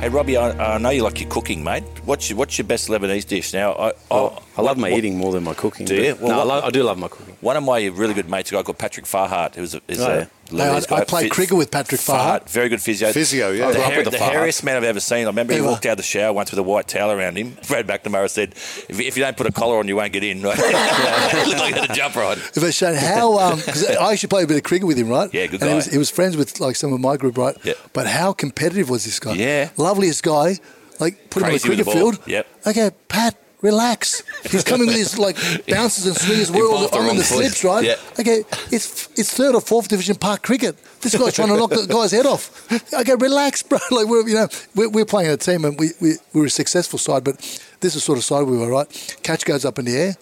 Hey 0.00 0.10
Robbie, 0.10 0.36
I, 0.36 0.74
I 0.74 0.78
know 0.78 0.90
you 0.90 1.02
like 1.02 1.20
your 1.20 1.30
cooking, 1.30 1.64
mate. 1.64 1.84
What's 2.04 2.28
your, 2.28 2.38
what's 2.38 2.58
your 2.58 2.66
best 2.66 2.90
Lebanese 2.90 3.26
dish? 3.26 3.54
Now, 3.54 3.72
I, 4.10 4.38
I 4.56 4.62
love 4.62 4.78
my 4.78 4.90
what- 4.90 4.98
eating 4.98 5.16
more 5.18 5.32
than 5.32 5.42
my 5.44 5.54
cooking. 5.54 5.86
Do 5.86 5.96
you? 5.96 6.14
Well, 6.20 6.28
no, 6.30 6.38
what- 6.38 6.50
I, 6.50 6.58
lo- 6.60 6.66
I 6.66 6.70
do 6.70 6.82
love 6.84 6.98
my 6.98 7.08
cooking. 7.08 7.36
One 7.40 7.56
of 7.56 7.64
my 7.64 7.86
really 7.86 8.14
good 8.14 8.28
mates, 8.30 8.50
a 8.52 8.54
guy 8.54 8.62
called 8.62 8.78
Patrick 8.78 9.04
Farhart, 9.06 9.54
who's 9.56 9.74
a, 9.74 9.80
is 9.88 10.00
Oh, 10.00 10.06
a 10.10 10.16
yeah. 10.20 10.26
Lebanese 10.50 10.92
I- 10.92 10.96
I 10.96 10.98
guy. 11.00 11.04
played 11.04 11.22
Fi- 11.30 11.34
cricket 11.34 11.56
with 11.56 11.70
Patrick 11.70 12.00
Farhart. 12.00 12.48
Very 12.48 12.68
good 12.68 12.80
physio. 12.80 13.12
Physio, 13.12 13.50
yeah. 13.50 13.70
The, 13.70 13.70
I 13.70 13.72
grew 13.72 13.82
up 13.82 13.92
hair, 13.92 14.04
the 14.04 14.10
the 14.10 14.16
hairiest 14.18 14.62
man 14.62 14.76
I've 14.76 14.84
ever 14.84 15.00
seen. 15.00 15.24
I 15.24 15.28
remember 15.28 15.54
he 15.54 15.60
walked 15.60 15.86
out 15.86 15.92
of 15.92 15.96
the 15.98 16.02
shower 16.04 16.32
once 16.32 16.50
with 16.50 16.58
a 16.58 16.62
white 16.62 16.86
towel 16.86 17.10
around 17.10 17.36
him. 17.36 17.56
Brad 17.68 17.86
McNamara 17.86 18.30
said, 18.30 18.50
if, 18.52 19.00
if 19.00 19.16
you 19.16 19.22
don't 19.24 19.36
put 19.36 19.46
a 19.46 19.52
collar 19.52 19.78
on, 19.78 19.88
you 19.88 19.96
won't 19.96 20.12
get 20.12 20.22
in. 20.22 20.40
Right? 20.44 20.56
It 20.58 21.48
looked 21.48 21.58
like 21.60 21.74
he 21.74 21.80
had 21.80 21.90
a 21.90 21.94
jumper 21.94 22.22
on. 22.22 22.38
If 22.38 22.62
I 22.62 22.70
showed 22.70 22.94
how, 22.96 23.56
because 23.56 23.86
I 23.96 24.12
actually 24.12 24.28
played 24.28 24.44
a 24.44 24.46
bit 24.48 24.56
of 24.58 24.62
cricket 24.62 24.86
with 24.86 24.98
him, 24.98 25.08
right? 25.08 25.32
Yeah, 25.32 25.46
good 25.46 25.60
And 25.62 25.62
he 25.64 25.68
guy. 25.70 25.74
was, 25.76 25.86
he 25.86 25.98
was 25.98 26.10
friends 26.10 26.36
with 26.36 26.60
like 26.60 26.76
some 26.76 26.92
of 26.92 27.00
my 27.00 27.16
group, 27.16 27.36
right? 27.38 27.56
Yeah. 27.64 27.72
But 27.92 28.06
how 28.06 28.32
competitive 28.32 28.88
was 28.90 29.04
this 29.04 29.18
guy? 29.18 29.32
Yeah. 29.34 29.70
Loveliest 29.76 30.22
guy. 30.22 30.58
Like 31.00 31.28
put 31.30 31.42
Crazy 31.42 31.68
him 31.68 31.76
with 31.76 31.80
on 31.80 31.84
the 31.84 31.84
the 31.84 31.84
cricket 31.84 31.86
ball. 31.86 32.12
field. 32.12 32.28
Yep. 32.28 32.46
Okay, 32.68 32.90
Pat, 33.08 33.36
relax. 33.64 34.22
He's 34.50 34.62
coming 34.62 34.86
with 34.86 34.96
his 34.96 35.18
like 35.18 35.36
bounces 35.68 36.06
and 36.06 36.16
swings. 36.16 36.50
We're 36.50 36.70
all 36.70 36.94
I'm 36.94 37.08
on 37.08 37.16
the 37.16 37.24
slips, 37.24 37.64
right? 37.64 37.84
Yeah. 37.84 37.96
Okay, 38.20 38.44
it's 38.70 39.08
it's 39.18 39.32
third 39.34 39.54
or 39.54 39.60
fourth 39.60 39.88
division 39.88 40.16
park 40.16 40.42
cricket. 40.42 40.76
This 41.00 41.16
guy's 41.16 41.34
trying 41.34 41.48
to 41.48 41.56
knock 41.56 41.70
the 41.70 41.86
guy's 41.88 42.12
head 42.12 42.26
off. 42.26 42.44
Okay, 42.92 43.14
relax, 43.16 43.62
bro. 43.62 43.78
Like 43.90 44.06
we're 44.06 44.28
you 44.28 44.34
know 44.34 44.48
we're, 44.74 44.90
we're 44.90 45.04
playing 45.04 45.30
a 45.30 45.36
team 45.36 45.64
and 45.64 45.78
we, 45.78 45.90
we 46.00 46.14
we're 46.32 46.46
a 46.46 46.50
successful 46.50 46.98
side, 46.98 47.24
but 47.24 47.36
this 47.80 47.94
is 47.94 47.94
the 47.94 48.00
sort 48.00 48.18
of 48.18 48.24
side 48.24 48.42
we 48.46 48.58
were, 48.58 48.70
right? 48.70 48.88
Catch 49.22 49.44
goes 49.44 49.64
up 49.64 49.78
in 49.78 49.84
the 49.86 49.96
air, 49.96 50.14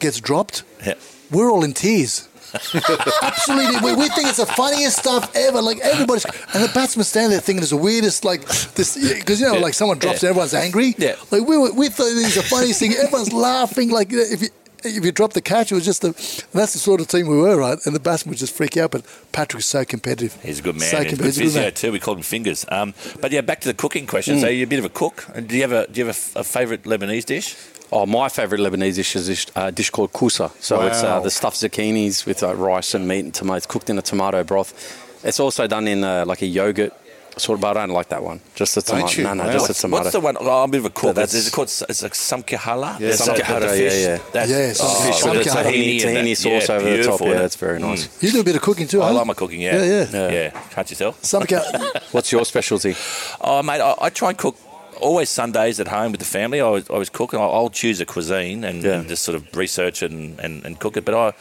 gets 0.00 0.20
dropped. 0.20 0.64
Yeah. 0.84 0.94
We're 1.30 1.50
all 1.50 1.62
in 1.62 1.74
tears. 1.74 2.28
Absolutely, 3.22 3.80
we, 3.82 3.94
we 3.96 4.08
think 4.08 4.28
it's 4.28 4.38
the 4.38 4.46
funniest 4.46 4.98
stuff 4.98 5.30
ever. 5.36 5.60
Like 5.62 5.78
everybody's, 5.80 6.24
and 6.24 6.64
the 6.64 6.70
batsman 6.74 7.04
standing 7.04 7.30
there 7.32 7.40
thinking 7.40 7.62
it's 7.62 7.70
the 7.70 7.76
weirdest, 7.76 8.24
like 8.24 8.46
this, 8.74 8.96
because 9.18 9.40
you 9.40 9.46
know, 9.46 9.58
like 9.58 9.74
someone 9.74 9.98
drops 9.98 10.22
Yeah. 10.22 10.28
and 10.28 10.36
everyone's 10.36 10.54
angry. 10.54 10.94
Yeah. 10.98 11.16
Like 11.30 11.46
we 11.46 11.56
were, 11.56 11.72
we 11.72 11.88
thought 11.88 12.08
it 12.08 12.14
was 12.14 12.34
the 12.34 12.42
funniest 12.42 12.80
thing. 12.80 12.92
Everyone's 12.94 13.32
laughing. 13.32 13.90
Like 13.90 14.08
if 14.12 14.42
you 14.42 14.48
if 14.84 15.04
you 15.04 15.12
drop 15.12 15.32
the 15.32 15.40
catch, 15.40 15.70
it 15.72 15.74
was 15.74 15.84
just 15.84 16.02
the. 16.02 16.10
That's 16.52 16.72
the 16.72 16.78
sort 16.78 17.00
of 17.00 17.08
team 17.08 17.26
we 17.28 17.36
were, 17.36 17.56
right? 17.56 17.78
And 17.84 17.94
the 17.94 18.00
batsman 18.00 18.30
would 18.30 18.38
just 18.38 18.54
freak 18.54 18.76
out. 18.76 18.90
But 18.90 19.04
Patrick's 19.32 19.66
so 19.66 19.84
competitive. 19.84 20.40
He's 20.42 20.58
a 20.58 20.62
good 20.62 20.76
man. 20.76 20.88
So 20.90 20.96
He's 20.98 21.06
a 21.06 21.08
good 21.10 21.16
competitive. 21.18 21.42
physio 21.44 21.62
man. 21.62 21.72
too. 21.74 21.92
We 21.92 22.00
called 22.00 22.18
him 22.18 22.22
Fingers. 22.22 22.64
Um, 22.68 22.94
but 23.20 23.32
yeah, 23.32 23.40
back 23.40 23.60
to 23.62 23.68
the 23.68 23.74
cooking 23.74 24.06
question. 24.06 24.36
Mm. 24.36 24.40
So 24.40 24.48
you're 24.48 24.64
a 24.64 24.68
bit 24.68 24.78
of 24.78 24.84
a 24.84 24.90
cook. 24.90 25.26
And 25.34 25.48
Do 25.48 25.56
you 25.56 25.62
have 25.62 25.72
a 25.72 25.86
do 25.86 26.00
you 26.00 26.06
have 26.06 26.16
a 26.16 26.18
f- 26.18 26.36
a, 26.36 26.44
favourite 26.44 26.84
Lebanese 26.84 27.24
dish? 27.26 27.56
Oh, 27.92 28.06
my 28.06 28.28
favourite 28.28 28.60
Lebanese 28.62 28.94
dish 28.94 29.16
is 29.16 29.26
this 29.26 29.46
uh, 29.56 29.70
dish 29.70 29.90
called 29.90 30.12
kusa. 30.12 30.50
So 30.60 30.80
it's 30.86 31.02
uh, 31.02 31.20
the 31.20 31.30
stuffed 31.30 31.56
zucchinis 31.56 32.24
with 32.26 32.42
uh, 32.42 32.54
rice 32.54 32.94
and 32.94 33.08
meat 33.08 33.24
and 33.24 33.34
tomatoes 33.34 33.66
cooked 33.66 33.90
in 33.90 33.98
a 33.98 34.02
tomato 34.02 34.44
broth. 34.44 34.72
It's 35.24 35.40
also 35.40 35.66
done 35.66 35.86
in 35.88 36.02
uh, 36.04 36.24
like 36.24 36.40
a 36.40 36.46
yogurt 36.46 36.92
sort 37.40 37.56
of, 37.56 37.60
but 37.62 37.76
I 37.76 37.80
don't 37.86 37.90
like 37.94 38.08
that 38.10 38.22
one. 38.22 38.40
Just 38.54 38.76
a 38.76 38.80
Don't 38.82 39.00
tomato. 39.08 39.16
you? 39.18 39.24
No, 39.24 39.34
no, 39.34 39.44
Wow. 39.46 39.52
just 39.52 39.64
a 39.64 39.68
What's, 39.68 39.80
tomato. 39.80 40.02
what's 40.04 40.12
the 40.12 40.20
one? 40.20 40.36
Oh, 40.40 40.62
I'm 40.62 40.68
a 40.68 40.72
bit 40.72 40.78
of 40.78 40.84
a 40.86 40.90
cook. 40.90 41.14
That's- 41.14 41.34
Is 41.34 41.48
it 41.48 41.52
called? 41.52 41.68
It's 41.68 42.02
like 42.02 42.12
samkihala. 42.14 43.00
Yeah, 43.00 43.10
samkihala, 43.10 43.78
yeah, 43.78 43.92
yeah. 43.92 44.18
That's, 44.32 44.50
Yeah, 44.50 44.72
some 44.72 44.86
oh, 44.88 45.00
fish. 45.12 45.24
with 45.24 45.44
the 45.44 45.50
Samkihala. 45.50 45.64
tahini, 45.64 46.00
tahini, 46.00 46.16
and 46.18 46.26
that. 46.28 46.36
sauce 46.36 46.68
Yeah, 46.68 46.74
over 46.76 46.84
the 46.84 46.90
top. 46.90 46.94
beautiful, 46.96 47.26
Yeah, 47.26 47.32
isn't 47.32 47.42
that's 47.42 47.54
it? 47.56 47.58
very 47.58 47.78
nice. 47.80 48.22
You 48.22 48.30
do 48.32 48.40
a 48.40 48.44
bit 48.44 48.56
of 48.56 48.62
cooking 48.62 48.86
too, 48.86 49.02
I 49.02 49.08
huh? 49.08 49.14
like 49.14 49.26
my 49.26 49.34
cooking. 49.34 49.60
Yeah, 49.60 49.82
Yeah, 49.82 50.06
yeah. 50.12 50.30
yeah. 50.30 50.50
Can't 50.70 50.90
you 50.90 50.96
tell? 50.96 51.12
Some 51.22 51.44
ca- 51.44 51.92
What's 52.12 52.30
your 52.32 52.44
specialty? 52.44 52.94
Oh, 53.40 53.62
mate, 53.62 53.80
I, 53.80 53.94
I 54.00 54.10
try 54.10 54.30
and 54.30 54.38
cook 54.38 54.56
always 55.00 55.30
Sundays 55.30 55.80
at 55.80 55.88
home 55.88 56.12
with 56.12 56.20
the 56.20 56.26
family. 56.26 56.60
I 56.60 56.64
always, 56.64 56.88
I 56.90 56.92
always 56.92 57.08
cook, 57.08 57.32
and 57.32 57.40
I'll, 57.42 57.52
I'll 57.52 57.70
choose 57.70 58.00
a 58.00 58.06
cuisine 58.06 58.64
and, 58.64 58.82
Yeah. 58.82 59.00
and 59.00 59.08
just 59.08 59.22
sort 59.22 59.34
of 59.36 59.42
research 59.56 60.02
and, 60.02 60.38
and, 60.40 60.64
and 60.66 60.78
cook 60.78 60.96
it. 60.96 61.04
But 61.06 61.14
I, 61.14 61.32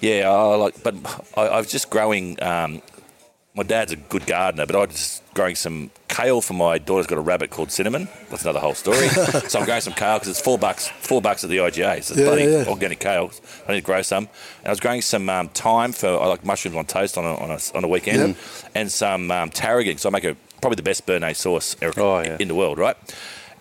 yeah, 0.00 0.30
I 0.30 0.54
like. 0.56 0.80
But 0.82 0.94
I, 1.36 1.42
I 1.42 1.58
was 1.58 1.70
just 1.70 1.90
growing. 1.90 2.40
Um, 2.42 2.82
my 3.56 3.62
dad's 3.62 3.92
a 3.92 3.96
good 3.96 4.26
gardener, 4.26 4.66
but 4.66 4.74
I 4.74 4.80
was 4.80 4.88
just 4.90 5.34
growing 5.34 5.54
some 5.54 5.90
kale 6.08 6.40
for 6.40 6.54
my 6.54 6.76
daughter's 6.78 7.06
got 7.06 7.18
a 7.18 7.20
rabbit 7.20 7.50
called 7.50 7.70
Cinnamon. 7.70 8.08
That's 8.28 8.42
another 8.42 8.58
whole 8.58 8.74
story. 8.74 9.08
so 9.48 9.60
I'm 9.60 9.64
growing 9.64 9.80
some 9.80 9.92
kale 9.92 10.16
because 10.16 10.28
it's 10.28 10.40
four 10.40 10.58
bucks, 10.58 10.88
four 10.88 11.22
bucks 11.22 11.44
at 11.44 11.50
the 11.50 11.58
IGA. 11.58 12.02
So 12.02 12.14
it's 12.14 12.20
Yeah, 12.20 12.24
bloody 12.26 12.44
yeah. 12.44 12.64
organic 12.68 12.98
kale. 12.98 13.30
I 13.68 13.72
need 13.72 13.80
to 13.80 13.86
grow 13.86 14.02
some. 14.02 14.24
And 14.58 14.66
I 14.66 14.70
was 14.70 14.80
growing 14.80 15.02
some 15.02 15.28
um, 15.28 15.48
thyme 15.50 15.92
for 15.92 16.08
I 16.08 16.26
like 16.26 16.44
mushrooms 16.44 16.76
on 16.76 16.84
toast 16.86 17.16
on 17.16 17.24
a, 17.24 17.34
on 17.36 17.50
a, 17.52 17.58
on 17.76 17.84
a 17.84 17.88
weekend, 17.88 18.36
and 18.74 18.90
some 18.90 19.30
um, 19.30 19.50
tarragon. 19.50 19.98
So 19.98 20.08
I 20.08 20.12
make 20.12 20.24
a 20.24 20.36
probably 20.60 20.76
the 20.76 20.82
best 20.82 21.06
béarnaise 21.06 21.36
sauce 21.36 21.76
Oh, 21.96 22.18
in 22.22 22.48
the 22.48 22.54
world, 22.56 22.78
right? 22.78 22.96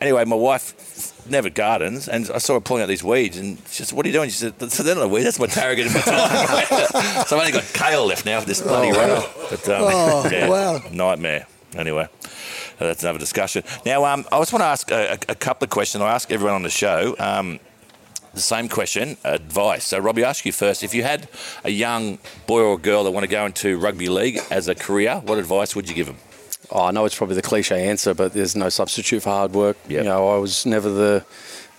Anyway, 0.01 0.25
my 0.25 0.35
wife 0.35 1.12
never 1.29 1.49
gardens, 1.49 2.07
and 2.07 2.29
I 2.33 2.37
saw 2.37 2.55
her 2.55 2.59
pulling 2.59 2.83
out 2.83 2.87
these 2.89 3.03
weeds, 3.03 3.37
and 3.37 3.57
she 3.69 3.83
said, 3.83 3.95
"What 3.95 4.05
are 4.05 4.09
you 4.09 4.13
doing?" 4.13 4.29
She 4.29 4.37
said, 4.37 4.71
"So 4.71 4.83
they're 4.83 4.95
not 4.95 5.09
weeds. 5.09 5.25
That's 5.25 5.39
my 5.39 5.47
tarragon 5.47 5.85
and 5.87 5.93
my 5.95 6.01
thyme." 6.01 7.25
so 7.27 7.35
I've 7.37 7.41
only 7.41 7.51
got 7.51 7.63
kale 7.73 8.05
left 8.05 8.25
now 8.25 8.39
for 8.39 8.45
this 8.45 8.61
bloody 8.61 8.91
row. 8.91 9.23
But 9.49 9.67
um, 9.69 9.81
Oh, 9.83 10.29
yeah, 10.31 10.49
wow. 10.49 10.81
nightmare. 10.91 11.47
Anyway, 11.75 12.03
uh, 12.03 12.07
that's 12.79 13.03
another 13.03 13.19
discussion. 13.19 13.63
Now, 13.85 14.05
um, 14.05 14.25
I 14.31 14.39
just 14.39 14.53
want 14.53 14.61
to 14.61 14.67
ask 14.67 14.91
a, 14.91 15.13
a, 15.13 15.17
a 15.29 15.35
couple 15.35 15.65
of 15.65 15.69
questions. 15.71 16.01
I 16.03 16.13
ask 16.13 16.31
everyone 16.31 16.55
on 16.55 16.63
the 16.63 16.69
show. 16.69 17.15
Um, 17.19 17.59
the 18.33 18.41
same 18.41 18.67
question, 18.67 19.17
advice. 19.23 19.83
So, 19.85 19.99
Robbie, 19.99 20.23
I 20.25 20.29
ask 20.29 20.43
you 20.45 20.51
first. 20.51 20.83
If 20.83 20.93
you 20.95 21.03
had 21.03 21.29
a 21.63 21.69
young 21.69 22.17
boy 22.47 22.61
or 22.61 22.77
girl 22.79 23.03
that 23.03 23.11
want 23.11 23.23
to 23.23 23.27
go 23.27 23.45
into 23.45 23.77
rugby 23.77 24.09
league 24.09 24.39
as 24.49 24.67
a 24.67 24.73
career, 24.75 25.21
what 25.23 25.37
advice 25.37 25.75
would 25.75 25.87
you 25.87 25.93
give 25.95 26.07
them? 26.07 26.17
Oh, 26.71 26.83
I 26.85 26.91
know 26.91 27.05
it's 27.05 27.15
probably 27.15 27.35
the 27.35 27.41
cliche 27.41 27.87
answer, 27.89 28.13
but 28.13 28.33
there's 28.33 28.55
no 28.55 28.69
substitute 28.69 29.21
for 29.23 29.29
hard 29.29 29.51
work. 29.53 29.77
Yep. 29.87 30.03
You 30.03 30.09
know, 30.09 30.29
I 30.29 30.37
was 30.37 30.65
never 30.65 30.89
the 30.89 31.25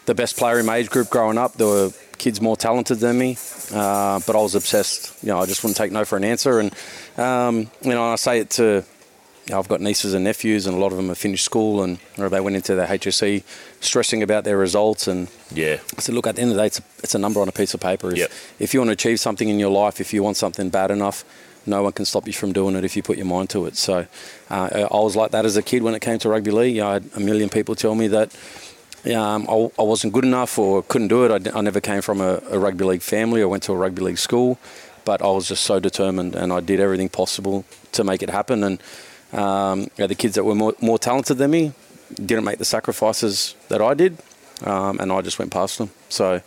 the 0.07 0.15
best 0.15 0.37
player 0.37 0.59
in 0.59 0.67
my 0.67 0.77
age 0.77 0.91
group 0.91 1.09
growing 1.09 1.39
up. 1.39 1.55
There 1.55 1.67
were 1.67 1.91
kids 2.19 2.41
more 2.41 2.57
talented 2.57 2.99
than 2.99 3.17
me, 3.19 3.39
uh, 3.73 4.21
but 4.27 4.37
I 4.37 4.41
was 4.43 4.55
obsessed. 4.55 5.15
You 5.23 5.31
know, 5.31 5.39
I 5.41 5.47
just 5.47 5.63
wouldn't 5.65 5.79
take 5.79 5.93
no 5.93 6.05
for 6.05 6.17
an 6.17 6.25
answer. 6.25 6.61
And 6.61 6.73
um, 7.17 7.71
you 7.83 7.91
know, 7.91 8.13
I 8.13 8.17
say 8.17 8.41
it 8.41 8.51
to. 8.51 8.85
You 9.47 9.53
know, 9.53 9.59
I've 9.59 9.69
got 9.69 9.83
nieces 9.83 10.15
and 10.15 10.25
nephews, 10.25 10.67
and 10.67 10.75
a 10.75 10.81
lot 10.81 10.91
of 10.93 10.97
them 10.97 11.09
have 11.09 11.19
finished 11.19 11.45
school, 11.45 11.83
and 11.83 11.99
or 12.17 12.31
they 12.31 12.41
went 12.41 12.57
into 12.57 12.75
their 12.75 12.87
HSC 12.87 13.43
stressing 13.81 14.23
about 14.23 14.45
their 14.45 14.57
results. 14.57 15.07
And 15.07 15.29
Yeah. 15.53 15.81
I 15.99 16.01
said, 16.01 16.15
look, 16.15 16.27
at 16.27 16.37
the 16.37 16.41
end 16.43 16.53
of 16.53 16.57
the 16.57 16.63
day, 16.63 16.67
it's 16.69 16.79
a, 16.79 16.83
it's 17.03 17.15
a 17.15 17.19
number 17.19 17.43
on 17.43 17.49
a 17.49 17.53
piece 17.53 17.75
of 17.75 17.81
paper. 17.81 18.11
If, 18.11 18.17
Yep. 18.17 18.31
if 18.59 18.73
you 18.73 18.81
want 18.81 18.89
to 18.89 18.93
achieve 18.95 19.21
something 19.21 19.47
in 19.51 19.59
your 19.59 19.69
life, 19.71 20.01
if 20.01 20.15
you 20.15 20.23
want 20.23 20.39
something 20.39 20.71
bad 20.71 20.91
enough, 20.91 21.27
no 21.67 21.83
one 21.83 21.93
can 21.93 22.05
stop 22.05 22.27
you 22.27 22.33
from 22.33 22.53
doing 22.53 22.77
it 22.77 22.85
if 22.85 22.97
you 22.97 23.03
put 23.03 23.17
your 23.17 23.27
mind 23.27 23.51
to 23.51 23.67
it. 23.67 23.77
So 23.77 24.07
uh, 24.51 24.89
I 24.91 25.01
was 25.01 25.17
like 25.17 25.31
that 25.33 25.45
as 25.45 25.57
a 25.57 25.63
kid 25.63 25.83
when 25.83 25.95
it 25.95 26.01
came 26.01 26.19
to 26.21 26.29
rugby 26.29 26.51
league. 26.51 26.79
I 26.79 26.95
had 26.95 27.11
a 27.15 27.21
million 27.21 27.49
people 27.49 27.75
tell 27.75 27.95
me 27.95 28.09
that 28.09 28.35
um, 29.07 29.47
I, 29.49 29.71
I 29.79 29.83
wasn't 29.83 30.13
good 30.13 30.25
enough 30.25 30.59
or 30.59 30.83
couldn't 30.83 31.09
do 31.09 31.25
it. 31.25 31.55
I 31.55 31.61
never 31.61 31.81
came 31.81 32.03
from 32.03 32.21
a, 32.21 32.43
a 32.51 32.59
rugby 32.59 32.85
league 32.85 33.03
family 33.03 33.43
I 33.43 33.47
went 33.47 33.63
to 33.65 33.73
a 33.73 33.77
rugby 33.77 34.03
league 34.03 34.19
school, 34.19 34.59
but 35.05 35.23
I 35.23 35.27
was 35.27 35.49
just 35.49 35.65
so 35.65 35.81
determined 35.81 36.35
and 36.35 36.53
I 36.53 36.61
did 36.61 36.81
everything 36.81 37.09
possible 37.09 37.65
to 37.93 38.05
make 38.05 38.23
it 38.23 38.31
happen. 38.31 38.65
And 38.65 38.83
um, 39.33 39.81
you 39.81 39.89
know, 39.99 40.07
the 40.07 40.15
kids 40.15 40.37
that 40.37 40.45
were 40.45 40.55
more, 40.55 40.75
more 40.81 40.99
talented 40.99 41.39
than 41.39 41.51
me 41.51 41.73
didn't 42.15 42.45
make 42.45 42.59
the 42.59 42.65
sacrifices 42.65 43.55
that 43.69 43.83
I 43.83 43.95
did, 43.95 44.17
um, 44.63 45.01
and 45.01 45.11
I 45.11 45.21
just 45.23 45.39
went 45.39 45.51
past 45.51 45.79
them. 45.79 45.91
So, 46.09 46.41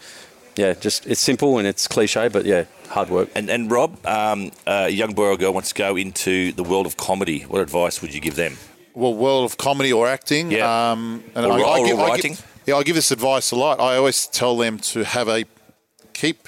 yeah, 0.57 0.73
just 0.73 1.05
it's 1.07 1.21
simple 1.21 1.57
and 1.57 1.67
it's 1.67 1.87
cliche, 1.87 2.27
but 2.29 2.45
yeah, 2.45 2.65
hard 2.89 3.09
work. 3.09 3.29
And, 3.35 3.49
and 3.49 3.69
Rob, 3.71 4.05
um, 4.05 4.51
a 4.65 4.89
young 4.89 5.13
boy 5.13 5.27
or 5.27 5.37
girl 5.37 5.53
wants 5.53 5.69
to 5.69 5.75
go 5.75 5.95
into 5.95 6.51
the 6.53 6.63
world 6.63 6.85
of 6.85 6.97
comedy. 6.97 7.41
What 7.41 7.61
advice 7.61 8.01
would 8.01 8.13
you 8.13 8.21
give 8.21 8.35
them? 8.35 8.57
well, 8.93 9.13
world 9.13 9.45
of 9.45 9.57
comedy 9.57 9.93
or 9.93 10.07
acting. 10.07 10.51
Yeah. 10.51 10.91
Um, 10.91 11.23
and 11.35 11.45
Or- 11.45 11.63
or 11.63 11.85
give, 11.85 11.97
writing. 11.99 12.31
give, 12.33 12.45
yeah, 12.65 12.75
I 12.77 12.83
give 12.83 12.95
this 12.95 13.11
advice 13.11 13.51
a 13.51 13.55
lot. 13.55 13.79
I 13.79 13.95
always 13.95 14.25
tell 14.25 14.57
them 14.57 14.79
to 14.91 15.03
have 15.03 15.27
a 15.27 15.45
keep 16.13 16.47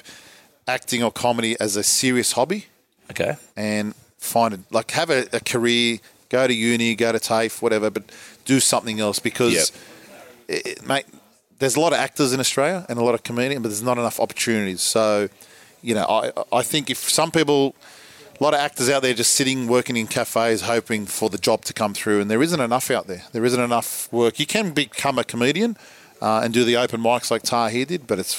acting 0.66 1.00
or 1.04 1.12
comedy 1.12 1.56
as 1.60 1.76
a 1.76 1.84
serious 1.84 2.32
hobby 2.32 2.66
Okay. 3.10 3.36
and 3.56 3.94
find 4.18 4.54
it 4.54 4.60
like 4.72 4.90
have 4.90 5.10
a, 5.10 5.28
a 5.32 5.38
career, 5.38 5.98
go 6.28 6.48
to 6.48 6.52
uni, 6.52 6.96
go 6.96 7.12
to 7.12 7.20
TAFE, 7.20 7.62
whatever, 7.62 7.88
but 7.88 8.02
do 8.44 8.58
something 8.58 8.98
else 8.98 9.20
because, 9.20 9.70
it, 10.48 10.66
it- 10.66 10.86
mate, 10.86 11.06
there's 11.60 11.76
a 11.76 11.80
lot 11.80 11.92
of 11.92 11.98
actors 12.00 12.32
in 12.32 12.40
Australia 12.40 12.84
and 12.88 12.98
a 12.98 13.04
lot 13.04 13.14
of 13.14 13.22
comedians, 13.22 13.62
but 13.62 13.68
there's 13.68 13.82
not 13.82 13.98
enough 13.98 14.18
opportunities. 14.18 14.82
So, 14.82 15.28
you 15.82 15.94
know, 15.94 16.04
I 16.08 16.32
I 16.60 16.62
think 16.62 16.90
if 16.90 16.98
some 16.98 17.30
people, 17.30 17.74
a 18.40 18.42
lot 18.42 18.52
of 18.54 18.60
actors 18.60 18.90
out 18.90 19.02
there 19.02 19.14
just 19.14 19.32
sitting 19.34 19.68
working 19.68 19.96
in 19.96 20.06
cafes 20.08 20.62
hoping 20.62 21.06
for 21.06 21.28
the 21.30 21.38
job 21.38 21.64
to 21.66 21.72
come 21.72 21.94
through, 21.94 22.20
and 22.20 22.28
there 22.30 22.42
isn't 22.42 22.60
enough 22.60 22.90
out 22.90 23.06
there. 23.06 23.22
There 23.32 23.44
isn't 23.44 23.60
enough 23.70 24.12
work. 24.12 24.40
You 24.40 24.46
can 24.46 24.72
become 24.72 25.18
a 25.18 25.24
comedian 25.24 25.76
uh, 26.20 26.40
and 26.42 26.52
do 26.52 26.64
the 26.64 26.76
open 26.76 27.00
mics 27.00 27.30
like 27.30 27.42
Tahir 27.42 27.84
did, 27.86 28.06
but 28.06 28.18
it's. 28.18 28.34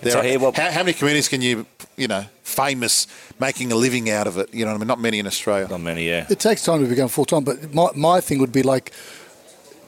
There 0.00 0.12
Tahir, 0.20 0.38
what- 0.40 0.56
how, 0.56 0.70
how 0.70 0.82
many 0.82 0.94
comedians 0.94 1.28
can 1.28 1.42
you, 1.42 1.64
you 1.96 2.08
know, 2.08 2.24
famous 2.42 3.06
making 3.38 3.70
a 3.70 3.76
living 3.76 4.10
out 4.10 4.26
of 4.26 4.36
it? 4.36 4.52
You 4.52 4.64
know 4.64 4.72
what 4.72 4.78
I 4.78 4.78
mean? 4.80 4.88
Not 4.88 4.98
many 5.00 5.18
in 5.20 5.26
Australia. 5.28 5.68
Not 5.68 5.80
many, 5.80 6.08
yeah. 6.08 6.26
It 6.28 6.40
takes 6.40 6.64
time 6.64 6.80
to 6.82 6.88
become 6.88 7.08
full 7.08 7.24
time, 7.24 7.44
but 7.44 7.72
my, 7.72 7.88
my 7.94 8.20
thing 8.20 8.40
would 8.40 8.50
be 8.52 8.64
like 8.64 8.90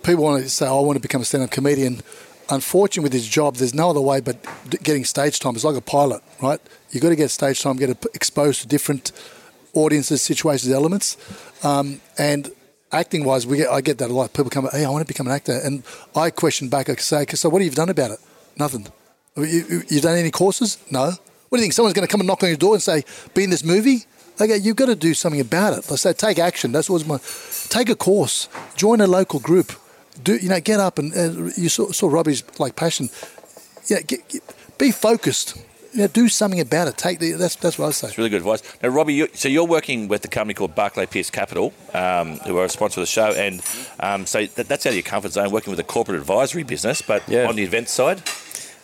people 0.05 0.23
want 0.23 0.43
to 0.45 0.49
say, 0.49 0.67
oh, 0.69 0.79
I 0.83 0.87
want 0.87 0.97
to 0.97 1.01
become 1.03 1.23
a 1.23 1.25
stand 1.25 1.43
up 1.43 1.51
comedian. 1.51 2.01
Unfortunately, 2.51 3.05
with 3.05 3.13
his 3.13 3.27
job, 3.27 3.57
there's 3.57 3.75
no 3.75 3.91
other 3.91 4.01
way 4.01 4.21
but 4.21 4.37
getting 4.83 5.05
stage 5.05 5.41
time. 5.41 5.55
It's 5.55 5.65
like 5.65 5.77
a 5.77 5.81
pilot, 5.81 6.23
right? 6.43 6.61
You've 6.91 7.03
got 7.03 7.09
to 7.09 7.17
get 7.17 7.31
stage 7.31 7.63
time, 7.63 7.77
get 7.77 7.91
exposed 8.15 8.61
to 8.63 8.69
different 8.69 9.13
audiences, 9.73 10.23
situations, 10.23 10.73
elements. 10.73 11.17
Um, 11.65 12.01
and 12.19 12.51
acting 12.93 13.25
wise, 13.25 13.47
we 13.47 13.59
get, 13.59 13.71
I 13.71 13.81
get 13.81 13.99
that 13.99 14.11
a 14.11 14.13
lot. 14.13 14.33
People 14.33 14.51
come, 14.51 14.69
hey, 14.73 14.85
I 14.85 14.91
want 14.91 15.07
to 15.07 15.13
become 15.13 15.27
an 15.27 15.33
actor. 15.33 15.59
And 15.65 15.83
I 16.15 16.31
question 16.31 16.69
back, 16.69 16.89
I 16.89 16.95
say, 16.97 17.25
so 17.27 17.49
what 17.49 17.63
have 17.63 17.71
you 17.71 17.75
done 17.75 17.89
about 17.89 18.13
it? 18.13 18.19
Nothing. 18.59 18.87
You, 19.37 19.45
you, 19.45 19.83
you 19.89 20.01
done 20.01 20.17
any 20.17 20.31
courses? 20.31 20.79
No. 20.91 21.07
What 21.07 21.19
do 21.53 21.57
you 21.57 21.63
think? 21.63 21.73
Someone's 21.73 21.95
going 21.95 22.07
to 22.07 22.11
come 22.11 22.21
and 22.21 22.29
knock 22.29 22.43
on 22.43 22.51
your 22.51 22.59
door 22.59 22.75
and 22.75 22.83
say, 22.83 23.05
be 23.33 23.45
in 23.45 23.51
this 23.51 23.65
movie? 23.65 24.05
Okay, 24.41 24.57
you've 24.57 24.77
got 24.77 24.87
to 24.87 24.97
do 24.97 25.15
something 25.15 25.41
about 25.41 25.79
it. 25.79 25.91
I 25.91 25.97
say, 25.97 26.13
take 26.13 26.39
action. 26.39 26.73
That's 26.73 26.91
what's 26.91 27.07
my. 27.07 27.19
Take 27.69 27.89
a 27.89 27.95
course. 27.95 28.49
Join 28.75 29.01
a 29.01 29.07
local 29.07 29.39
group. 29.39 29.73
Do 30.23 30.37
you 30.37 30.49
know? 30.49 30.61
Get 30.61 30.81
up 30.81 30.99
and 30.99 31.13
uh, 31.15 31.51
you 31.57 31.69
saw, 31.69 31.91
saw 31.93 32.09
Robbie's 32.09 32.43
like 32.59 32.77
passion. 32.77 33.09
Yeah, 33.87 34.01
get, 34.01 34.27
get, 34.29 34.43
be 34.79 34.91
focused. 34.93 35.57
You 35.93 36.01
know, 36.01 36.07
do 36.09 36.29
something 36.29 36.59
about 36.61 36.89
it. 36.89 36.97
Take 36.97 37.19
the. 37.21 37.33
That's 37.33 37.55
that's 37.57 37.79
what 37.79 37.89
I 37.89 37.91
say. 37.93 38.09
It's 38.09 38.19
really 38.19 38.31
good 38.31 38.39
advice. 38.43 38.63
Now, 38.83 38.89
Robbie, 38.89 39.15
you, 39.15 39.29
so 39.35 39.49
you're 39.49 39.65
working 39.67 40.09
with 40.09 40.25
a 40.25 40.29
company 40.29 40.55
called 40.55 40.75
Barclay 40.75 41.07
Pearce 41.07 41.31
Capital, 41.31 41.73
um, 41.93 42.39
who 42.39 42.57
are 42.59 42.65
a 42.65 42.69
sponsor 42.69 43.01
of 43.01 43.03
the 43.03 43.11
show, 43.11 43.31
and 43.33 43.63
um, 44.01 44.27
so 44.27 44.45
that, 44.47 44.67
that's 44.69 44.87
out 44.87 44.91
of 44.91 44.97
your 44.97 45.03
comfort 45.05 45.33
zone, 45.33 45.51
working 45.53 45.71
with 45.71 45.79
a 45.79 45.85
corporate 45.85 46.19
advisory 46.19 46.65
business, 46.65 47.01
but 47.03 47.23
Yeah. 47.29 47.47
on 47.49 47.55
the 47.57 47.63
event 47.63 47.89
side. 47.89 48.23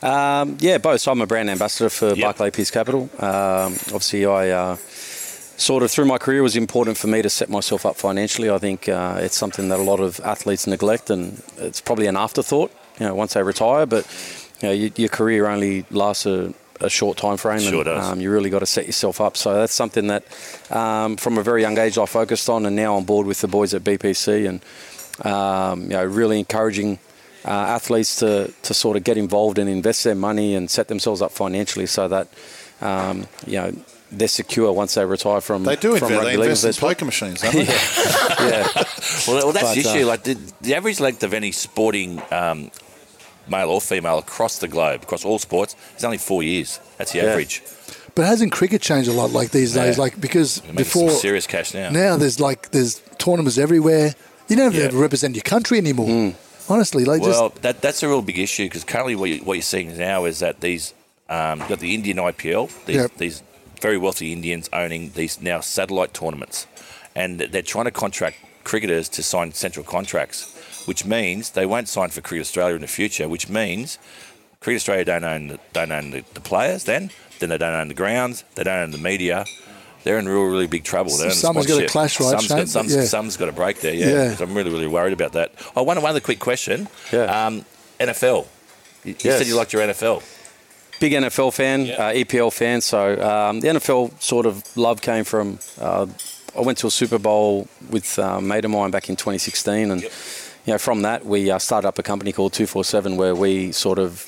Um, 0.02 0.56
yeah, 0.60 0.78
both. 0.78 1.00
So 1.00 1.10
I'm 1.12 1.20
a 1.20 1.26
brand 1.26 1.50
ambassador 1.50 1.90
for 1.90 2.08
Yep. 2.14 2.18
Barclay 2.20 2.50
Pearce 2.52 2.70
Capital. 2.70 3.10
Um, 3.18 3.74
obviously, 3.92 4.24
I 4.26 4.50
uh, 4.50 4.76
sort 5.60 5.82
of 5.82 5.90
through 5.90 6.06
my 6.06 6.18
career 6.18 6.42
was 6.42 6.56
important 6.56 6.96
for 6.96 7.06
me 7.06 7.20
to 7.22 7.28
set 7.30 7.48
myself 7.50 7.84
up 7.84 7.96
financially. 7.96 8.50
I 8.50 8.58
think 8.58 8.88
uh, 8.88 9.18
it's 9.20 9.36
something 9.36 9.68
that 9.68 9.78
a 9.78 9.82
lot 9.82 10.00
of 10.00 10.18
athletes 10.20 10.66
neglect, 10.66 11.10
and 11.10 11.42
it's 11.58 11.80
probably 11.80 12.06
an 12.06 12.16
afterthought. 12.16 12.72
You 12.98 13.06
know, 13.06 13.14
once 13.14 13.34
they 13.34 13.42
retire, 13.42 13.86
but 13.86 14.04
you 14.60 14.68
know, 14.68 14.74
your, 14.74 14.90
your 14.96 15.08
career 15.08 15.46
only 15.46 15.84
lasts 15.90 16.26
a, 16.26 16.52
a 16.80 16.88
short 16.88 17.18
time 17.18 17.36
frame, 17.36 17.60
Sure 17.60 17.76
and 17.76 17.84
does. 17.84 18.10
um, 18.10 18.20
you 18.20 18.30
really 18.30 18.50
got 18.50 18.60
to 18.60 18.66
set 18.66 18.86
yourself 18.86 19.20
up. 19.20 19.36
So 19.36 19.54
that's 19.54 19.74
something 19.74 20.06
that, 20.08 20.24
um, 20.70 21.16
from 21.16 21.38
a 21.38 21.42
very 21.42 21.60
young 21.62 21.78
age, 21.78 21.98
I 21.98 22.06
focused 22.06 22.48
on, 22.48 22.66
and 22.66 22.74
now 22.74 22.96
on 22.96 23.04
board 23.04 23.26
with 23.26 23.40
the 23.40 23.48
boys 23.48 23.74
at 23.74 23.84
BPC, 23.84 24.48
and 24.48 24.60
um, 25.26 25.82
you 25.82 25.88
know, 25.90 26.04
really 26.04 26.38
encouraging 26.38 26.98
uh, 27.44 27.50
athletes 27.50 28.16
to, 28.16 28.52
to 28.62 28.74
sort 28.74 28.96
of 28.96 29.04
get 29.04 29.16
involved 29.18 29.58
and 29.58 29.68
invest 29.68 30.04
their 30.04 30.14
money 30.14 30.54
and 30.54 30.70
set 30.70 30.88
themselves 30.88 31.20
up 31.22 31.32
financially 31.32 31.86
so 31.86 32.08
that 32.08 32.28
um, 32.80 33.26
you 33.46 33.56
know 33.58 33.72
they're 34.12 34.28
secure 34.28 34.72
once 34.72 34.94
they 34.94 35.04
retire 35.04 35.40
from 35.40 35.64
They 35.64 35.76
do 35.76 35.96
from 35.96 36.08
invest. 36.08 36.10
They 36.10 36.16
rugby 36.16 36.36
league. 36.38 36.50
invest 36.50 36.64
in 36.64 36.72
poker 36.74 37.04
machines, 37.04 37.40
don't 37.42 37.52
they? 37.54 37.64
yeah, 37.64 38.68
Well, 39.26 39.36
well 39.36 39.52
that's 39.52 39.68
But, 39.68 39.74
the 39.74 39.80
issue. 39.80 40.02
uh, 40.04 40.06
like 40.06 40.22
the, 40.24 40.38
the 40.60 40.74
average 40.74 41.00
length 41.00 41.22
of 41.22 41.32
any 41.34 41.52
sporting 41.52 42.20
um, 42.30 42.70
male 43.48 43.68
or 43.70 43.80
female 43.80 44.18
across 44.18 44.58
the 44.58 44.68
globe, 44.68 45.02
across 45.02 45.24
all 45.24 45.38
sports, 45.38 45.76
is 45.96 46.04
only 46.04 46.18
four 46.18 46.42
years. 46.42 46.80
That's 46.98 47.12
the 47.12 47.18
Yeah. 47.18 47.24
average. 47.26 47.62
But 48.16 48.26
hasn't 48.26 48.50
cricket 48.52 48.82
changed 48.82 49.08
a 49.08 49.12
lot 49.12 49.30
like 49.30 49.50
these 49.52 49.72
days? 49.74 49.96
Yeah. 49.96 50.02
Like 50.02 50.20
because 50.20 50.60
You're 50.66 50.74
before 50.74 51.10
some 51.10 51.20
serious 51.20 51.46
cash 51.46 51.72
now. 51.74 51.90
now 51.90 52.16
there's 52.16 52.40
like 52.40 52.70
there's 52.72 53.00
tournaments 53.18 53.56
everywhere. 53.58 54.14
You 54.48 54.56
don't 54.56 54.74
Yeah. 54.74 54.82
have 54.82 54.90
to 54.90 54.96
represent 54.98 55.36
your 55.36 55.42
country 55.44 55.78
anymore. 55.78 56.34
Honestly, 56.68 57.04
like 57.04 57.22
Well, 57.22 57.50
just 57.50 57.62
that, 57.62 57.80
that's 57.80 58.02
a 58.02 58.08
real 58.08 58.22
big 58.22 58.38
issue 58.38 58.64
because 58.66 58.82
currently 58.84 59.14
what, 59.16 59.30
you, 59.30 59.38
what 59.44 59.54
you're 59.54 59.62
seeing 59.62 59.96
now 59.96 60.24
is 60.24 60.40
that 60.40 60.60
these 60.60 60.92
um, 61.28 61.60
you've 61.60 61.68
got 61.68 61.78
the 61.78 61.94
Indian 61.94 62.16
IPL, 62.18 62.68
these, 62.86 62.96
Yep. 62.96 63.12
these 63.18 63.42
very 63.80 63.98
wealthy 63.98 64.32
Indians 64.32 64.68
owning 64.72 65.10
these 65.14 65.40
now 65.40 65.60
satellite 65.60 66.14
tournaments, 66.14 66.66
and 67.14 67.40
they're 67.40 67.62
trying 67.62 67.86
to 67.86 67.90
contract 67.90 68.36
cricketers 68.64 69.08
to 69.10 69.22
sign 69.22 69.52
central 69.52 69.84
contracts, 69.84 70.84
which 70.86 71.04
means 71.04 71.50
they 71.50 71.66
won't 71.66 71.88
sign 71.88 72.10
for 72.10 72.20
Cricket 72.20 72.42
Australia 72.46 72.74
in 72.74 72.82
the 72.82 72.86
future. 72.88 73.28
Which 73.28 73.48
means 73.48 73.98
Cricket 74.60 74.80
Australia 74.80 75.04
don't 75.04 75.24
own 75.24 75.48
the, 75.48 75.58
don't 75.72 75.92
own 75.92 76.10
the, 76.10 76.24
the 76.34 76.40
players. 76.40 76.84
Then 76.84 77.10
then 77.38 77.48
they 77.48 77.58
don't 77.58 77.74
own 77.74 77.88
the 77.88 77.94
grounds. 77.94 78.44
They 78.54 78.64
don't 78.64 78.78
own 78.82 78.90
the 78.90 78.98
media. 78.98 79.44
They're 80.04 80.18
in 80.18 80.28
real, 80.28 80.44
really 80.44 80.66
big 80.66 80.84
trouble. 80.84 81.10
They're 81.16 81.26
in 81.26 81.30
the 81.30 81.34
Someone's 81.34 81.66
got 81.66 81.82
a 81.82 81.86
clash, 81.86 82.18
right, 82.20 82.30
Some's 82.30 82.48
got, 82.48 82.56
Shane? 82.58 82.66
some's, 82.66 82.94
Yeah. 82.94 83.04
some's 83.04 83.36
got 83.36 83.48
a 83.50 83.52
break 83.52 83.80
there. 83.80 83.92
Yeah, 83.92 84.06
Yeah. 84.08 84.34
So 84.34 84.44
I'm 84.44 84.54
really, 84.54 84.70
really 84.70 84.86
worried 84.86 85.12
about 85.12 85.32
that. 85.32 85.52
Oh, 85.76 85.82
one, 85.82 86.00
one 86.00 86.10
other 86.10 86.20
quick 86.20 86.38
question. 86.38 86.88
Yeah. 87.12 87.46
Um, 87.46 87.64
NFL. 87.98 88.46
You, 89.04 89.12
you 89.12 89.30
said 89.30 89.46
you 89.46 89.56
liked 89.56 89.72
your 89.72 89.82
NFL. 89.82 90.22
Big 91.00 91.12
NFL 91.12 91.52
fan, 91.52 91.86
Yeah. 91.86 91.94
uh, 92.08 92.12
EPL 92.12 92.50
fan. 92.52 92.80
So 92.80 92.98
um, 93.22 93.60
the 93.60 93.68
NFL 93.68 94.10
sort 94.20 94.46
of 94.46 94.62
love 94.76 95.00
came 95.00 95.24
from. 95.24 95.58
Uh, 95.80 96.06
I 96.56 96.60
went 96.60 96.78
to 96.78 96.86
a 96.86 96.90
Super 96.90 97.18
Bowl 97.18 97.66
with 97.90 98.18
uh, 98.18 98.22
a 98.38 98.40
mate 98.40 98.64
of 98.64 98.70
mine 98.70 98.90
back 98.90 99.08
in 99.08 99.16
2016, 99.16 99.90
and 99.90 100.02
Yep. 100.02 100.12
you 100.66 100.72
know 100.74 100.78
from 100.78 101.02
that 101.02 101.24
we 101.24 101.50
uh, 101.50 101.58
started 101.58 101.88
up 101.88 101.98
a 101.98 102.02
company 102.02 102.32
called 102.32 102.52
247 102.52 103.16
where 103.16 103.34
we 103.34 103.72
sort 103.72 103.98
of 103.98 104.24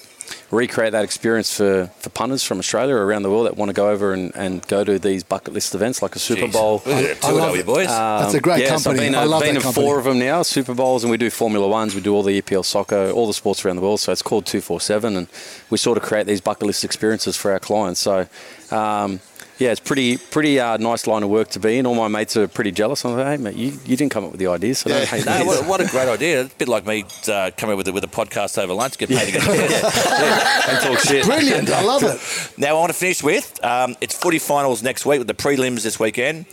recreate 0.51 0.93
that 0.93 1.05
experience 1.05 1.57
for, 1.57 1.87
for 1.99 2.11
punters 2.11 2.43
from 2.43 2.59
Australia 2.59 2.95
or 2.95 3.07
around 3.07 3.23
the 3.23 3.31
world 3.31 3.47
that 3.47 3.57
want 3.57 3.69
to 3.69 3.73
go 3.73 3.89
over 3.91 4.13
and, 4.13 4.35
and 4.35 4.67
go 4.69 4.85
to 4.85 4.99
these 4.99 5.23
bucket 5.23 5.55
list 5.55 5.75
events 5.75 6.03
like 6.03 6.17
a 6.17 6.19
Super 6.19 6.43
Jeez. 6.43 6.53
Bowl. 6.53 6.83
We're 6.85 7.17
I 7.23 7.31
love 7.31 7.55
you 7.55 7.61
it. 7.61 7.67
boys. 7.67 7.87
that's 7.87 8.35
a 8.35 8.41
great 8.41 8.63
yeah, 8.63 8.77
so 8.77 8.91
company. 8.91 9.07
I've 9.07 9.13
been, 9.13 9.15
I 9.15 9.23
uh, 9.23 9.27
love 9.29 9.43
been 9.43 9.55
that 9.55 9.57
in 9.57 9.63
company. 9.63 9.87
four 9.87 9.99
of 9.99 10.05
them 10.05 10.19
now, 10.19 10.43
Super 10.43 10.75
Bowls, 10.75 11.05
and 11.05 11.11
we 11.11 11.17
do 11.17 11.31
Formula 11.31 11.67
Ones. 11.67 11.95
We 11.95 12.01
do 12.01 12.15
all 12.15 12.23
the 12.23 12.41
EPL 12.41 12.65
soccer, 12.65 13.11
all 13.11 13.27
the 13.27 13.35
sports 13.35 13.65
around 13.65 13.77
the 13.77 13.83
world. 13.83 14.01
So 14.01 14.13
it's 14.13 14.23
called 14.23 14.47
247, 14.47 15.17
and 15.17 15.29
we 15.71 15.79
sort 15.79 15.97
of 15.99 16.05
create 16.05 16.27
these 16.27 16.41
bucket 16.41 16.67
list 16.67 16.85
experiences 16.85 17.37
for 17.37 17.53
our 17.53 17.61
clients. 17.61 18.01
So, 18.01 18.27
um, 18.71 19.21
yeah, 19.63 19.71
it's 19.71 19.81
pretty 19.81 20.17
pretty 20.17 20.59
uh, 20.59 20.77
nice 20.77 21.07
line 21.07 21.23
of 21.23 21.31
work 21.31 21.49
to 21.51 21.61
be 21.61 21.79
in. 21.79 21.87
All 21.87 21.95
my 21.95 22.09
mates 22.09 22.37
are 22.37 22.49
pretty 22.49 22.73
jealous. 22.73 23.05
I'm 23.05 23.17
like, 23.17 23.27
hey, 23.27 23.37
mate, 23.37 23.55
you, 23.55 23.79
you 23.87 23.97
didn't 23.97 24.11
come 24.11 24.25
up 24.25 24.33
with 24.33 24.41
the 24.41 24.49
ideas, 24.49 24.81
so 24.81 24.91
don't 24.91 25.07
hate 25.07 25.25
no, 25.25 25.39
me. 25.39 25.47
what, 25.47 25.67
what 25.67 25.81
a 25.81 25.87
great 25.87 26.09
idea. 26.09 26.43
It's 26.43 26.53
a 26.53 26.57
bit 26.57 26.67
like 26.67 26.85
me 26.85 27.05
uh, 27.29 27.53
coming 27.57 27.75
up 27.75 27.79
with 27.79 27.89
a, 27.89 27.93
with 27.93 28.03
a 28.03 28.09
podcast 28.09 28.61
over 28.61 28.75
lunch, 28.75 28.99
get 28.99 29.09
paid 29.09 29.27
to 29.27 29.33
get 29.33 29.43
and 30.69 30.81
talk 30.81 30.99
shit. 30.99 31.25
Brilliant. 31.25 31.71
I 31.71 31.83
love 31.83 32.03
it. 32.03 32.59
Now, 32.59 32.71
I 32.77 32.81
want 32.81 32.91
to 32.91 32.99
finish 32.99 33.23
with 33.23 33.65
um, 33.65 33.95
it's 34.01 34.19
footy 34.19 34.41
finals 34.41 34.83
next 34.83 35.07
week 35.07 35.19
with 35.19 35.29
the 35.29 35.35
prelims 35.35 35.85
this 35.85 36.01
weekend. 36.01 36.47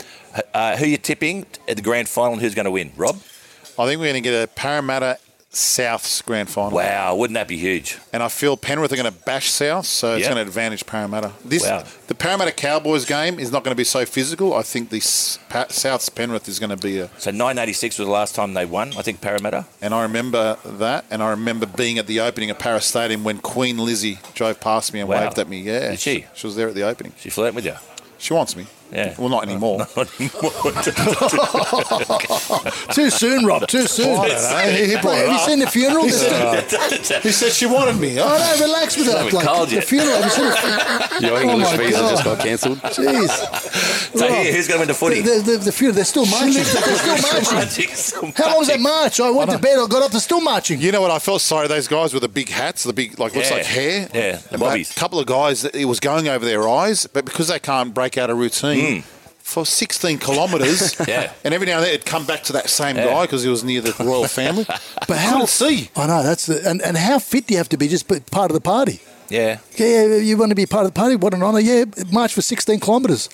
Uh, 0.53 0.77
who 0.77 0.85
you 0.85 0.97
tipping 0.97 1.47
at 1.67 1.77
the 1.77 1.81
grand 1.81 2.07
final 2.07 2.33
and 2.33 2.41
who's 2.41 2.53
going 2.53 2.65
to 2.65 2.71
win? 2.71 2.91
Rob? 2.95 3.15
I 3.15 3.85
think 3.87 3.99
we're 3.99 4.11
going 4.11 4.21
to 4.21 4.21
get 4.21 4.43
a 4.43 4.47
Parramatta 4.47 5.17
South's 5.51 6.21
grand 6.21 6.47
final. 6.47 6.71
Wow, 6.77 7.15
wouldn't 7.15 7.33
that 7.33 7.47
be 7.47 7.57
huge? 7.57 7.97
And 8.13 8.21
I 8.21 8.27
feel 8.27 8.55
Penrith 8.55 8.91
are 8.93 8.95
going 8.95 9.11
to 9.11 9.19
bash 9.25 9.49
South, 9.49 9.87
so 9.87 10.13
it's 10.13 10.21
Yeah. 10.21 10.33
going 10.33 10.35
to 10.35 10.41
advantage 10.47 10.85
Parramatta. 10.85 11.31
This 11.43 11.63
Wow. 11.63 11.83
the 12.07 12.13
Parramatta 12.13 12.51
Cowboys 12.51 13.03
game 13.05 13.39
is 13.39 13.51
not 13.51 13.63
going 13.63 13.71
to 13.71 13.77
be 13.77 13.83
so 13.83 14.05
physical. 14.05 14.53
I 14.53 14.61
think 14.61 14.91
this 14.91 15.39
Pa- 15.49 15.65
South's 15.69 16.07
Penrith 16.09 16.47
is 16.47 16.59
going 16.59 16.69
to 16.69 16.77
be 16.77 16.99
a. 16.99 17.09
So 17.17 17.31
986 17.31 17.97
was 17.97 18.05
the 18.07 18.11
last 18.11 18.35
time 18.35 18.53
they 18.53 18.65
won, 18.65 18.93
I 18.95 19.01
think, 19.01 19.21
Parramatta. 19.21 19.65
And 19.81 19.91
I 19.95 20.03
remember 20.03 20.57
that, 20.63 21.05
and 21.09 21.23
I 21.23 21.29
remember 21.31 21.65
being 21.65 21.97
at 21.97 22.05
the 22.05 22.19
opening 22.19 22.51
of 22.51 22.59
Parra 22.59 22.79
Stadium 22.81 23.23
when 23.23 23.39
Queen 23.39 23.79
Lizzie 23.79 24.19
drove 24.35 24.59
past 24.59 24.93
me 24.93 24.99
and 24.99 25.09
Wow. 25.09 25.23
waved 25.25 25.39
at 25.39 25.49
me. 25.49 25.61
Yeah, 25.61 25.89
Did 25.91 25.99
she? 25.99 26.25
She 26.35 26.45
was 26.45 26.55
there 26.57 26.67
at 26.67 26.75
the 26.75 26.83
opening. 26.83 27.13
She 27.19 27.31
flirting 27.31 27.55
with 27.55 27.65
you. 27.65 27.73
She 28.19 28.33
wants 28.33 28.55
me. 28.55 28.67
Yeah. 28.91 29.13
Well, 29.17 29.29
not 29.29 29.43
anymore. 29.43 29.85
Too 32.93 33.09
soon, 33.09 33.45
Rob. 33.45 33.67
Too 33.67 33.87
soon. 33.87 34.17
I 34.19 34.27
don't 34.27 34.51
know. 34.51 34.71
He- 34.71 34.85
he 34.95 35.01
brought 35.01 35.17
have 35.17 35.31
you 35.31 35.39
seen 35.39 35.59
the 35.59 35.67
funeral? 35.67 36.03
He 36.05 36.09
The- 36.11 36.17
said, 37.03 37.21
he 37.21 37.29
said 37.31 37.51
she 37.51 37.65
wanted 37.65 37.97
me. 37.99 38.19
Oh 38.19 38.25
no, 38.27 38.65
relax 38.65 38.97
with 38.97 39.07
that. 39.07 39.25
even 39.25 39.35
Like, 39.35 39.45
cold 39.47 39.69
the 39.69 39.75
yet. 39.75 39.83
funeral. 39.83 40.21
Have 40.21 40.25
you 40.25 40.31
seen 40.31 40.47
it? 40.47 41.21
Your 41.29 41.37
Oh 41.37 41.41
English 41.41 41.71
my 41.71 41.77
visa 41.77 41.99
God. 41.99 42.09
just 42.11 42.23
got 42.23 42.39
cancelled. 42.39 42.77
Jeez. 42.79 43.29
So 44.17 44.27
Rob, 44.27 44.31
here, 44.43 44.53
who's 44.53 44.67
going 44.67 44.77
to 44.77 44.81
win 44.81 44.87
the 44.87 44.93
footy? 44.93 45.21
The, 45.21 45.41
the, 45.51 45.57
the 45.65 45.71
funeral. 45.71 45.95
They're 45.95 46.05
still 46.05 46.25
marching. 46.25 46.53
They're 46.53 46.63
still 46.65 48.21
marching. 48.23 48.33
How 48.35 48.47
long 48.49 48.57
was 48.59 48.67
that 48.69 48.79
march? 48.79 49.19
I 49.19 49.29
went 49.29 49.51
to 49.51 49.59
bed. 49.59 49.77
I 49.79 49.87
got 49.87 50.01
up. 50.03 50.11
They're 50.11 50.19
still 50.19 50.41
marching. 50.41 50.81
You 50.81 50.91
know 50.91 51.01
what? 51.01 51.11
I 51.11 51.19
felt 51.19 51.41
sorry. 51.41 51.67
Those 51.67 51.87
guys 51.87 52.13
with 52.13 52.23
the 52.23 52.29
big 52.29 52.49
hats, 52.49 52.83
the 52.83 52.93
big 52.93 53.19
like 53.19 53.35
looks 53.35 53.49
Yeah. 53.49 53.57
like 53.57 53.65
hair. 53.65 54.09
Yeah, 54.13 54.37
the 54.51 54.65
And. 54.65 54.81
A 54.89 54.93
couple 54.99 55.19
of 55.19 55.25
guys, 55.27 55.65
it 55.65 55.85
was 55.85 55.99
going 55.99 56.27
over 56.27 56.43
their 56.45 56.67
eyes, 56.67 57.05
but 57.07 57.25
because 57.25 57.47
they 57.49 57.59
can't 57.59 57.93
break 57.93 58.17
out 58.17 58.29
a 58.29 58.33
routine. 58.35 58.78
Mm. 58.81 59.03
For 59.39 59.65
16 59.65 60.19
kilometres. 60.19 60.95
Yeah. 61.07 61.31
and 61.43 61.53
every 61.55 61.65
now 61.65 61.77
and 61.77 61.85
then 61.85 61.93
it'd 61.95 62.05
come 62.05 62.25
back 62.25 62.43
to 62.43 62.53
that 62.53 62.69
same 62.69 62.95
Yeah. 62.97 63.05
guy 63.07 63.21
because 63.25 63.41
he 63.43 63.49
was 63.49 63.63
near 63.63 63.81
the 63.81 63.93
royal 64.03 64.27
family. 64.27 64.65
But 65.07 65.17
how? 65.17 65.31
Couldn't 65.31 65.47
see. 65.49 65.89
I 65.95 66.05
know 66.05 66.21
that's 66.23 66.45
the 66.45 66.61
and, 66.69 66.81
and 66.83 66.95
how 66.97 67.17
fit 67.19 67.47
do 67.47 67.53
you 67.53 67.57
have 67.57 67.69
to 67.69 67.77
be 67.77 67.87
just 67.87 68.07
p- 68.07 68.19
part 68.31 68.51
of 68.51 68.55
the 68.55 68.61
party? 68.61 68.99
Yeah. 69.29 69.59
Yeah, 69.75 70.05
yeah, 70.05 70.15
you 70.17 70.37
want 70.37 70.49
to 70.49 70.55
be 70.55 70.65
part 70.65 70.85
of 70.85 70.93
the 70.93 70.97
party? 70.99 71.15
What 71.15 71.33
an 71.33 71.43
honour! 71.43 71.59
Yeah, 71.59 71.85
march 72.11 72.33
for 72.33 72.41
16 72.41 72.79
kilometres. 72.79 73.29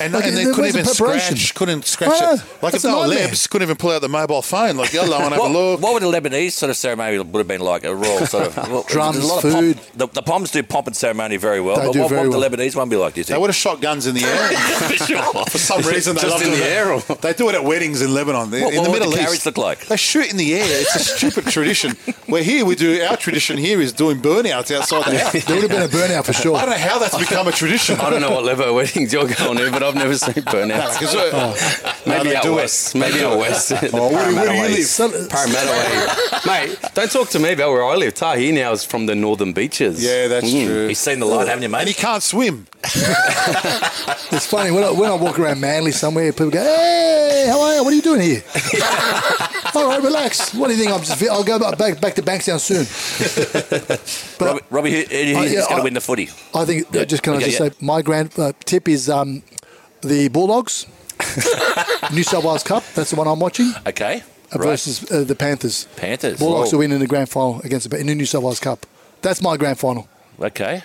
And, 0.00 0.12
Like, 0.14 0.24
and 0.26 0.36
they 0.36 0.44
there 0.44 0.54
couldn't 0.54 0.66
was 0.66 0.76
a 0.76 0.78
even 0.80 0.94
preparation. 0.96 1.36
scratch, 1.36 1.54
couldn't 1.54 1.84
scratch 1.84 2.10
I 2.22 2.34
it. 2.34 2.40
Like 2.62 2.74
if 2.74 2.82
That's 2.82 2.84
a 2.84 2.86
they 2.88 2.92
were. 2.94 3.06
Lebs, 3.06 3.46
couldn't 3.50 3.66
even 3.66 3.76
pull 3.76 3.90
out 3.90 4.00
the 4.00 4.08
mobile 4.08 4.40
phone. 4.42 4.76
Like, 4.76 4.90
hello, 4.90 5.16
and 5.18 5.34
have 5.34 5.38
a 5.38 5.40
What, 5.42 5.50
look. 5.50 5.80
what 5.82 5.92
would 5.94 6.02
a 6.02 6.06
Lebanese 6.20 6.52
sort 6.52 6.70
of 6.70 6.76
ceremony 6.76 7.18
would 7.18 7.34
have 7.36 7.48
been 7.48 7.60
like? 7.60 7.84
A 7.84 7.94
royal 7.94 8.24
sort 8.26 8.46
of 8.46 8.56
well, 8.70 8.84
Drums, 8.88 9.18
a 9.18 9.26
lot 9.26 9.44
of 9.44 9.52
pomp- 9.52 9.64
food. 9.64 9.80
the, 9.94 10.06
the 10.06 10.22
Poms 10.22 10.50
do 10.52 10.62
pomp 10.62 10.86
and 10.86 10.96
ceremony 10.96 11.36
very 11.36 11.60
well. 11.60 11.76
They 11.76 11.86
but 11.86 11.92
do 11.92 12.00
what, 12.00 12.08
very 12.08 12.20
what 12.20 12.28
would 12.28 12.40
well. 12.40 12.48
the 12.50 12.56
Lebanese 12.56 12.76
one 12.76 12.88
be 12.88 12.96
like? 12.96 13.14
Do 13.14 13.20
you 13.20 13.24
They 13.24 13.36
would 13.36 13.50
have 13.50 13.56
shot 13.56 13.80
guns 13.80 14.06
in 14.06 14.14
the 14.14 14.24
air. 14.24 14.48
For 14.88 15.04
sure. 15.04 15.44
For 15.50 15.58
some 15.58 15.82
reason, 15.82 16.14
they 16.14 16.22
Just 16.22 16.32
love 16.32 16.42
in 16.42 16.50
the 16.58 16.64
air 16.64 16.92
or- 16.92 17.00
They 17.00 17.32
do 17.34 17.48
it 17.48 17.54
at 17.56 17.64
weddings 17.64 18.00
in 18.00 18.14
Lebanon. 18.14 18.50
What- 18.50 18.54
in 18.54 18.62
what 18.62 18.70
the 18.72 18.78
would 18.80 18.86
the 18.86 18.92
Middle 18.92 19.12
carriage 19.12 19.34
East, 19.38 19.46
look 19.46 19.58
like? 19.58 19.86
They 19.86 19.96
shoot 19.96 20.30
in 20.30 20.36
the 20.36 20.54
air. 20.54 20.64
It's 20.64 20.94
a 20.94 21.00
stupid 21.00 21.46
tradition. 21.46 21.92
Where 22.26 22.42
here 22.44 22.64
we 22.64 22.76
do 22.76 23.02
our 23.02 23.16
tradition 23.16 23.58
here 23.58 23.80
is 23.80 23.92
doing 23.92 24.20
burnouts 24.22 24.70
outside 24.74 25.04
the 25.12 25.18
house. 25.18 25.39
There 25.46 25.56
would 25.60 25.70
have 25.70 25.70
been 25.70 25.82
a 25.82 25.88
burnout 26.04 26.24
for 26.24 26.32
sure. 26.32 26.56
I 26.56 26.60
don't 26.66 26.70
know 26.70 26.76
how 26.88 26.98
that's 26.98 27.16
become 27.18 27.48
a 27.48 27.52
tradition. 27.52 27.98
I 28.00 28.10
don't 28.10 28.20
know 28.20 28.30
what 28.30 28.44
level 28.44 28.68
of 28.68 28.74
weddings 28.74 29.12
you're 29.12 29.26
going 29.28 29.56
to, 29.58 29.70
but 29.70 29.82
I've 29.82 29.94
never 29.94 30.16
seen 30.16 30.34
burnouts. 30.34 30.98
'Cause, 30.98 31.14
uh, 31.14 31.54
Maybe 32.06 32.30
they 32.30 32.36
out 32.36 32.42
do 32.42 32.52
it. 32.52 32.56
west. 32.56 32.94
Maybe 32.94 33.22
out 33.24 33.38
west. 33.38 33.72
Oh, 33.72 34.08
where 34.12 34.28
do- 34.30 34.36
where 34.36 34.46
do 34.48 34.54
you 34.54 34.62
live? 34.62 34.70
ways. 34.72 34.96
Parramatta 35.28 35.70
way. 35.70 36.06
Mate, 36.68 36.78
don't 36.94 37.10
talk 37.10 37.28
to 37.30 37.38
me 37.38 37.52
about 37.52 37.70
where 37.70 37.84
I 37.84 37.94
live. 37.96 38.14
Tahir 38.14 38.52
now 38.52 38.72
is 38.72 38.84
from 38.84 39.06
the 39.06 39.14
northern 39.14 39.52
beaches. 39.52 40.02
Yeah, 40.02 40.28
that's 40.28 40.50
true. 40.50 40.88
He's 40.88 40.98
seen 40.98 41.20
the 41.20 41.26
light, 41.26 41.46
haven't 41.48 41.62
you, 41.62 41.68
mate? 41.68 41.80
And 41.80 41.88
he 41.88 41.94
can't 41.94 42.22
swim. 42.22 42.66
It's 44.32 44.46
funny 44.46 44.70
when 44.70 44.84
I, 44.84 44.90
when 44.92 45.10
I 45.10 45.14
walk 45.14 45.38
around 45.40 45.60
Manly 45.60 45.90
somewhere, 45.90 46.30
people 46.32 46.50
go, 46.50 46.62
"Hey, 46.62 47.46
how 47.48 47.60
are 47.60 47.74
you? 47.74 47.82
What 47.84 47.92
are 47.92 47.96
you 47.96 48.02
doing 48.02 48.20
here?" 48.20 48.42
All 49.74 49.88
right, 49.88 50.02
relax. 50.02 50.54
What 50.54 50.68
do 50.68 50.74
you 50.74 50.80
think? 50.80 50.92
I'm 50.92 51.02
just. 51.02 51.22
I'll 51.28 51.44
go 51.44 51.58
back 51.58 52.00
back 52.00 52.14
to 52.14 52.22
Bankstown 52.22 52.58
soon. 52.60 52.86
But 54.38 54.46
Robbie, 54.46 54.60
Robbie 54.70 54.90
who, 54.90 54.96
who's 55.02 55.36
Oh, 55.36 55.42
yeah, 55.42 55.60
going 55.68 55.76
to 55.78 55.82
win 55.84 55.94
the 55.94 56.00
footy? 56.00 56.28
I 56.54 56.64
think 56.64 56.86
Yeah. 56.92 57.04
just 57.04 57.22
can 57.22 57.34
I 57.34 57.40
just 57.40 57.60
yeah. 57.60 57.68
say 57.68 57.74
my 57.80 58.02
grand 58.02 58.38
uh, 58.38 58.52
tip 58.64 58.88
is 58.88 59.08
um, 59.08 59.42
the 60.02 60.28
Bulldogs, 60.28 60.86
New 62.12 62.22
South 62.22 62.44
Wales 62.44 62.62
Cup. 62.62 62.84
That's 62.94 63.10
the 63.10 63.16
one 63.16 63.28
I'm 63.28 63.40
watching. 63.40 63.72
Okay. 63.86 64.22
uh, 64.52 64.58
Right. 64.58 64.66
Versus 64.66 65.10
uh, 65.10 65.24
the 65.24 65.34
Panthers. 65.36 65.86
Panthers. 65.96 66.38
Bulldogs 66.38 66.70
Whoa. 66.72 66.78
will 66.78 66.78
win 66.80 66.92
in 66.92 67.00
the 67.00 67.06
grand 67.06 67.28
final 67.28 67.60
against 67.62 67.88
the 67.90 67.96
in 67.98 68.06
the 68.06 68.14
New 68.14 68.26
South 68.26 68.42
Wales 68.42 68.60
Cup. 68.60 68.86
That's 69.22 69.40
my 69.42 69.56
grand 69.56 69.78
final. 69.78 70.08
Okay. 70.40 70.82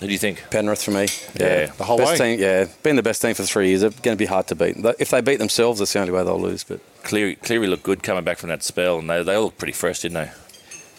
Who 0.00 0.06
do 0.06 0.12
you 0.12 0.18
think? 0.18 0.42
Penrith 0.50 0.82
for 0.82 0.90
me. 0.90 1.06
Yeah. 1.40 1.66
The 1.66 1.84
whole 1.84 1.96
best 1.98 2.20
way. 2.20 2.36
Team, 2.36 2.40
yeah, 2.42 2.66
been 2.82 2.96
the 2.96 3.02
best 3.02 3.22
team 3.22 3.32
for 3.34 3.44
three 3.44 3.68
years. 3.68 3.80
They're 3.80 3.90
going 3.90 4.14
to 4.14 4.16
be 4.16 4.26
hard 4.26 4.46
to 4.48 4.54
beat. 4.54 4.76
If 4.98 5.08
they 5.10 5.20
beat 5.22 5.36
themselves, 5.38 5.78
that's 5.78 5.92
the 5.94 6.00
only 6.00 6.12
way 6.12 6.22
they'll 6.22 6.40
lose. 6.40 6.64
But 6.64 6.80
Cleary, 7.06 7.36
Cleary 7.36 7.68
looked 7.68 7.84
good 7.84 8.02
coming 8.02 8.24
back 8.24 8.38
from 8.38 8.48
that 8.50 8.62
spell, 8.62 8.98
and 8.98 9.08
they, 9.08 9.22
they 9.22 9.34
all 9.34 9.44
look 9.44 9.58
pretty 9.58 9.72
fresh, 9.72 10.00
didn't 10.00 10.14
they? 10.14 10.30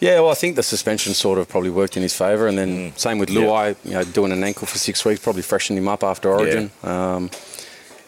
yeah, 0.00 0.20
well, 0.20 0.30
I 0.30 0.34
think 0.34 0.56
the 0.56 0.62
suspension 0.62 1.12
sort 1.12 1.38
of 1.38 1.48
probably 1.48 1.70
worked 1.70 1.96
in 1.96 2.02
his 2.02 2.16
favour, 2.16 2.46
and 2.46 2.56
then 2.56 2.92
same 2.96 3.18
with 3.18 3.30
Yeah. 3.30 3.74
You 3.84 3.92
know, 3.92 4.04
doing 4.04 4.32
an 4.32 4.42
ankle 4.42 4.66
for 4.66 4.78
six 4.78 5.04
weeks 5.04 5.20
probably 5.22 5.42
freshened 5.42 5.78
him 5.78 5.88
up 5.88 6.02
after 6.02 6.30
Origin. 6.30 6.70
Um, 6.82 7.30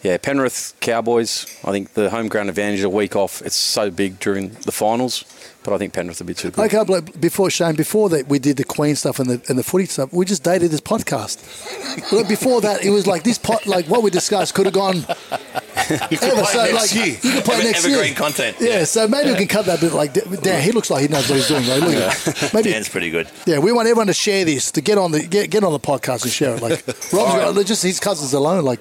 yeah, 0.01 0.17
Penrith 0.17 0.73
Cowboys. 0.79 1.45
I 1.63 1.71
think 1.71 1.93
the 1.93 2.09
home 2.09 2.27
ground 2.27 2.49
advantage, 2.49 2.81
a 2.81 2.89
week 2.89 3.15
off, 3.15 3.41
it's 3.43 3.55
so 3.55 3.91
big 3.91 4.19
during 4.19 4.49
the 4.65 4.71
finals. 4.71 5.25
But 5.63 5.73
I 5.73 5.77
think 5.77 5.93
Penrith 5.93 6.17
will 6.19 6.25
be 6.25 6.33
too 6.33 6.49
good. 6.49 6.59
I 6.59 6.67
can't 6.67 6.87
believe 6.87 7.21
before 7.21 7.51
Shane, 7.51 7.75
before 7.75 8.09
that 8.09 8.27
we 8.27 8.39
did 8.39 8.57
the 8.57 8.63
Queen 8.63 8.95
stuff 8.95 9.19
and 9.19 9.29
the 9.29 9.41
and 9.47 9.59
the 9.59 9.63
footy 9.63 9.85
stuff. 9.85 10.11
We 10.11 10.25
just 10.25 10.43
dated 10.43 10.71
this 10.71 10.81
podcast. 10.81 12.11
Look, 12.11 12.27
before 12.27 12.61
that, 12.61 12.83
it 12.83 12.89
was 12.89 13.05
like 13.05 13.23
this 13.23 13.37
pot, 13.37 13.67
like 13.67 13.85
what 13.85 14.01
we 14.01 14.09
discussed 14.09 14.55
could 14.55 14.65
have 14.65 14.73
gone. 14.73 14.95
You 14.97 16.17
could 16.17 16.23
ever. 16.23 16.41
play 16.41 16.45
So, 16.45 16.63
next 16.63 16.73
like, 16.73 16.95
year. 16.95 17.05
You 17.05 17.17
can 17.31 17.41
play 17.43 17.55
Ever- 17.55 17.63
next 17.63 17.85
evergreen 17.85 18.05
year. 18.07 18.15
content. 18.15 18.57
Yeah, 18.59 18.83
so 18.85 19.07
maybe 19.07 19.29
we 19.31 19.35
can 19.37 19.47
cut 19.47 19.65
that 19.65 19.81
bit. 19.81 19.93
Like 19.93 20.13
Dan, 20.41 20.63
he 20.63 20.71
looks 20.71 20.89
like 20.89 21.01
he 21.03 21.07
knows 21.07 21.29
what 21.29 21.35
he's 21.35 21.47
doing. 21.47 21.67
Right? 21.67 21.79
Look 21.79 21.93
at 21.93 22.17
that. 22.17 22.51
Maybe. 22.55 22.71
Dan's 22.71 22.89
pretty 22.89 23.09
good. 23.11 23.27
Yeah, 23.45 23.59
we 23.59 23.71
want 23.71 23.87
everyone 23.87 24.07
to 24.07 24.13
share 24.13 24.43
this 24.45 24.71
to 24.71 24.81
get 24.81 24.97
on 24.97 25.11
the 25.11 25.25
get, 25.27 25.51
get 25.51 25.63
on 25.63 25.73
the 25.73 25.79
podcast 25.79 26.23
and 26.23 26.31
share 26.31 26.55
it. 26.55 26.61
Like 26.63 26.85
Rob's 27.13 27.55
got, 27.57 27.65
just 27.65 27.83
his 27.83 27.99
cousins 27.99 28.33
alone. 28.33 28.63
Like 28.63 28.79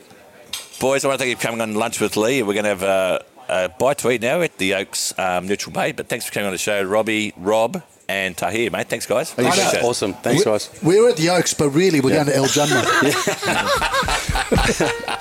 Boys, 0.80 1.04
I 1.04 1.08
want 1.08 1.18
to 1.20 1.24
thank 1.24 1.30
you 1.30 1.36
for 1.36 1.42
coming 1.42 1.60
on 1.60 1.74
lunch 1.74 2.00
with 2.00 2.16
Lee. 2.16 2.42
We're 2.42 2.54
going 2.54 2.64
to 2.64 2.70
have 2.70 2.82
uh, 2.82 3.18
a 3.50 3.68
bite 3.68 3.98
to 3.98 4.10
eat 4.10 4.22
now 4.22 4.40
at 4.40 4.56
the 4.58 4.74
Oaks 4.74 5.12
um, 5.18 5.46
Neutral 5.48 5.72
Bay. 5.72 5.92
But 5.92 6.08
thanks 6.08 6.24
for 6.24 6.32
coming 6.32 6.46
on 6.46 6.52
the 6.52 6.58
show, 6.58 6.82
Robbie, 6.82 7.32
Rob, 7.36 7.82
and 8.08 8.36
Tahir, 8.36 8.70
mate. 8.70 8.88
Thanks, 8.88 9.06
guys. 9.06 9.34
I 9.38 9.42
know. 9.42 9.48
Appreciate. 9.48 9.82
Awesome. 9.84 10.14
Thanks, 10.14 10.44
we- 10.44 10.50
guys. 10.50 10.70
We're 10.82 11.08
at 11.10 11.16
the 11.16 11.30
Oaks, 11.30 11.54
but 11.54 11.70
really 11.70 12.00
we're 12.00 12.14
going 12.14 12.26
to 12.26 12.36
El 12.36 12.46
Jannah. 12.46 12.84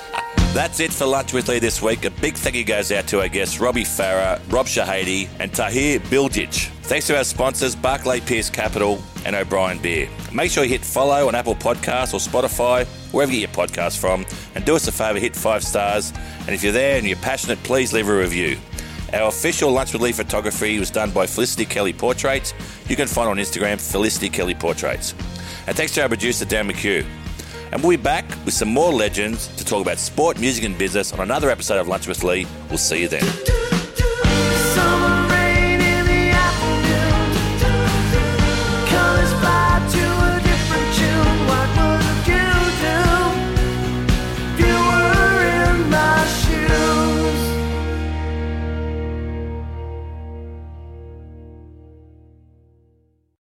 That's 0.52 0.80
it 0.80 0.92
for 0.92 1.06
Lunch 1.06 1.32
with 1.32 1.48
Lee 1.48 1.60
this 1.60 1.80
week. 1.80 2.04
A 2.04 2.10
big 2.10 2.34
thank 2.34 2.56
you 2.56 2.64
goes 2.64 2.90
out 2.90 3.06
to 3.08 3.20
our 3.20 3.28
guests 3.28 3.60
Robbie 3.60 3.84
Farah, 3.84 4.40
Rob 4.52 4.66
Shehadie, 4.66 5.28
and 5.38 5.54
Tahir 5.54 6.00
Bilgic. 6.00 6.66
Thanks 6.82 7.06
to 7.06 7.16
our 7.16 7.22
sponsors 7.22 7.76
Barclay 7.76 8.18
Pearce 8.18 8.50
Capital 8.50 9.00
and 9.24 9.36
O'Brien 9.36 9.78
Beer. 9.78 10.08
Make 10.34 10.50
sure 10.50 10.64
you 10.64 10.70
hit 10.70 10.84
follow 10.84 11.28
on 11.28 11.36
Apple 11.36 11.54
Podcasts 11.54 12.14
or 12.14 12.18
Spotify, 12.18 12.84
wherever 13.12 13.30
you 13.30 13.46
get 13.46 13.56
your 13.56 13.66
podcast 13.66 13.98
from, 13.98 14.26
and 14.56 14.64
do 14.64 14.74
us 14.74 14.88
a 14.88 14.92
favour, 14.92 15.20
hit 15.20 15.36
five 15.36 15.62
stars. 15.62 16.12
And 16.40 16.50
if 16.50 16.64
you're 16.64 16.72
there 16.72 16.98
and 16.98 17.06
you're 17.06 17.16
passionate, 17.18 17.62
please 17.62 17.92
leave 17.92 18.08
a 18.08 18.18
review. 18.18 18.58
Our 19.12 19.28
official 19.28 19.70
Lunch 19.70 19.92
with 19.92 20.02
Lee 20.02 20.10
photography 20.10 20.80
was 20.80 20.90
done 20.90 21.12
by 21.12 21.28
Felicity 21.28 21.64
Kelly 21.64 21.92
Portraits. 21.92 22.54
You 22.88 22.96
can 22.96 23.06
find 23.06 23.28
on 23.28 23.36
Instagram, 23.36 23.80
Felicity 23.80 24.28
Kelly 24.28 24.56
Portraits. 24.56 25.14
And 25.68 25.76
thanks 25.76 25.94
to 25.94 26.02
our 26.02 26.08
producer, 26.08 26.44
Dan 26.44 26.68
McHugh. 26.68 27.06
And 27.72 27.82
we'll 27.82 27.96
be 27.96 28.02
back 28.02 28.28
with 28.44 28.54
some 28.54 28.68
more 28.68 28.92
legends 28.92 29.46
to 29.56 29.64
talk 29.64 29.82
about 29.82 29.98
sport, 29.98 30.40
music, 30.40 30.64
and 30.64 30.76
business 30.76 31.12
on 31.12 31.20
another 31.20 31.50
episode 31.50 31.78
of 31.78 31.88
Lunch 31.88 32.06
with 32.06 32.24
Lee. 32.24 32.46
We'll 32.68 32.78
see 32.78 33.02
you 33.02 33.08
then. 33.08 33.79